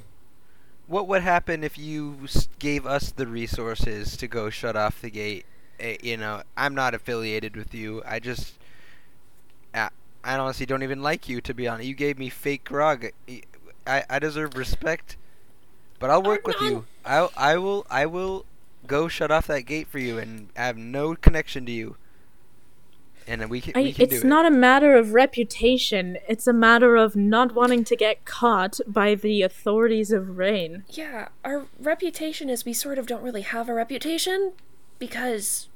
What 0.88 1.08
would 1.08 1.22
happen 1.22 1.64
if 1.64 1.78
you 1.78 2.18
gave 2.60 2.86
us 2.86 3.12
the 3.12 3.26
resources 3.28 4.18
to 4.18 4.28
go 4.28 4.50
shut 4.50 4.76
off 4.76 5.02
the 5.02 5.10
gate? 5.10 5.46
You 6.02 6.18
know, 6.18 6.44
I'm 6.56 6.76
not 6.76 6.94
affiliated 6.94 7.56
with 7.56 7.74
you. 7.74 8.04
I 8.06 8.20
just, 8.20 8.54
I, 9.74 9.90
I 10.24 10.38
honestly 10.38 10.66
don't 10.66 10.84
even 10.84 11.02
like 11.02 11.28
you 11.28 11.42
to 11.42 11.54
be 11.54 11.68
honest. 11.68 11.88
You 11.88 11.96
gave 11.96 12.20
me 12.20 12.30
fake 12.30 12.64
grog. 12.66 13.08
I, 13.88 14.04
I 14.10 14.20
deserve 14.20 14.56
respect, 14.56 15.18
but 16.00 16.10
I'll 16.10 16.24
work 16.24 16.46
with 16.48 16.58
Arg'nong! 16.58 16.70
you. 16.70 16.86
I, 17.06 17.30
I 17.36 17.58
will, 17.58 17.86
I 17.90 18.06
will 18.06 18.46
go 18.88 19.08
shut 19.08 19.32
off 19.32 19.48
that 19.48 19.62
gate 19.62 19.88
for 19.88 20.00
you, 20.00 20.18
and 20.18 20.50
I 20.58 20.66
have 20.66 20.78
no 20.78 21.16
connection 21.16 21.66
to 21.66 21.72
you. 21.72 21.96
And 23.28 23.42
then 23.42 23.50
we 23.50 23.62
can, 23.62 23.74
we 23.76 23.90
I, 23.90 23.92
can 23.92 24.10
do 24.10 24.16
it's 24.16 24.24
it. 24.24 24.28
not 24.28 24.46
a 24.46 24.52
matter 24.52 24.96
of 24.96 25.14
reputation. 25.14 26.18
It's 26.28 26.48
a 26.48 26.54
matter 26.54 26.96
of 26.96 27.16
not 27.16 27.56
wanting 27.56 27.84
to 27.86 27.96
get 27.96 28.26
caught 28.26 28.80
by 28.88 29.16
the 29.16 29.42
authorities 29.42 30.12
of 30.12 30.38
Reine. 30.38 30.84
Yeah, 30.90 31.30
our 31.44 31.66
reputation 31.80 32.50
is 32.50 32.66
we 32.66 32.74
sort 32.74 32.98
of 32.98 33.08
don't 33.08 33.24
really 33.24 33.42
have 33.42 33.70
a 33.70 33.74
reputation 33.74 34.54
because, 35.00 35.70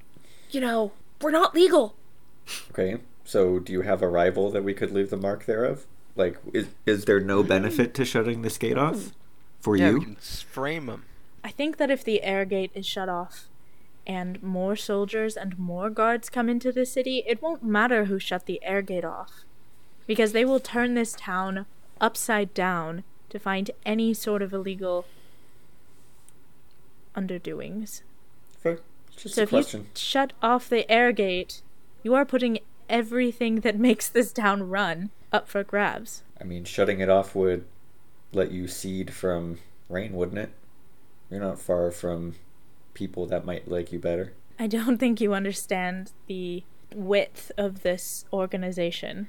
you 0.52 0.62
know, 0.62 0.92
we're 1.22 1.32
not 1.32 1.56
legal. 1.56 1.96
Okay. 2.72 2.98
So, 3.24 3.60
do 3.60 3.74
you 3.74 3.82
have 3.82 4.02
a 4.02 4.08
rival 4.08 4.52
that 4.52 4.64
we 4.64 4.74
could 4.74 4.92
leave 4.92 5.10
the 5.10 5.18
mark 5.18 5.46
thereof? 5.46 5.86
Like, 6.16 6.38
is 6.54 6.68
is 6.86 7.06
there 7.06 7.20
no 7.20 7.44
mm. 7.44 7.48
benefit 7.48 7.94
to 7.96 8.06
shutting 8.06 8.42
this 8.42 8.58
gate 8.58 8.78
off 8.78 8.96
mm. 8.96 9.12
for 9.60 9.76
yeah, 9.76 9.90
you? 9.90 10.00
we 10.00 10.06
can 10.06 10.16
frame 10.16 10.86
them. 10.86 11.04
I 11.44 11.52
think 11.52 11.78
that 11.78 11.92
if 11.92 12.04
the 12.04 12.24
air 12.24 12.46
gate 12.46 12.72
is 12.74 12.86
shut 12.86 13.10
off 13.10 13.48
and 14.08 14.42
more 14.42 14.78
soldiers 14.78 15.36
and 15.36 15.60
more 15.60 15.90
guards 15.90 16.30
come 16.30 16.48
into 16.48 16.72
the 16.72 16.86
city, 16.86 17.24
it 17.28 17.42
won't 17.42 17.62
matter 17.62 18.06
who 18.06 18.18
shut 18.18 18.46
the 18.46 18.64
air 18.64 18.82
gate 18.82 19.04
off. 19.04 19.44
Because 20.08 20.32
they 20.32 20.46
will 20.46 20.62
turn 20.62 20.94
this 20.94 21.12
town 21.12 21.66
upside 22.00 22.54
down 22.54 23.04
to 23.30 23.38
find 23.38 23.70
any 23.86 24.14
sort 24.14 24.42
of 24.42 24.54
illegal 24.54 25.06
underdoings. 27.14 28.02
It's 28.64 29.24
just 29.24 29.36
So 29.36 29.42
a 29.42 29.44
if 29.44 29.74
you 29.74 29.86
shut 29.94 30.32
off 30.42 30.70
the 30.70 30.90
air 30.90 31.12
gate, 31.12 31.62
you 32.02 32.14
are 32.16 32.24
putting 32.26 32.60
everything 32.88 33.60
that 33.62 33.78
makes 33.88 34.08
this 34.08 34.32
town 34.32 34.70
run 34.70 35.10
up 35.34 35.50
for 35.50 35.64
grabs. 35.66 36.24
I 36.40 36.46
mean, 36.46 36.64
shutting 36.64 37.02
it 37.02 37.10
off 37.10 37.36
would 37.36 37.66
let 38.32 38.52
you 38.52 38.70
seed 38.70 39.14
from 39.14 39.60
Reine, 39.90 40.14
wouldn't 40.14 40.38
it? 40.38 40.52
You're 41.30 41.42
not 41.42 41.60
far 41.60 41.92
from 41.92 42.36
people 42.98 43.28
that 43.28 43.46
might 43.46 43.70
like 43.70 43.92
you 43.92 44.00
better. 44.00 44.34
I 44.58 44.66
don't 44.66 44.98
think 45.00 45.22
you 45.22 45.36
understand 45.36 46.12
the 46.26 46.64
width 46.94 47.52
of 47.58 47.84
this 47.84 48.26
organization. 48.34 49.28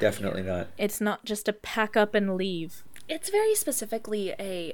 Definitely 0.00 0.42
not. 0.42 0.68
It's 0.78 1.02
not 1.02 1.26
just 1.26 1.48
a 1.48 1.52
pack 1.52 1.98
up 1.98 2.14
and 2.14 2.34
leave. 2.34 2.82
It's 3.08 3.28
very 3.28 3.54
specifically 3.54 4.30
a. 4.40 4.72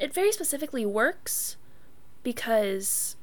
It 0.00 0.12
very 0.12 0.32
specifically 0.32 0.84
works 0.84 1.56
because 2.24 3.14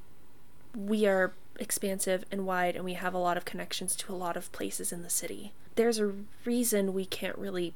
we 0.76 1.06
are 1.06 1.34
expansive 1.60 2.24
and 2.32 2.46
wide 2.46 2.76
and 2.76 2.86
we 2.86 2.94
have 2.94 3.14
a 3.14 3.18
lot 3.18 3.38
of 3.38 3.46
connections 3.46 3.96
to 3.96 4.14
a 4.14 4.16
lot 4.16 4.38
of 4.38 4.52
places 4.52 4.92
in 4.92 5.04
the 5.04 5.10
city. 5.10 5.52
There's 5.76 6.00
a 6.00 6.14
reason 6.46 6.94
we 6.94 7.06
can't 7.06 7.38
really 7.38 7.74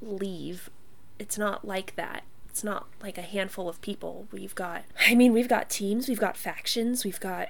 leave. 0.00 0.70
It's 1.18 1.38
not 1.38 1.64
like 1.64 1.94
that. 1.96 2.24
It's 2.52 2.62
not 2.62 2.86
like 3.02 3.16
a 3.16 3.22
handful 3.22 3.66
of 3.66 3.80
people. 3.80 4.28
We've 4.30 4.54
got, 4.54 4.84
I 5.08 5.14
mean, 5.14 5.32
we've 5.32 5.48
got 5.48 5.70
teams, 5.70 6.06
we've 6.06 6.20
got 6.20 6.36
factions, 6.36 7.02
we've 7.02 7.18
got 7.18 7.48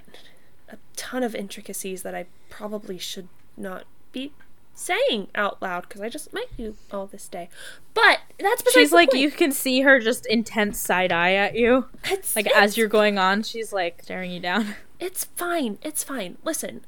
a 0.68 0.76
ton 0.94 1.24
of 1.24 1.34
intricacies 1.34 2.03
that 2.03 2.14
I 2.14 2.26
probably 2.48 2.98
should 2.98 3.26
not 3.57 3.82
be 4.12 4.32
saying 4.74 5.26
out 5.34 5.61
loud 5.61 5.88
because 5.88 6.00
I 6.00 6.09
just 6.09 6.32
might 6.32 6.57
do 6.57 6.76
all 6.92 7.09
this 7.09 7.26
day. 7.26 7.48
But 7.94 8.20
that's 8.38 8.62
besides 8.62 8.74
She's 8.74 8.92
like, 8.92 9.11
point. 9.11 9.22
you 9.22 9.32
can 9.32 9.50
see 9.50 9.80
her 9.80 9.98
just 9.98 10.24
intense 10.26 10.78
side 10.78 11.11
eye 11.11 11.34
at 11.34 11.57
you. 11.57 11.88
It's, 12.05 12.36
Like, 12.36 12.46
it's, 12.46 12.55
as 12.55 12.76
you're 12.76 12.86
going 12.86 13.18
on, 13.18 13.42
she's 13.42 13.72
like 13.72 14.03
staring 14.05 14.30
you 14.30 14.40
down. 14.40 14.76
It's 15.00 15.24
fine. 15.24 15.78
It's 15.82 16.05
fine. 16.05 16.38
Listen, 16.44 16.82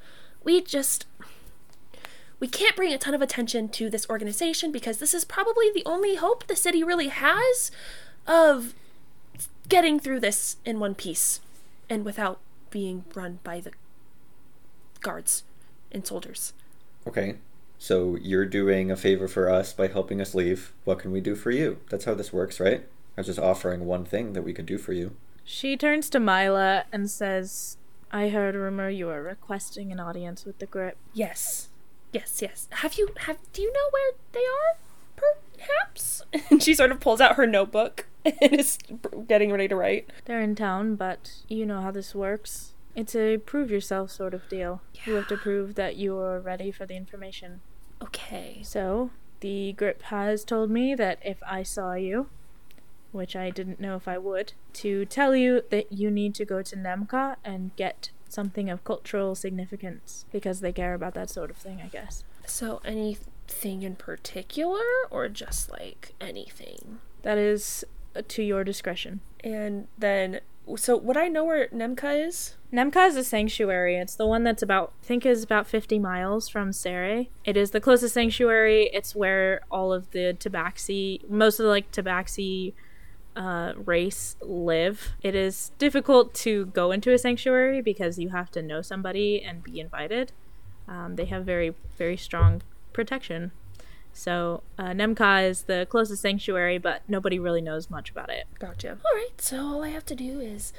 we 0.44 0.60
just. 0.60 1.06
We 2.38 2.46
can't 2.46 2.76
bring 2.76 2.92
a 2.92 2.98
ton 2.98 3.12
of 3.12 3.20
attention 3.22 3.68
to 3.70 3.90
this 3.90 4.08
organization 4.08 4.70
because 4.70 4.98
this 4.98 5.14
is 5.14 5.24
probably 5.24 5.68
the 5.74 5.82
only 5.84 6.14
hope 6.14 6.46
the 6.46 6.54
city 6.54 6.84
really 6.84 7.08
has 7.08 7.72
of 8.26 8.74
getting 9.68 9.98
through 9.98 10.20
this 10.20 10.56
in 10.64 10.78
one 10.78 10.94
piece 10.94 11.40
and 11.88 12.04
without 12.04 12.40
being 12.70 13.04
run 13.14 13.38
by 13.42 13.60
the 13.60 13.72
guards 15.00 15.44
and 15.92 16.06
soldiers. 16.06 16.52
Okay. 17.06 17.36
So 17.78 18.16
you're 18.16 18.46
doing 18.46 18.90
a 18.90 18.96
favor 18.96 19.28
for 19.28 19.50
us 19.50 19.72
by 19.72 19.88
helping 19.88 20.20
us 20.20 20.34
leave. 20.34 20.72
What 20.84 20.98
can 20.98 21.12
we 21.12 21.20
do 21.20 21.34
for 21.34 21.50
you? 21.50 21.78
That's 21.90 22.04
how 22.04 22.14
this 22.14 22.32
works, 22.32 22.58
right? 22.58 22.86
I 23.16 23.20
was 23.20 23.26
just 23.26 23.38
offering 23.38 23.84
one 23.84 24.04
thing 24.04 24.32
that 24.32 24.42
we 24.42 24.52
could 24.52 24.66
do 24.66 24.78
for 24.78 24.92
you. 24.92 25.14
She 25.44 25.76
turns 25.76 26.08
to 26.10 26.20
Myla 26.20 26.84
and 26.90 27.10
says, 27.10 27.76
I 28.10 28.30
heard 28.30 28.54
a 28.54 28.58
rumor 28.58 28.88
you 28.88 29.10
are 29.10 29.22
requesting 29.22 29.92
an 29.92 30.00
audience 30.00 30.44
with 30.44 30.58
the 30.58 30.66
grip. 30.66 30.96
Yes. 31.12 31.68
Yes, 32.12 32.40
yes. 32.40 32.68
Have 32.70 32.94
you 32.94 33.08
have 33.20 33.38
do 33.52 33.60
you 33.60 33.72
know 33.72 33.90
where 33.90 34.12
they 34.32 34.40
are? 34.40 34.78
Perhaps? 35.58 36.22
And 36.50 36.62
she 36.62 36.74
sort 36.74 36.90
of 36.90 37.00
pulls 37.00 37.20
out 37.20 37.36
her 37.36 37.46
notebook 37.46 38.06
and 38.40 38.58
is 38.58 38.78
getting 39.26 39.50
ready 39.50 39.68
to 39.68 39.76
write. 39.76 40.10
They're 40.24 40.40
in 40.40 40.54
town, 40.54 40.96
but 40.96 41.32
you 41.48 41.66
know 41.66 41.80
how 41.80 41.90
this 41.90 42.14
works. 42.14 42.74
It's 42.94 43.14
a 43.16 43.38
prove 43.38 43.70
yourself 43.70 44.10
sort 44.10 44.34
of 44.34 44.48
deal. 44.48 44.80
You 45.04 45.14
have 45.14 45.28
to 45.28 45.36
prove 45.36 45.74
that 45.74 45.96
you're 45.96 46.38
ready 46.40 46.70
for 46.70 46.86
the 46.86 46.96
information. 46.96 47.60
Okay. 48.02 48.60
So, 48.62 49.10
the 49.40 49.72
grip 49.72 50.02
has 50.04 50.44
told 50.44 50.70
me 50.70 50.94
that 50.94 51.18
if 51.24 51.42
I 51.46 51.62
saw 51.64 51.94
you, 51.94 52.28
which 53.12 53.36
I 53.36 53.50
didn't 53.50 53.80
know 53.80 53.96
if 53.96 54.08
I 54.08 54.18
would, 54.18 54.52
to 54.74 55.04
tell 55.04 55.34
you 55.36 55.62
that 55.70 55.92
you 55.92 56.10
need 56.10 56.34
to 56.36 56.44
go 56.44 56.62
to 56.62 56.76
Nemka 56.76 57.36
and 57.44 57.74
get 57.76 58.10
something 58.28 58.68
of 58.68 58.84
cultural 58.84 59.34
significance 59.34 60.24
because 60.32 60.60
they 60.60 60.72
care 60.72 60.94
about 60.94 61.14
that 61.14 61.30
sort 61.30 61.50
of 61.50 61.56
thing, 61.56 61.80
I 61.82 61.88
guess. 61.88 62.24
So 62.46 62.80
anything 62.84 63.82
in 63.82 63.96
particular, 63.96 64.82
or 65.10 65.28
just 65.28 65.70
like 65.70 66.14
anything? 66.20 67.00
That 67.22 67.38
is 67.38 67.84
to 68.22 68.42
your 68.42 68.64
discretion. 68.64 69.20
And 69.42 69.88
then, 69.98 70.40
so 70.76 70.96
would 70.96 71.16
I 71.16 71.28
know 71.28 71.44
where 71.44 71.68
Nemka 71.68 72.26
is? 72.26 72.54
Nemka 72.72 73.06
is 73.06 73.16
a 73.16 73.24
sanctuary. 73.24 73.96
It's 73.96 74.16
the 74.16 74.26
one 74.26 74.42
that's 74.42 74.62
about, 74.62 74.92
I 75.02 75.06
think, 75.06 75.24
is 75.26 75.42
about 75.42 75.66
50 75.66 75.98
miles 75.98 76.48
from 76.48 76.72
Sere. 76.72 77.26
It 77.44 77.56
is 77.56 77.70
the 77.70 77.80
closest 77.80 78.14
sanctuary. 78.14 78.90
It's 78.92 79.14
where 79.14 79.60
all 79.70 79.92
of 79.92 80.10
the 80.10 80.36
Tabaxi, 80.38 81.28
most 81.28 81.60
of 81.60 81.64
the 81.64 81.70
like 81.70 81.92
Tabaxi 81.92 82.72
uh, 83.36 83.72
race 83.76 84.36
live. 84.40 85.12
It 85.22 85.34
is 85.34 85.72
difficult 85.78 86.34
to 86.34 86.66
go 86.66 86.92
into 86.92 87.12
a 87.12 87.18
sanctuary 87.18 87.82
because 87.82 88.18
you 88.18 88.30
have 88.30 88.50
to 88.52 88.62
know 88.62 88.82
somebody 88.82 89.42
and 89.42 89.62
be 89.62 89.80
invited. 89.80 90.32
Um, 90.88 91.16
they 91.16 91.24
have 91.26 91.44
very, 91.44 91.74
very 91.96 92.16
strong 92.16 92.62
protection. 92.92 93.52
So 94.14 94.62
uh, 94.78 94.90
Nemka 94.90 95.46
is 95.46 95.62
the 95.62 95.86
closest 95.90 96.22
sanctuary, 96.22 96.78
but 96.78 97.02
nobody 97.08 97.38
really 97.38 97.60
knows 97.60 97.90
much 97.90 98.10
about 98.10 98.30
it. 98.30 98.46
Gotcha. 98.58 98.90
All 99.04 99.14
right, 99.14 99.38
so 99.38 99.58
all 99.58 99.82
I 99.82 99.88
have 99.88 100.06
to 100.06 100.14
do 100.14 100.40
is 100.40 100.72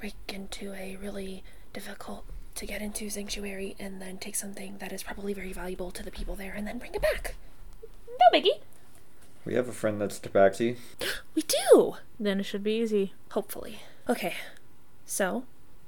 break 0.00 0.14
into 0.28 0.72
a 0.72 0.96
really 0.96 1.44
difficult 1.72 2.24
to 2.54 2.66
get 2.66 2.80
into 2.82 3.08
sanctuary 3.10 3.76
and 3.78 4.00
then 4.00 4.16
take 4.18 4.34
something 4.34 4.78
that 4.78 4.92
is 4.92 5.02
probably 5.02 5.34
very 5.34 5.52
valuable 5.52 5.90
to 5.90 6.02
the 6.02 6.10
people 6.10 6.34
there 6.34 6.54
and 6.56 6.66
then 6.66 6.78
bring 6.78 6.94
it 6.94 7.02
back. 7.02 7.36
No 8.08 8.38
biggie. 8.38 8.60
We 9.44 9.54
have 9.54 9.68
a 9.68 9.72
friend 9.72 10.00
that's 10.00 10.18
Tabaxi. 10.18 10.76
We 11.34 11.42
do. 11.42 11.96
Then 12.18 12.40
it 12.40 12.44
should 12.44 12.64
be 12.64 12.78
easy. 12.78 13.14
Hopefully. 13.32 13.80
Okay. 14.08 14.34
So, 15.06 15.44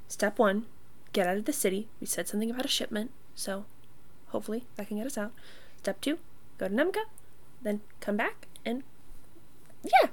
step 0.08 0.38
one, 0.38 0.66
get 1.12 1.26
out 1.26 1.36
of 1.36 1.46
the 1.46 1.52
city. 1.52 1.88
We 2.00 2.06
said 2.06 2.28
something 2.28 2.50
about 2.50 2.64
a 2.64 2.68
shipment, 2.68 3.10
so 3.34 3.64
hopefully 4.28 4.64
that 4.76 4.88
can 4.88 4.98
get 4.98 5.06
us 5.06 5.18
out. 5.18 5.32
Step 5.78 6.00
two, 6.00 6.18
go 6.58 6.68
to 6.68 6.74
Nemka, 6.74 7.04
then 7.62 7.80
come 8.00 8.16
back 8.16 8.46
and 8.64 8.82
yeah. 9.84 10.10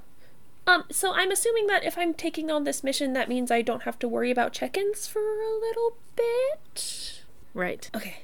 Um, 0.68 0.84
so 0.92 1.14
I'm 1.14 1.32
assuming 1.32 1.68
that 1.68 1.84
if 1.84 1.98
I'm 1.98 2.14
taking 2.14 2.52
on 2.52 2.64
this 2.64 2.84
mission, 2.84 3.14
that 3.14 3.28
means 3.28 3.50
I 3.50 3.62
don't 3.62 3.84
have 3.84 3.98
to 4.00 4.08
worry 4.08 4.30
about 4.30 4.54
check-ins 4.54 5.08
for 5.08 5.20
a 5.20 5.60
little 5.60 5.98
bit. 6.16 7.24
Right. 7.54 7.90
Okay. 7.96 8.18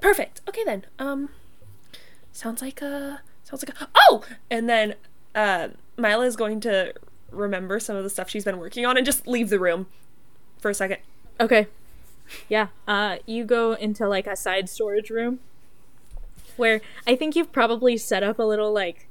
Perfect. 0.00 0.40
Okay 0.48 0.64
then. 0.64 0.86
Um 0.98 1.30
sounds 2.32 2.60
like 2.62 2.82
a 2.82 3.22
sounds 3.44 3.64
like 3.66 3.80
a 3.80 3.88
Oh! 3.94 4.24
And 4.50 4.68
then 4.68 4.94
uh 5.34 5.68
Myla 5.96 6.26
is 6.26 6.36
going 6.36 6.60
to 6.60 6.92
remember 7.30 7.80
some 7.80 7.96
of 7.96 8.04
the 8.04 8.10
stuff 8.10 8.28
she's 8.30 8.44
been 8.44 8.58
working 8.58 8.86
on 8.86 8.96
and 8.96 9.04
just 9.04 9.26
leave 9.26 9.50
the 9.50 9.58
room 9.58 9.86
for 10.58 10.70
a 10.70 10.74
second. 10.74 10.98
Okay. 11.40 11.66
Yeah. 12.48 12.68
Uh, 12.88 13.16
you 13.26 13.44
go 13.44 13.74
into 13.74 14.08
like 14.08 14.26
a 14.26 14.36
side 14.36 14.68
storage 14.68 15.10
room 15.10 15.40
where 16.56 16.80
I 17.06 17.16
think 17.16 17.36
you've 17.36 17.52
probably 17.52 17.96
set 17.96 18.22
up 18.22 18.38
a 18.38 18.42
little 18.42 18.72
like 18.72 19.08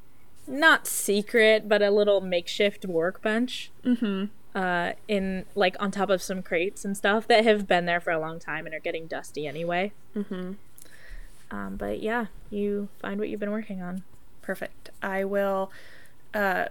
not 0.48 0.86
secret 0.88 1.68
but 1.68 1.82
a 1.82 1.91
little 1.91 2.22
makeshift 2.22 2.86
workbench. 2.86 3.72
Mm-hmm. 3.84 4.26
Uh, 4.58 4.93
in 5.10 5.46
like 5.54 5.76
on 5.82 5.91
top 5.91 6.10
of 6.10 6.22
some 6.22 6.41
crates 6.41 6.86
and 6.86 6.96
stuff 6.96 7.28
that 7.28 7.43
have 7.43 7.68
been 7.68 7.86
there 7.86 8.00
for 8.00 8.12
a 8.12 8.20
long 8.20 8.39
time 8.39 8.66
and 8.66 8.74
are 8.74 8.80
getting 8.80 9.06
dusty 9.06 9.46
anyway. 9.46 9.91
Mm-hmm. 10.16 10.54
Um, 11.52 11.76
but 11.76 12.02
yeah, 12.02 12.28
you 12.50 12.88
find 13.02 13.20
what 13.20 13.28
you've 13.28 13.41
been 13.41 13.52
working 13.52 13.82
on. 13.82 14.04
Perfect. 14.41 14.91
I 15.02 15.26
will 15.26 15.72
uh 16.34 16.68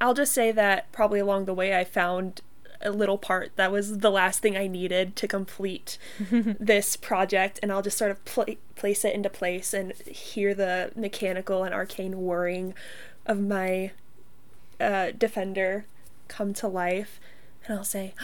I'll 0.00 0.14
just 0.14 0.32
say 0.32 0.52
that 0.52 0.90
probably 0.92 1.20
along 1.20 1.44
the 1.44 1.54
way 1.54 1.74
I 1.74 1.84
found 1.84 2.42
a 2.82 2.90
little 2.90 3.18
part 3.18 3.52
that 3.56 3.70
was 3.70 3.98
the 3.98 4.10
last 4.10 4.40
thing 4.40 4.56
I 4.56 4.66
needed 4.66 5.16
to 5.16 5.28
complete 5.28 5.98
this 6.30 6.96
project, 6.96 7.58
and 7.62 7.70
I'll 7.70 7.82
just 7.82 7.98
sort 7.98 8.10
of 8.10 8.24
pla- 8.24 8.56
place 8.76 9.04
it 9.04 9.14
into 9.14 9.30
place 9.30 9.74
and 9.74 9.92
hear 10.06 10.54
the 10.54 10.92
mechanical 10.96 11.64
and 11.64 11.74
arcane 11.74 12.22
whirring 12.22 12.74
of 13.26 13.40
my 13.40 13.92
uh, 14.80 15.10
defender 15.16 15.86
come 16.28 16.54
to 16.54 16.68
life, 16.68 17.20
and 17.66 17.76
I'll 17.76 17.84
say, 17.84 18.14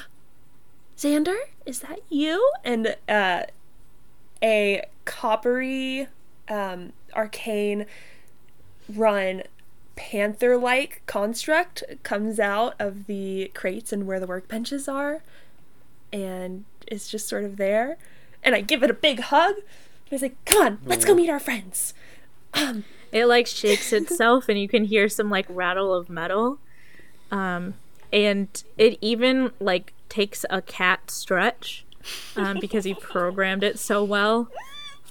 "Xander, 0.96 1.38
is 1.64 1.80
that 1.80 2.00
you?" 2.08 2.50
And 2.64 2.96
uh, 3.08 3.42
a 4.42 4.84
coppery, 5.04 6.08
um, 6.48 6.92
arcane 7.14 7.86
run 8.88 9.42
panther 9.96 10.56
like 10.56 11.02
construct 11.06 11.82
comes 12.02 12.38
out 12.38 12.74
of 12.78 13.06
the 13.06 13.50
crates 13.54 13.92
and 13.92 14.06
where 14.06 14.20
the 14.20 14.26
workbenches 14.26 14.92
are 14.92 15.22
and 16.12 16.64
is 16.86 17.08
just 17.08 17.28
sort 17.28 17.44
of 17.44 17.56
there. 17.56 17.96
And 18.42 18.54
I 18.54 18.60
give 18.60 18.82
it 18.82 18.90
a 18.90 18.94
big 18.94 19.20
hug. 19.20 19.56
And 19.56 19.64
I 20.12 20.16
say, 20.18 20.32
Come 20.44 20.66
on, 20.66 20.78
let's 20.84 21.04
go 21.04 21.14
meet 21.14 21.30
our 21.30 21.40
friends. 21.40 21.94
Um, 22.54 22.84
It 23.10 23.26
like 23.26 23.46
shakes 23.46 23.92
itself 23.92 24.48
and 24.48 24.60
you 24.60 24.68
can 24.68 24.84
hear 24.84 25.08
some 25.08 25.30
like 25.30 25.46
rattle 25.48 25.92
of 25.92 26.08
metal. 26.08 26.58
Um, 27.30 27.74
and 28.12 28.62
it 28.78 28.98
even 29.00 29.50
like 29.58 29.92
takes 30.08 30.44
a 30.48 30.62
cat 30.62 31.10
stretch 31.10 31.84
um, 32.36 32.58
because 32.60 32.84
he 32.84 32.94
programmed 32.94 33.64
it 33.64 33.78
so 33.78 34.04
well 34.04 34.48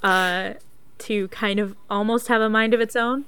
uh, 0.02 0.54
to 1.00 1.28
kind 1.28 1.60
of 1.60 1.76
almost 1.90 2.28
have 2.30 2.42
a 2.42 2.50
mind 2.50 2.74
of 2.74 2.80
its 2.80 2.96
own. 2.96 3.26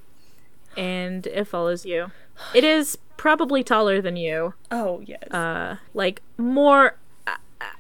And 0.77 1.25
it 1.27 1.45
follows 1.45 1.85
you. 1.85 2.11
It 2.53 2.63
is 2.63 2.97
probably 3.17 3.63
taller 3.63 4.01
than 4.01 4.15
you. 4.15 4.53
oh, 4.71 5.01
yes. 5.05 5.23
Uh, 5.31 5.77
like 5.93 6.21
more. 6.37 6.97
I, 7.25 7.37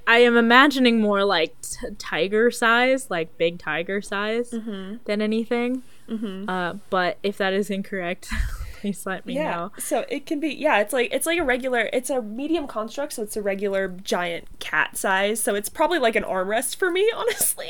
I 0.07 0.17
am 0.19 0.35
imagining 0.35 0.99
more 0.99 1.23
like 1.23 1.55
t- 1.61 1.87
tiger 1.99 2.49
size, 2.49 3.11
like 3.11 3.37
big 3.37 3.59
tiger 3.59 4.01
size, 4.01 4.49
than 4.49 4.99
anything. 5.21 5.83
mm-hmm. 6.09 6.49
Uh, 6.49 6.73
but 6.89 7.19
if 7.21 7.37
that 7.37 7.53
is 7.53 7.69
incorrect, 7.69 8.29
please 8.81 9.05
let 9.05 9.25
me 9.27 9.35
Yeah. 9.35 9.51
know. 9.55 9.71
So 9.77 10.05
it 10.09 10.25
can 10.25 10.39
be 10.39 10.49
yeah, 10.49 10.79
it's 10.79 10.93
like 10.93 11.13
it's 11.13 11.27
like 11.27 11.37
a 11.37 11.43
regular 11.43 11.89
it's 11.93 12.09
a 12.09 12.21
medium 12.23 12.65
construct, 12.65 13.13
so 13.13 13.21
it's 13.21 13.37
a 13.37 13.41
regular 13.43 13.89
giant 13.89 14.47
cat 14.59 14.97
size. 14.97 15.39
So 15.39 15.53
it's 15.53 15.69
probably 15.69 15.99
like 15.99 16.15
an 16.15 16.23
armrest 16.23 16.77
for 16.77 16.89
me, 16.89 17.11
honestly. 17.15 17.67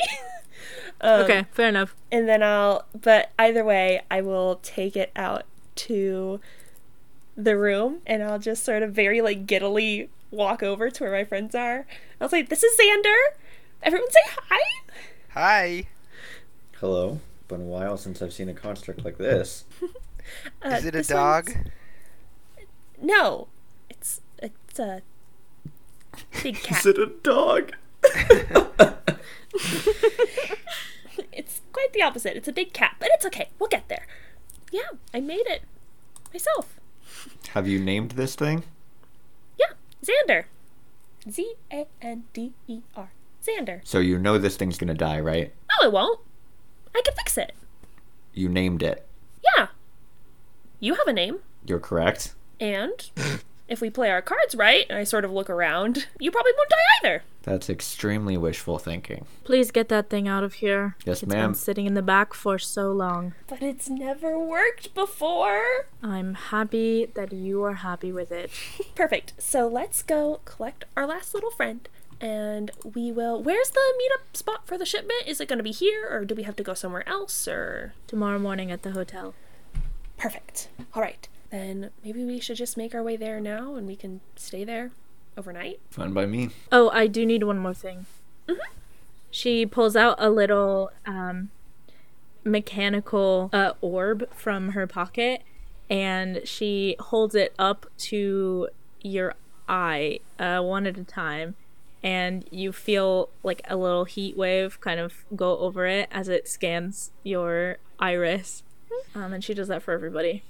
Um, 1.02 1.22
okay, 1.22 1.46
fair 1.52 1.70
enough. 1.70 1.96
and 2.12 2.28
then 2.28 2.42
I'll 2.44 2.86
but 3.00 3.32
either 3.40 3.64
way, 3.64 4.02
I 4.10 4.22
will 4.22 4.60
take 4.64 4.96
it 4.96 5.12
out 5.16 5.44
to 5.76 6.40
the 7.36 7.56
room 7.58 8.00
and 8.08 8.24
I'll 8.24 8.40
just 8.40 8.64
sort 8.66 8.82
of 8.84 8.94
very 8.94 9.22
like 9.22 9.46
giddily 9.46 10.10
walk 10.32 10.64
over 10.64 10.90
to 10.90 11.04
where 11.04 11.12
my 11.12 11.24
friends 11.24 11.54
are. 11.56 11.86
I'll 12.20 12.30
say, 12.30 12.42
This 12.42 12.64
is 12.64 12.80
Xander. 12.80 13.16
Everyone 13.84 14.10
say 14.12 14.20
hi. 14.50 14.62
Hi. 15.34 15.88
Hello. 16.80 17.20
Been 17.48 17.62
a 17.62 17.66
while 17.66 17.96
since 17.98 18.22
I've 18.22 18.34
seen 18.34 18.50
a 18.50 18.54
construct 18.54 19.06
like 19.06 19.18
this. 19.18 19.66
Uh, 20.62 20.72
Is 20.72 20.84
it 20.84 20.94
a 20.94 21.04
dog? 21.04 21.48
one's- 21.48 21.70
No. 23.02 23.48
It's 23.90 24.20
it's 24.44 24.78
a 24.78 25.02
big 26.44 26.56
cat. 26.64 26.80
Is 26.80 26.86
it 26.88 26.98
a 26.98 27.06
dog? 27.24 27.72
It's 31.38 31.62
quite 31.72 31.94
the 31.94 32.02
opposite. 32.02 32.36
It's 32.36 32.48
a 32.48 32.52
big 32.52 32.74
cat, 32.74 32.96
but 33.00 33.10
it's 33.14 33.26
okay. 33.28 33.50
We'll 33.60 33.70
get 33.70 33.88
there. 33.88 34.08
Yeah, 34.72 34.90
I 35.14 35.20
made 35.20 35.46
it 35.46 35.62
myself. 36.34 36.80
Have 37.50 37.68
you 37.68 37.80
named 37.80 38.12
this 38.12 38.34
thing? 38.36 38.64
Yeah, 39.58 39.74
Xander. 40.04 40.46
Z 41.30 41.54
A 41.72 41.86
N 42.02 42.24
D 42.34 42.54
E 42.68 42.82
R. 42.96 43.12
Xander. 43.46 43.82
So 43.84 44.00
you 44.00 44.18
know 44.18 44.38
this 44.40 44.58
thing's 44.58 44.78
gonna 44.80 44.96
die, 44.96 45.20
right? 45.20 45.54
No, 45.70 45.88
it 45.88 45.92
won't. 45.94 46.20
I 46.96 47.02
can 47.06 47.14
fix 47.16 47.38
it. 47.38 47.54
You 48.34 48.50
named 48.50 48.82
it. 48.82 49.06
Yeah. 49.56 49.68
You 50.80 50.96
have 50.96 51.08
a 51.08 51.14
name. 51.14 51.40
You're 51.66 51.80
correct. 51.80 52.34
And 52.60 53.10
if 53.68 53.82
we 53.82 53.90
play 53.90 54.10
our 54.10 54.22
cards 54.22 54.56
right, 54.56 54.86
and 54.90 54.98
I 54.98 55.04
sort 55.04 55.26
of 55.26 55.32
look 55.32 55.50
around, 55.50 56.08
you 56.20 56.32
probably 56.32 56.52
won't 56.58 56.70
die 56.70 56.76
either. 57.08 57.24
That's 57.44 57.70
extremely 57.70 58.36
wishful 58.38 58.78
thinking. 58.78 59.26
Please 59.46 59.72
get 59.72 59.88
that 59.90 60.10
thing 60.10 60.28
out 60.28 60.44
of 60.44 60.56
here. 60.56 60.96
Yes, 61.06 61.24
It's 61.24 61.32
ma'am. 61.32 61.50
been 61.52 61.56
sitting 61.56 61.86
in 61.86 61.94
the 61.94 62.02
back 62.02 62.34
for 62.34 62.60
so 62.60 62.92
long. 62.92 63.34
But 63.48 63.62
it's 63.62 63.90
never 63.90 64.38
worked 64.38 64.94
before. 64.94 65.88
I'm 66.04 66.34
happy 66.34 67.06
that 67.16 67.32
you 67.32 67.64
are 67.64 67.76
happy 67.76 68.12
with 68.12 68.32
it. 68.34 68.52
Perfect. 68.96 69.34
So 69.38 69.68
let's 69.68 70.04
go 70.04 70.42
collect 70.46 70.84
our 70.98 71.08
last 71.08 71.34
little 71.34 71.52
friend. 71.52 71.88
And 72.20 72.72
we 72.96 73.12
will. 73.12 73.42
Where's 73.44 73.70
the 73.70 73.80
meetup 74.02 74.36
spot 74.36 74.66
for 74.68 74.78
the 74.78 74.86
shipment? 74.88 75.24
Is 75.28 75.40
it 75.40 75.48
going 75.48 75.60
to 75.60 75.64
be 75.64 75.72
here, 75.72 76.08
or 76.10 76.26
do 76.26 76.34
we 76.36 76.44
have 76.44 76.56
to 76.56 76.64
go 76.64 76.74
somewhere 76.74 77.08
else, 77.08 77.48
or. 77.48 77.94
Tomorrow 78.08 78.40
morning 78.40 78.72
at 78.72 78.82
the 78.82 78.92
hotel. 78.92 79.36
Perfect. 80.18 80.70
All 80.94 81.02
right. 81.02 81.28
Then 81.50 81.92
maybe 82.04 82.26
we 82.26 82.40
should 82.40 82.58
just 82.58 82.78
make 82.78 82.94
our 82.94 83.04
way 83.04 83.16
there 83.16 83.40
now 83.40 83.76
and 83.76 83.88
we 83.88 83.96
can 83.96 84.22
stay 84.36 84.64
there 84.64 84.92
overnight. 85.38 85.80
Fine 85.92 86.14
by 86.14 86.26
me. 86.26 86.50
Oh, 86.72 86.90
I 86.90 87.08
do 87.08 87.26
need 87.26 87.44
one 87.44 87.60
more 87.60 87.74
thing. 87.74 88.06
She 89.30 89.66
pulls 89.66 89.96
out 89.96 90.16
a 90.20 90.30
little 90.30 90.92
um, 91.06 91.52
mechanical 92.44 93.50
uh, 93.54 93.74
orb 93.82 94.28
from 94.34 94.70
her 94.70 94.88
pocket 94.88 95.44
and 95.90 96.42
she 96.46 96.96
holds 97.00 97.36
it 97.36 97.54
up 97.60 97.86
to 97.98 98.70
your 99.02 99.36
eye 99.70 100.20
uh, 100.40 100.62
one 100.62 100.88
at 100.88 100.98
a 100.98 101.04
time 101.04 101.56
and 102.04 102.46
you 102.52 102.72
feel 102.72 103.30
like 103.44 103.62
a 103.70 103.76
little 103.76 104.06
heat 104.06 104.38
wave 104.38 104.80
kind 104.82 105.00
of 105.00 105.26
go 105.36 105.58
over 105.60 105.86
it 105.86 106.08
as 106.12 106.30
it 106.30 106.48
scans 106.48 107.12
your 107.24 107.78
iris 108.00 108.64
um, 109.16 109.34
and 109.34 109.44
she 109.44 109.54
does 109.54 109.68
that 109.68 109.82
for 109.82 109.94
everybody 109.94 110.44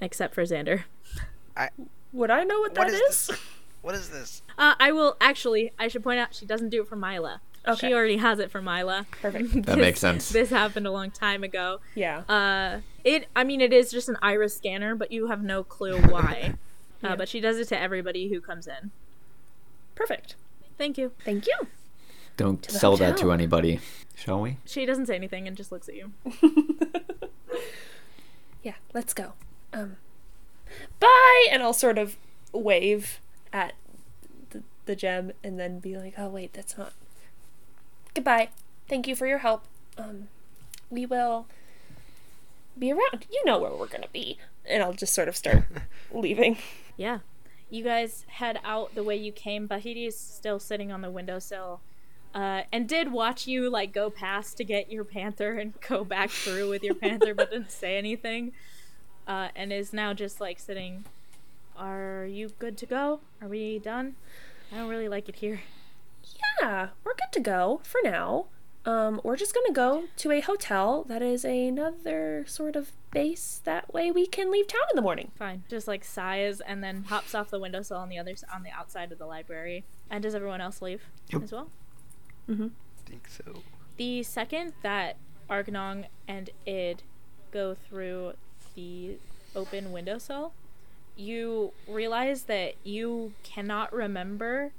except 0.00 0.34
for 0.34 0.42
xander 0.42 0.84
Would 2.12 2.30
I 2.30 2.44
know 2.44 2.60
what 2.60 2.76
What 2.76 2.88
that 2.88 2.94
is? 2.94 3.30
is? 3.30 3.38
What 3.82 3.94
is 3.94 4.08
this? 4.10 4.42
uh, 4.58 4.74
i 4.80 4.90
will 4.92 5.16
actually 5.20 5.72
i 5.78 5.88
should 5.88 6.02
point 6.02 6.18
out 6.18 6.34
she 6.34 6.46
doesn't 6.46 6.70
do 6.70 6.82
it 6.82 6.88
for 6.88 6.96
Myla 6.96 7.40
Okay. 7.66 7.88
she 7.88 7.94
already 7.94 8.18
has 8.18 8.38
it 8.40 8.50
for 8.50 8.60
Myla 8.60 9.06
Perfect. 9.22 9.62
That 9.66 9.78
makes 9.78 9.98
sense. 10.00 10.28
this 10.28 10.50
happened 10.50 10.86
a 10.86 10.90
long 10.90 11.10
time 11.10 11.42
ago 11.42 11.80
Yeah. 11.94 12.18
Uh, 12.28 12.80
it. 13.04 13.26
I 13.34 13.42
mean, 13.44 13.60
it 13.62 13.72
is 13.72 13.90
just 13.90 14.08
an 14.10 14.16
iris 14.22 14.54
scanner, 14.56 14.94
but 14.94 15.10
you 15.12 15.28
have 15.28 15.42
no 15.42 15.64
clue 15.64 15.98
why. 16.00 16.54
Yeah. 17.02 17.12
uh, 17.12 17.16
but 17.16 17.28
she 17.28 17.40
does 17.40 17.58
it 17.58 17.68
to 17.68 17.78
everybody 17.78 18.28
who 18.28 18.40
comes 18.40 18.66
in. 18.66 18.90
Perfect. 19.94 20.36
Thank 20.78 20.96
you. 20.98 21.12
Thank 21.24 21.46
you. 21.46 21.54
Don't 22.38 22.62
the 22.66 22.72
sell 22.72 22.96
that 22.98 23.16
to 23.18 23.30
anybody, 23.32 23.80
shall 24.14 24.40
we? 24.40 24.56
She 24.66 24.84
doesn't 24.86 25.06
say 25.06 25.14
anything 25.16 25.46
and 25.48 25.54
just 25.56 25.70
looks 25.72 25.88
at 25.88 25.94
you. 25.96 26.12
Yeah, 28.62 28.74
let's 28.94 29.12
go. 29.12 29.32
Um, 29.74 29.96
bye, 31.00 31.46
and 31.50 31.62
I'll 31.62 31.72
sort 31.72 31.98
of 31.98 32.16
wave 32.52 33.20
at 33.52 33.74
the, 34.50 34.62
the 34.86 34.96
gem, 34.96 35.32
and 35.42 35.58
then 35.58 35.80
be 35.80 35.96
like, 35.96 36.14
"Oh 36.16 36.28
wait, 36.28 36.52
that's 36.52 36.78
not." 36.78 36.92
Goodbye. 38.14 38.50
Thank 38.88 39.08
you 39.08 39.16
for 39.16 39.26
your 39.26 39.38
help. 39.38 39.64
Um, 39.98 40.28
we 40.90 41.04
will 41.06 41.46
be 42.78 42.92
around. 42.92 43.26
You 43.30 43.42
know 43.44 43.58
where 43.58 43.72
we're 43.72 43.88
gonna 43.88 44.06
be, 44.12 44.38
and 44.64 44.82
I'll 44.82 44.92
just 44.92 45.14
sort 45.14 45.28
of 45.28 45.36
start 45.36 45.64
leaving. 46.12 46.58
Yeah. 46.96 47.18
You 47.70 47.82
guys 47.82 48.24
head 48.28 48.60
out 48.62 48.94
the 48.94 49.02
way 49.02 49.16
you 49.16 49.32
came. 49.32 49.66
Bahiti 49.66 50.06
is 50.06 50.16
still 50.16 50.60
sitting 50.60 50.92
on 50.92 51.00
the 51.00 51.10
windowsill. 51.10 51.80
Uh, 52.34 52.62
and 52.72 52.88
did 52.88 53.12
watch 53.12 53.46
you 53.46 53.70
like 53.70 53.92
go 53.92 54.10
past 54.10 54.56
to 54.56 54.64
get 54.64 54.90
your 54.90 55.04
panther 55.04 55.52
and 55.58 55.72
go 55.88 56.04
back 56.04 56.30
through 56.30 56.68
with 56.68 56.82
your 56.82 56.94
panther, 56.94 57.32
but 57.32 57.50
didn't 57.52 57.70
say 57.70 57.96
anything. 57.96 58.52
Uh, 59.26 59.48
and 59.56 59.72
is 59.72 59.92
now 59.92 60.12
just 60.12 60.40
like 60.40 60.58
sitting. 60.58 61.04
Are 61.76 62.26
you 62.30 62.50
good 62.58 62.76
to 62.78 62.86
go? 62.86 63.20
Are 63.40 63.48
we 63.48 63.78
done? 63.78 64.16
I 64.72 64.76
don't 64.76 64.88
really 64.88 65.08
like 65.08 65.28
it 65.28 65.36
here. 65.36 65.62
Yeah, 66.60 66.88
we're 67.04 67.14
good 67.14 67.32
to 67.32 67.40
go 67.40 67.80
for 67.84 68.00
now. 68.04 68.46
Um, 68.86 69.20
we're 69.24 69.36
just 69.36 69.54
gonna 69.54 69.72
go 69.72 70.04
to 70.18 70.30
a 70.30 70.40
hotel 70.40 71.04
that 71.04 71.22
is 71.22 71.44
another 71.44 72.44
sort 72.46 72.76
of 72.76 72.92
base. 73.12 73.62
That 73.64 73.92
way 73.94 74.10
we 74.10 74.26
can 74.26 74.50
leave 74.52 74.66
town 74.68 74.82
in 74.90 74.96
the 74.96 75.02
morning. 75.02 75.30
Fine. 75.36 75.64
Just 75.70 75.88
like 75.88 76.04
sighs 76.04 76.60
and 76.60 76.84
then 76.84 77.04
hops 77.04 77.34
off 77.34 77.48
the 77.50 77.58
windowsill 77.58 77.96
on 77.96 78.10
the 78.10 78.18
other 78.18 78.34
on 78.52 78.62
the 78.62 78.70
outside 78.70 79.10
of 79.10 79.18
the 79.18 79.26
library. 79.26 79.84
And 80.10 80.22
does 80.22 80.34
everyone 80.34 80.60
else 80.60 80.82
leave 80.82 81.02
Yep. 81.32 81.42
as 81.44 81.52
well? 81.52 81.70
Mm-hmm. 82.48 82.66
I 82.66 83.08
think 83.10 83.26
so. 83.28 83.62
The 83.96 84.22
second 84.22 84.74
that 84.82 85.16
Arg'nong 85.48 86.06
and 86.28 86.50
Id 86.66 87.02
go 87.52 87.74
through 87.74 88.34
the 88.74 89.16
open 89.54 89.92
windowsill, 89.92 90.52
you 91.16 91.72
realize 91.88 92.44
that 92.44 92.74
you 92.82 93.32
cannot 93.42 93.92
remember 93.92 94.72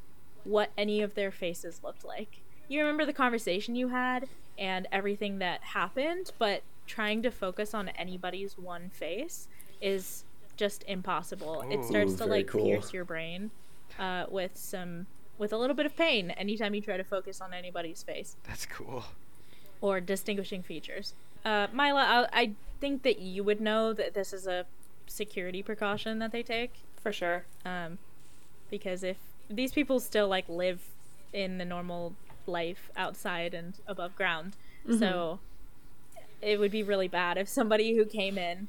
what 0.44 0.72
any 0.78 1.02
of 1.02 1.16
their 1.16 1.32
faces 1.32 1.82
looked 1.84 2.04
like. 2.06 2.40
You 2.68 2.80
remember 2.82 3.06
the 3.06 3.14
conversation 3.14 3.76
you 3.76 3.90
had 3.90 4.28
and 4.58 4.88
everything 4.92 5.40
that 5.40 5.62
happened, 5.62 6.32
but 6.38 6.62
trying 6.88 7.22
to 7.24 7.32
focus 7.32 7.74
on 7.74 7.90
anybody's 7.90 8.58
one 8.58 8.90
face 8.90 9.48
is 9.82 10.24
just 10.56 10.84
impossible. 10.88 11.66
it 11.70 11.84
starts 11.84 12.16
to 12.16 12.26
like 12.26 12.48
cool. 12.48 12.64
pierce 12.64 12.94
your 12.94 13.04
brain 13.06 13.52
uh, 14.00 14.26
with 14.30 14.56
some 14.56 15.06
with 15.38 15.52
a 15.52 15.58
little 15.58 15.76
bit 15.76 15.86
of 15.86 15.96
pain 15.98 16.32
anytime 16.32 16.74
you 16.74 16.80
try 16.82 16.96
to 16.96 17.04
focus 17.04 17.42
on 17.42 17.54
anybody's 17.54 18.02
face 18.04 18.38
That's 18.48 18.66
cool. 18.66 19.04
or 19.82 20.00
distinguishing 20.00 20.64
features. 20.64 21.14
Uh, 21.44 21.68
Myla, 21.74 22.30
I, 22.32 22.42
I 22.42 22.52
think 22.86 23.02
that 23.02 23.18
you 23.18 23.44
would 23.44 23.60
know 23.60 23.94
that 23.94 24.14
this 24.14 24.32
is 24.32 24.46
a 24.46 24.64
security 25.08 25.64
precaution 25.64 26.20
that 26.20 26.32
they 26.32 26.44
take, 26.44 26.72
For 27.02 27.12
sure. 27.12 27.46
um, 27.66 27.98
because 28.70 29.04
if 29.04 29.18
these 29.50 29.72
people 29.72 30.00
still 30.00 30.28
like 30.28 30.48
live 30.48 30.82
in 31.34 31.58
the 31.58 31.66
normal 31.66 32.14
life 32.46 32.92
outside 32.96 33.56
and 33.56 33.74
above 33.88 34.16
ground, 34.16 34.56
so 35.00 35.40
it 36.44 36.60
would 36.60 36.70
be 36.70 36.84
really 36.84 37.08
bad 37.08 37.40
if 37.40 37.50
somebody 37.50 37.96
who 37.96 38.06
came 38.06 38.38
in 38.38 38.68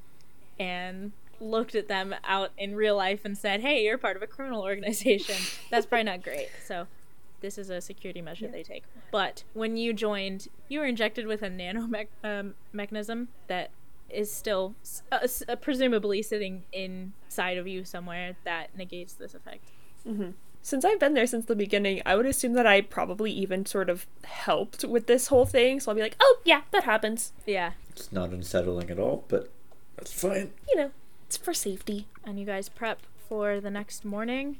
and 0.58 1.12
looked 1.38 1.74
at 1.74 1.86
them 1.88 2.14
out 2.24 2.52
in 2.56 2.74
real 2.74 2.96
life 2.96 3.20
and 3.26 3.36
said, 3.36 3.60
"Hey, 3.60 3.84
you're 3.84 3.98
part 3.98 4.16
of 4.16 4.22
a 4.22 4.26
criminal 4.26 4.62
organization." 4.62 5.36
That's 5.70 5.84
probably 5.84 6.04
not 6.04 6.22
great. 6.22 6.48
So 6.64 6.86
this 7.42 7.58
is 7.58 7.68
a 7.68 7.82
security 7.82 8.22
measure 8.22 8.48
they 8.48 8.62
take. 8.62 8.84
But 9.10 9.44
when 9.52 9.76
you 9.76 9.92
joined, 9.92 10.48
you 10.70 10.80
were 10.80 10.86
injected 10.86 11.26
with 11.26 11.42
a 11.42 11.50
nano 11.50 11.86
um, 12.24 12.54
mechanism 12.72 13.28
that 13.48 13.70
is 14.11 14.32
still 14.32 14.74
uh, 15.12 15.18
s- 15.22 15.42
uh, 15.48 15.57
presumably 15.57 16.22
sitting 16.22 16.64
inside 16.72 17.59
of 17.59 17.66
you 17.66 17.84
somewhere 17.84 18.36
that 18.44 18.76
negates 18.76 19.14
this 19.14 19.34
effect. 19.34 19.70
Since 20.62 20.84
I've 20.84 20.98
been 21.00 21.14
there 21.14 21.26
since 21.26 21.46
the 21.46 21.54
beginning, 21.57 22.02
I 22.04 22.16
would 22.16 22.26
assume 22.26 22.52
that 22.54 22.66
I 22.66 22.80
probably 22.80 23.30
even 23.32 23.66
sort 23.66 23.88
of 23.88 24.07
helped 24.24 24.84
with 24.84 25.07
this 25.07 25.28
whole 25.28 25.46
thing. 25.46 25.78
So 25.80 25.90
I'll 25.90 25.94
be 25.96 26.02
like, 26.02 26.16
"Oh 26.20 26.38
yeah, 26.44 26.62
that 26.72 26.84
happens." 26.84 27.32
Yeah. 27.46 27.72
It's 27.90 28.11
not 28.12 28.30
unsettling 28.30 28.90
at 28.90 28.98
all, 28.98 29.24
but 29.28 29.48
that's 29.96 30.12
fine. 30.12 30.52
You 30.68 30.76
know, 30.76 30.90
it's 31.26 31.36
for 31.36 31.54
safety. 31.54 32.09
And 32.24 32.38
you 32.40 32.46
guys 32.46 32.68
prep 32.68 33.00
for 33.28 33.61
the 33.61 33.70
next 33.70 34.04
morning. 34.04 34.59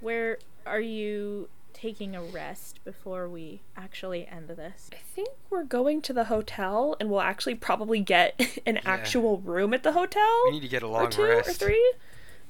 Where 0.00 0.38
are 0.66 0.80
you 0.80 1.48
taking 1.72 2.14
a 2.14 2.22
rest 2.22 2.82
before 2.84 3.28
we 3.28 3.62
actually 3.76 4.26
end 4.26 4.48
this? 4.48 4.90
I 4.92 4.96
think 4.96 5.30
we're 5.48 5.64
going 5.64 6.02
to 6.02 6.12
the 6.12 6.24
hotel, 6.24 6.96
and 7.00 7.10
we'll 7.10 7.20
actually 7.20 7.54
probably 7.54 8.00
get 8.00 8.58
an 8.66 8.78
actual 8.84 9.38
room 9.38 9.74
at 9.74 9.82
the 9.82 9.92
hotel. 9.92 10.42
We 10.46 10.52
need 10.52 10.60
to 10.60 10.68
get 10.68 10.82
a 10.82 10.88
long 10.88 11.00
or 11.00 11.02
long 11.04 11.10
two 11.10 11.22
or 11.22 11.36
rest. 11.36 11.60
three, 11.60 11.94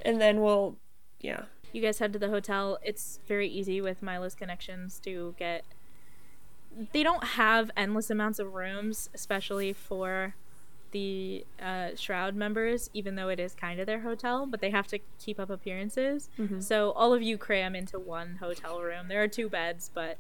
and 0.03 0.21
then 0.21 0.41
we'll, 0.41 0.77
yeah. 1.21 1.45
You 1.73 1.83
guys 1.83 1.99
head 2.01 2.13
to 2.15 2.19
the 2.19 2.29
hotel. 2.29 2.79
It's 2.83 3.21
very 3.29 3.49
easy 3.49 3.81
with 3.81 4.03
Myla's 4.03 4.35
connections 4.35 4.99
to 5.05 5.35
get. 5.39 5.65
They 6.93 7.03
don't 7.03 7.25
have 7.25 7.71
endless 7.77 8.11
amounts 8.11 8.39
of 8.39 8.55
rooms, 8.55 9.09
especially 9.15 9.73
for 9.73 10.35
the 10.93 11.45
uh, 11.63 11.91
Shroud 11.97 12.35
members, 12.35 12.91
even 12.95 13.15
though 13.15 13.29
it 13.29 13.39
is 13.41 13.55
kind 13.55 13.81
of 13.81 13.87
their 13.87 14.01
hotel, 14.01 14.47
but 14.47 14.61
they 14.61 14.71
have 14.71 14.87
to 14.89 14.99
keep 15.19 15.39
up 15.41 15.51
appearances. 15.51 16.29
So 16.61 16.91
all 16.93 17.13
of 17.15 17.23
you 17.23 17.39
cram 17.39 17.75
into 17.75 17.99
one 17.99 18.37
hotel 18.41 18.81
room. 18.83 19.09
There 19.09 19.23
are 19.23 19.29
two 19.29 19.49
beds, 19.49 19.91
but 19.93 20.19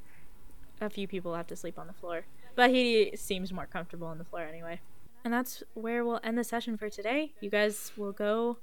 a 0.81 0.89
few 0.91 1.07
people 1.09 1.35
have 1.35 1.47
to 1.49 1.57
sleep 1.57 1.79
on 1.79 1.87
the 1.87 1.93
floor. 1.93 2.25
But 2.55 2.71
he 2.71 3.12
seems 3.16 3.53
more 3.53 3.66
comfortable 3.66 4.07
on 4.09 4.18
the 4.18 4.25
floor 4.25 4.43
anyway. 4.43 4.81
And 5.25 5.33
that's 5.33 5.62
where 5.75 6.05
we'll 6.05 6.21
end 6.25 6.39
the 6.39 6.45
session 6.45 6.77
for 6.77 6.89
today. 6.89 7.33
You 7.41 7.51
guys 7.51 7.93
will 7.97 8.12
go 8.12 8.59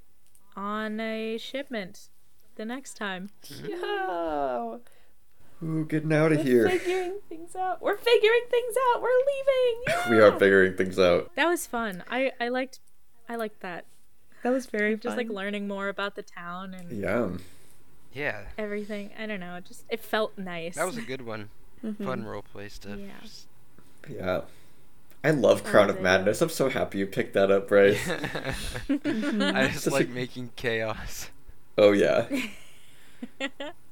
on 0.56 0.98
a 1.00 1.38
shipment 1.38 2.08
the 2.56 2.64
next 2.64 2.96
time. 2.96 3.30
Yo, 3.66 4.80
Ooh, 5.62 5.84
getting 5.84 6.12
out 6.12 6.30
of 6.32 6.38
we're 6.38 6.44
here. 6.44 6.68
figuring 6.70 7.18
things 7.28 7.56
out. 7.56 7.82
We're 7.82 7.96
figuring 7.96 8.42
things 8.50 8.74
out. 8.94 9.02
We're 9.02 9.08
leaving. 9.10 10.10
We 10.10 10.20
are 10.22 10.38
figuring 10.38 10.76
things 10.76 10.98
out. 10.98 11.34
That 11.34 11.48
was 11.48 11.66
fun. 11.66 12.04
I 12.08 12.32
I 12.40 12.48
liked 12.48 12.78
I 13.28 13.36
liked 13.36 13.60
that. 13.60 13.84
That 14.44 14.50
was 14.50 14.66
very 14.66 14.96
Just 14.96 15.16
like 15.16 15.28
learning 15.28 15.66
more 15.66 15.88
about 15.88 16.14
the 16.14 16.22
town 16.22 16.74
and 16.74 16.92
Yeah. 16.92 17.30
Yeah, 18.12 18.44
everything. 18.56 19.10
I 19.18 19.26
don't 19.26 19.40
know. 19.40 19.56
It 19.56 19.64
just 19.66 19.84
it 19.88 20.00
felt 20.00 20.38
nice. 20.38 20.76
that 20.76 20.86
was 20.86 20.96
a 20.96 21.02
good 21.02 21.22
one. 21.26 21.50
Mm-hmm. 21.84 22.04
Fun 22.04 22.24
role 22.24 22.42
play 22.42 22.68
stuff. 22.68 22.98
Yeah. 22.98 23.08
Just- 23.22 23.46
Yeah. 24.08 24.42
I 25.24 25.32
love 25.32 25.64
Crown 25.64 25.90
of 25.90 25.96
they 25.96 26.02
Madness. 26.02 26.40
I'm 26.40 26.48
so 26.48 26.68
happy 26.68 26.98
you 26.98 27.06
picked 27.06 27.34
that 27.34 27.50
up, 27.50 27.66
Bryce. 27.68 28.08
I 28.88 29.68
just 29.72 29.84
Such 29.84 29.92
a- 29.92 29.96
like 29.96 30.08
making 30.10 30.52
chaos. 30.54 31.30
oh 31.76 31.90
yeah. 31.92 32.26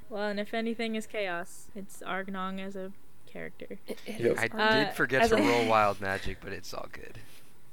Well, 0.09 0.29
and 0.29 0.39
if 0.41 0.55
anything 0.55 0.95
is 0.95 1.07
chaos, 1.07 1.67
it's 1.75 2.03
Arg'nong 2.07 2.61
as 2.61 2.77
a 2.77 2.93
character. 3.27 3.79
It, 3.87 3.99
it 4.07 4.21
Yep. 4.21 4.33
is 4.33 4.39
I. 4.39 4.47
Uh, 4.57 4.85
did 4.85 4.95
forget 4.95 5.23
as 5.23 5.31
to 5.31 5.37
a- 5.37 5.43
roll 5.43 5.67
wild 5.69 6.01
magic, 6.01 6.39
but 6.41 6.53
it's 6.53 6.73
all 6.73 6.87
good. 6.93 7.19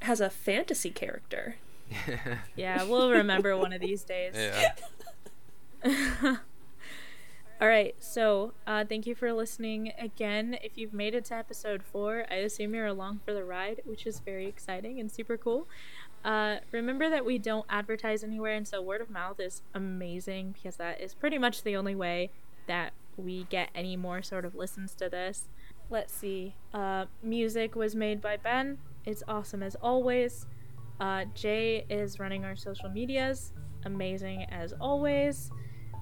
has 0.02 0.20
a 0.22 0.30
fantasy 0.30 0.90
character. 0.90 1.56
Yeah, 2.56 2.84
we'll 2.86 3.12
remember 3.12 3.56
one 3.58 3.72
of 3.74 3.80
these 3.82 4.04
days. 4.04 4.34
yeah. 4.36 4.74
All 7.62 7.68
right, 7.70 7.96
so 8.00 8.54
uh, 8.68 8.84
thank 8.84 9.06
you 9.08 9.16
for 9.16 9.32
listening 9.32 9.94
again. 9.98 10.58
If 10.62 10.78
you've 10.78 10.94
made 10.94 11.14
it 11.16 11.26
to 11.26 11.36
episode 11.36 11.82
four, 11.84 12.26
I 12.30 12.36
assume 12.36 12.74
you're 12.74 12.88
along 12.88 13.22
for 13.24 13.34
the 13.34 13.44
ride, 13.46 13.82
which 13.86 14.06
is 14.06 14.20
very 14.20 14.48
exciting 14.48 15.00
and 15.00 15.10
super 15.10 15.38
cool. 15.38 15.68
Uh, 16.24 16.58
remember 16.72 17.10
that 17.10 17.26
we 17.26 17.38
don't 17.38 17.66
advertise 17.70 18.24
anywhere, 18.24 18.54
and 18.54 18.68
so 18.68 18.82
word 18.82 19.02
of 19.02 19.10
mouth 19.10 19.40
is 19.40 19.62
amazing 19.74 20.54
because 20.54 20.78
that 20.78 21.02
is 21.02 21.14
pretty 21.14 21.38
much 21.38 21.64
the 21.64 21.76
only 21.76 21.96
way 21.96 22.32
that 22.68 22.94
we 23.18 23.46
get 23.50 23.70
any 23.76 23.98
more 23.98 24.22
sort 24.22 24.46
of 24.46 24.56
listens 24.56 24.96
to 24.96 25.10
this. 25.10 25.50
Let's 25.90 26.14
see. 26.14 26.56
Uh, 26.74 27.06
music 27.22 27.76
was 27.76 27.96
made 27.96 28.22
by 28.22 28.38
Ben. 28.38 28.78
It's 29.06 29.24
awesome 29.28 29.62
as 29.62 29.76
always. 29.76 30.46
Uh, 31.00 31.26
Jay 31.36 31.86
is 31.90 32.20
running 32.20 32.46
our 32.46 32.56
social 32.56 32.90
medias. 32.90 33.52
Amazing 33.86 34.46
as 34.50 34.74
always. 34.80 35.52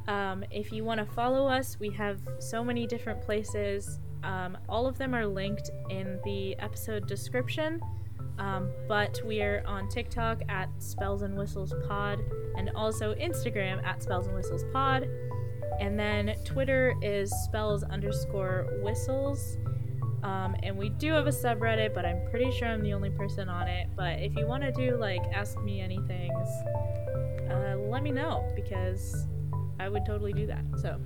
Um, 0.07 0.43
if 0.51 0.71
you 0.71 0.83
want 0.83 0.99
to 0.99 1.05
follow 1.13 1.47
us, 1.47 1.79
we 1.79 1.89
have 1.91 2.19
so 2.39 2.63
many 2.63 2.85
different 2.85 3.21
places. 3.21 3.99
Um, 4.23 4.57
all 4.69 4.85
of 4.85 4.97
them 4.97 5.15
are 5.15 5.25
linked 5.25 5.71
in 5.89 6.19
the 6.23 6.55
episode 6.59 7.07
description. 7.07 7.81
Um, 8.41 8.71
but 8.87 9.21
we 9.23 9.43
are 9.43 9.61
on 9.67 9.87
TikTok 9.87 10.41
at 10.49 10.67
Spells 10.79 11.21
and 11.21 11.37
Whistles 11.37 11.75
Pod 11.87 12.19
and 12.57 12.71
also 12.75 13.13
Instagram 13.13 13.85
at 13.85 14.01
Spells 14.01 14.25
and 14.25 14.35
Whistles 14.35 14.63
Pod. 14.73 15.07
And 15.79 15.97
then 15.97 16.35
Twitter 16.43 16.95
is 17.03 17.31
spells 17.43 17.83
underscore 17.83 18.79
whistles. 18.81 19.57
Um, 20.23 20.55
and 20.63 20.75
we 20.75 20.89
do 20.89 21.13
have 21.13 21.27
a 21.27 21.31
subreddit, 21.31 21.93
but 21.93 22.03
I'm 22.03 22.19
pretty 22.31 22.51
sure 22.51 22.67
I'm 22.67 22.81
the 22.81 22.93
only 22.93 23.11
person 23.11 23.47
on 23.47 23.67
it. 23.67 23.89
But 23.95 24.19
if 24.19 24.35
you 24.35 24.47
want 24.47 24.63
to 24.63 24.71
do 24.71 24.97
like 24.97 25.21
ask 25.31 25.59
me 25.61 25.79
anything, 25.79 26.31
uh, 27.51 27.75
let 27.77 28.01
me 28.01 28.11
know 28.11 28.51
because 28.55 29.27
I 29.79 29.87
would 29.87 30.03
totally 30.03 30.33
do 30.33 30.47
that. 30.47 30.63
So 30.81 30.99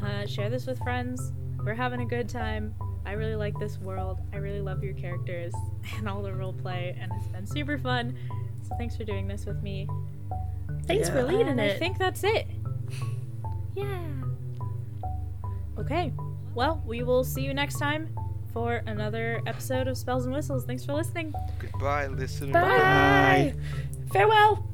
uh, 0.00 0.26
share 0.26 0.48
this 0.48 0.66
with 0.66 0.78
friends. 0.78 1.32
We're 1.64 1.74
having 1.74 2.02
a 2.02 2.06
good 2.06 2.28
time. 2.28 2.72
I 3.06 3.12
really 3.12 3.36
like 3.36 3.58
this 3.58 3.78
world. 3.78 4.18
I 4.32 4.36
really 4.36 4.60
love 4.60 4.82
your 4.82 4.94
characters 4.94 5.52
and 5.96 6.08
all 6.08 6.22
the 6.22 6.30
roleplay, 6.30 6.96
and 7.00 7.12
it's 7.16 7.28
been 7.28 7.46
super 7.46 7.78
fun. 7.78 8.16
So 8.62 8.74
thanks 8.76 8.96
for 8.96 9.04
doing 9.04 9.28
this 9.28 9.46
with 9.46 9.62
me. 9.62 9.88
Thanks 10.86 11.08
for 11.08 11.22
leading 11.22 11.48
And 11.48 11.60
I 11.60 11.74
think 11.78 11.98
that's 11.98 12.24
it. 12.24 12.46
Yeah. 13.74 13.98
Okay. 15.78 16.12
Well, 16.54 16.82
we 16.86 17.02
will 17.02 17.24
see 17.24 17.42
you 17.42 17.52
next 17.52 17.78
time 17.78 18.14
for 18.52 18.82
another 18.86 19.42
episode 19.46 19.88
of 19.88 19.98
Spells 19.98 20.26
and 20.26 20.34
Whistles. 20.34 20.64
Thanks 20.64 20.84
for 20.84 20.94
listening. 20.94 21.34
Goodbye, 21.58 22.06
listener. 22.06 22.52
Bye. 22.52 23.54
Farewell. 24.12 24.64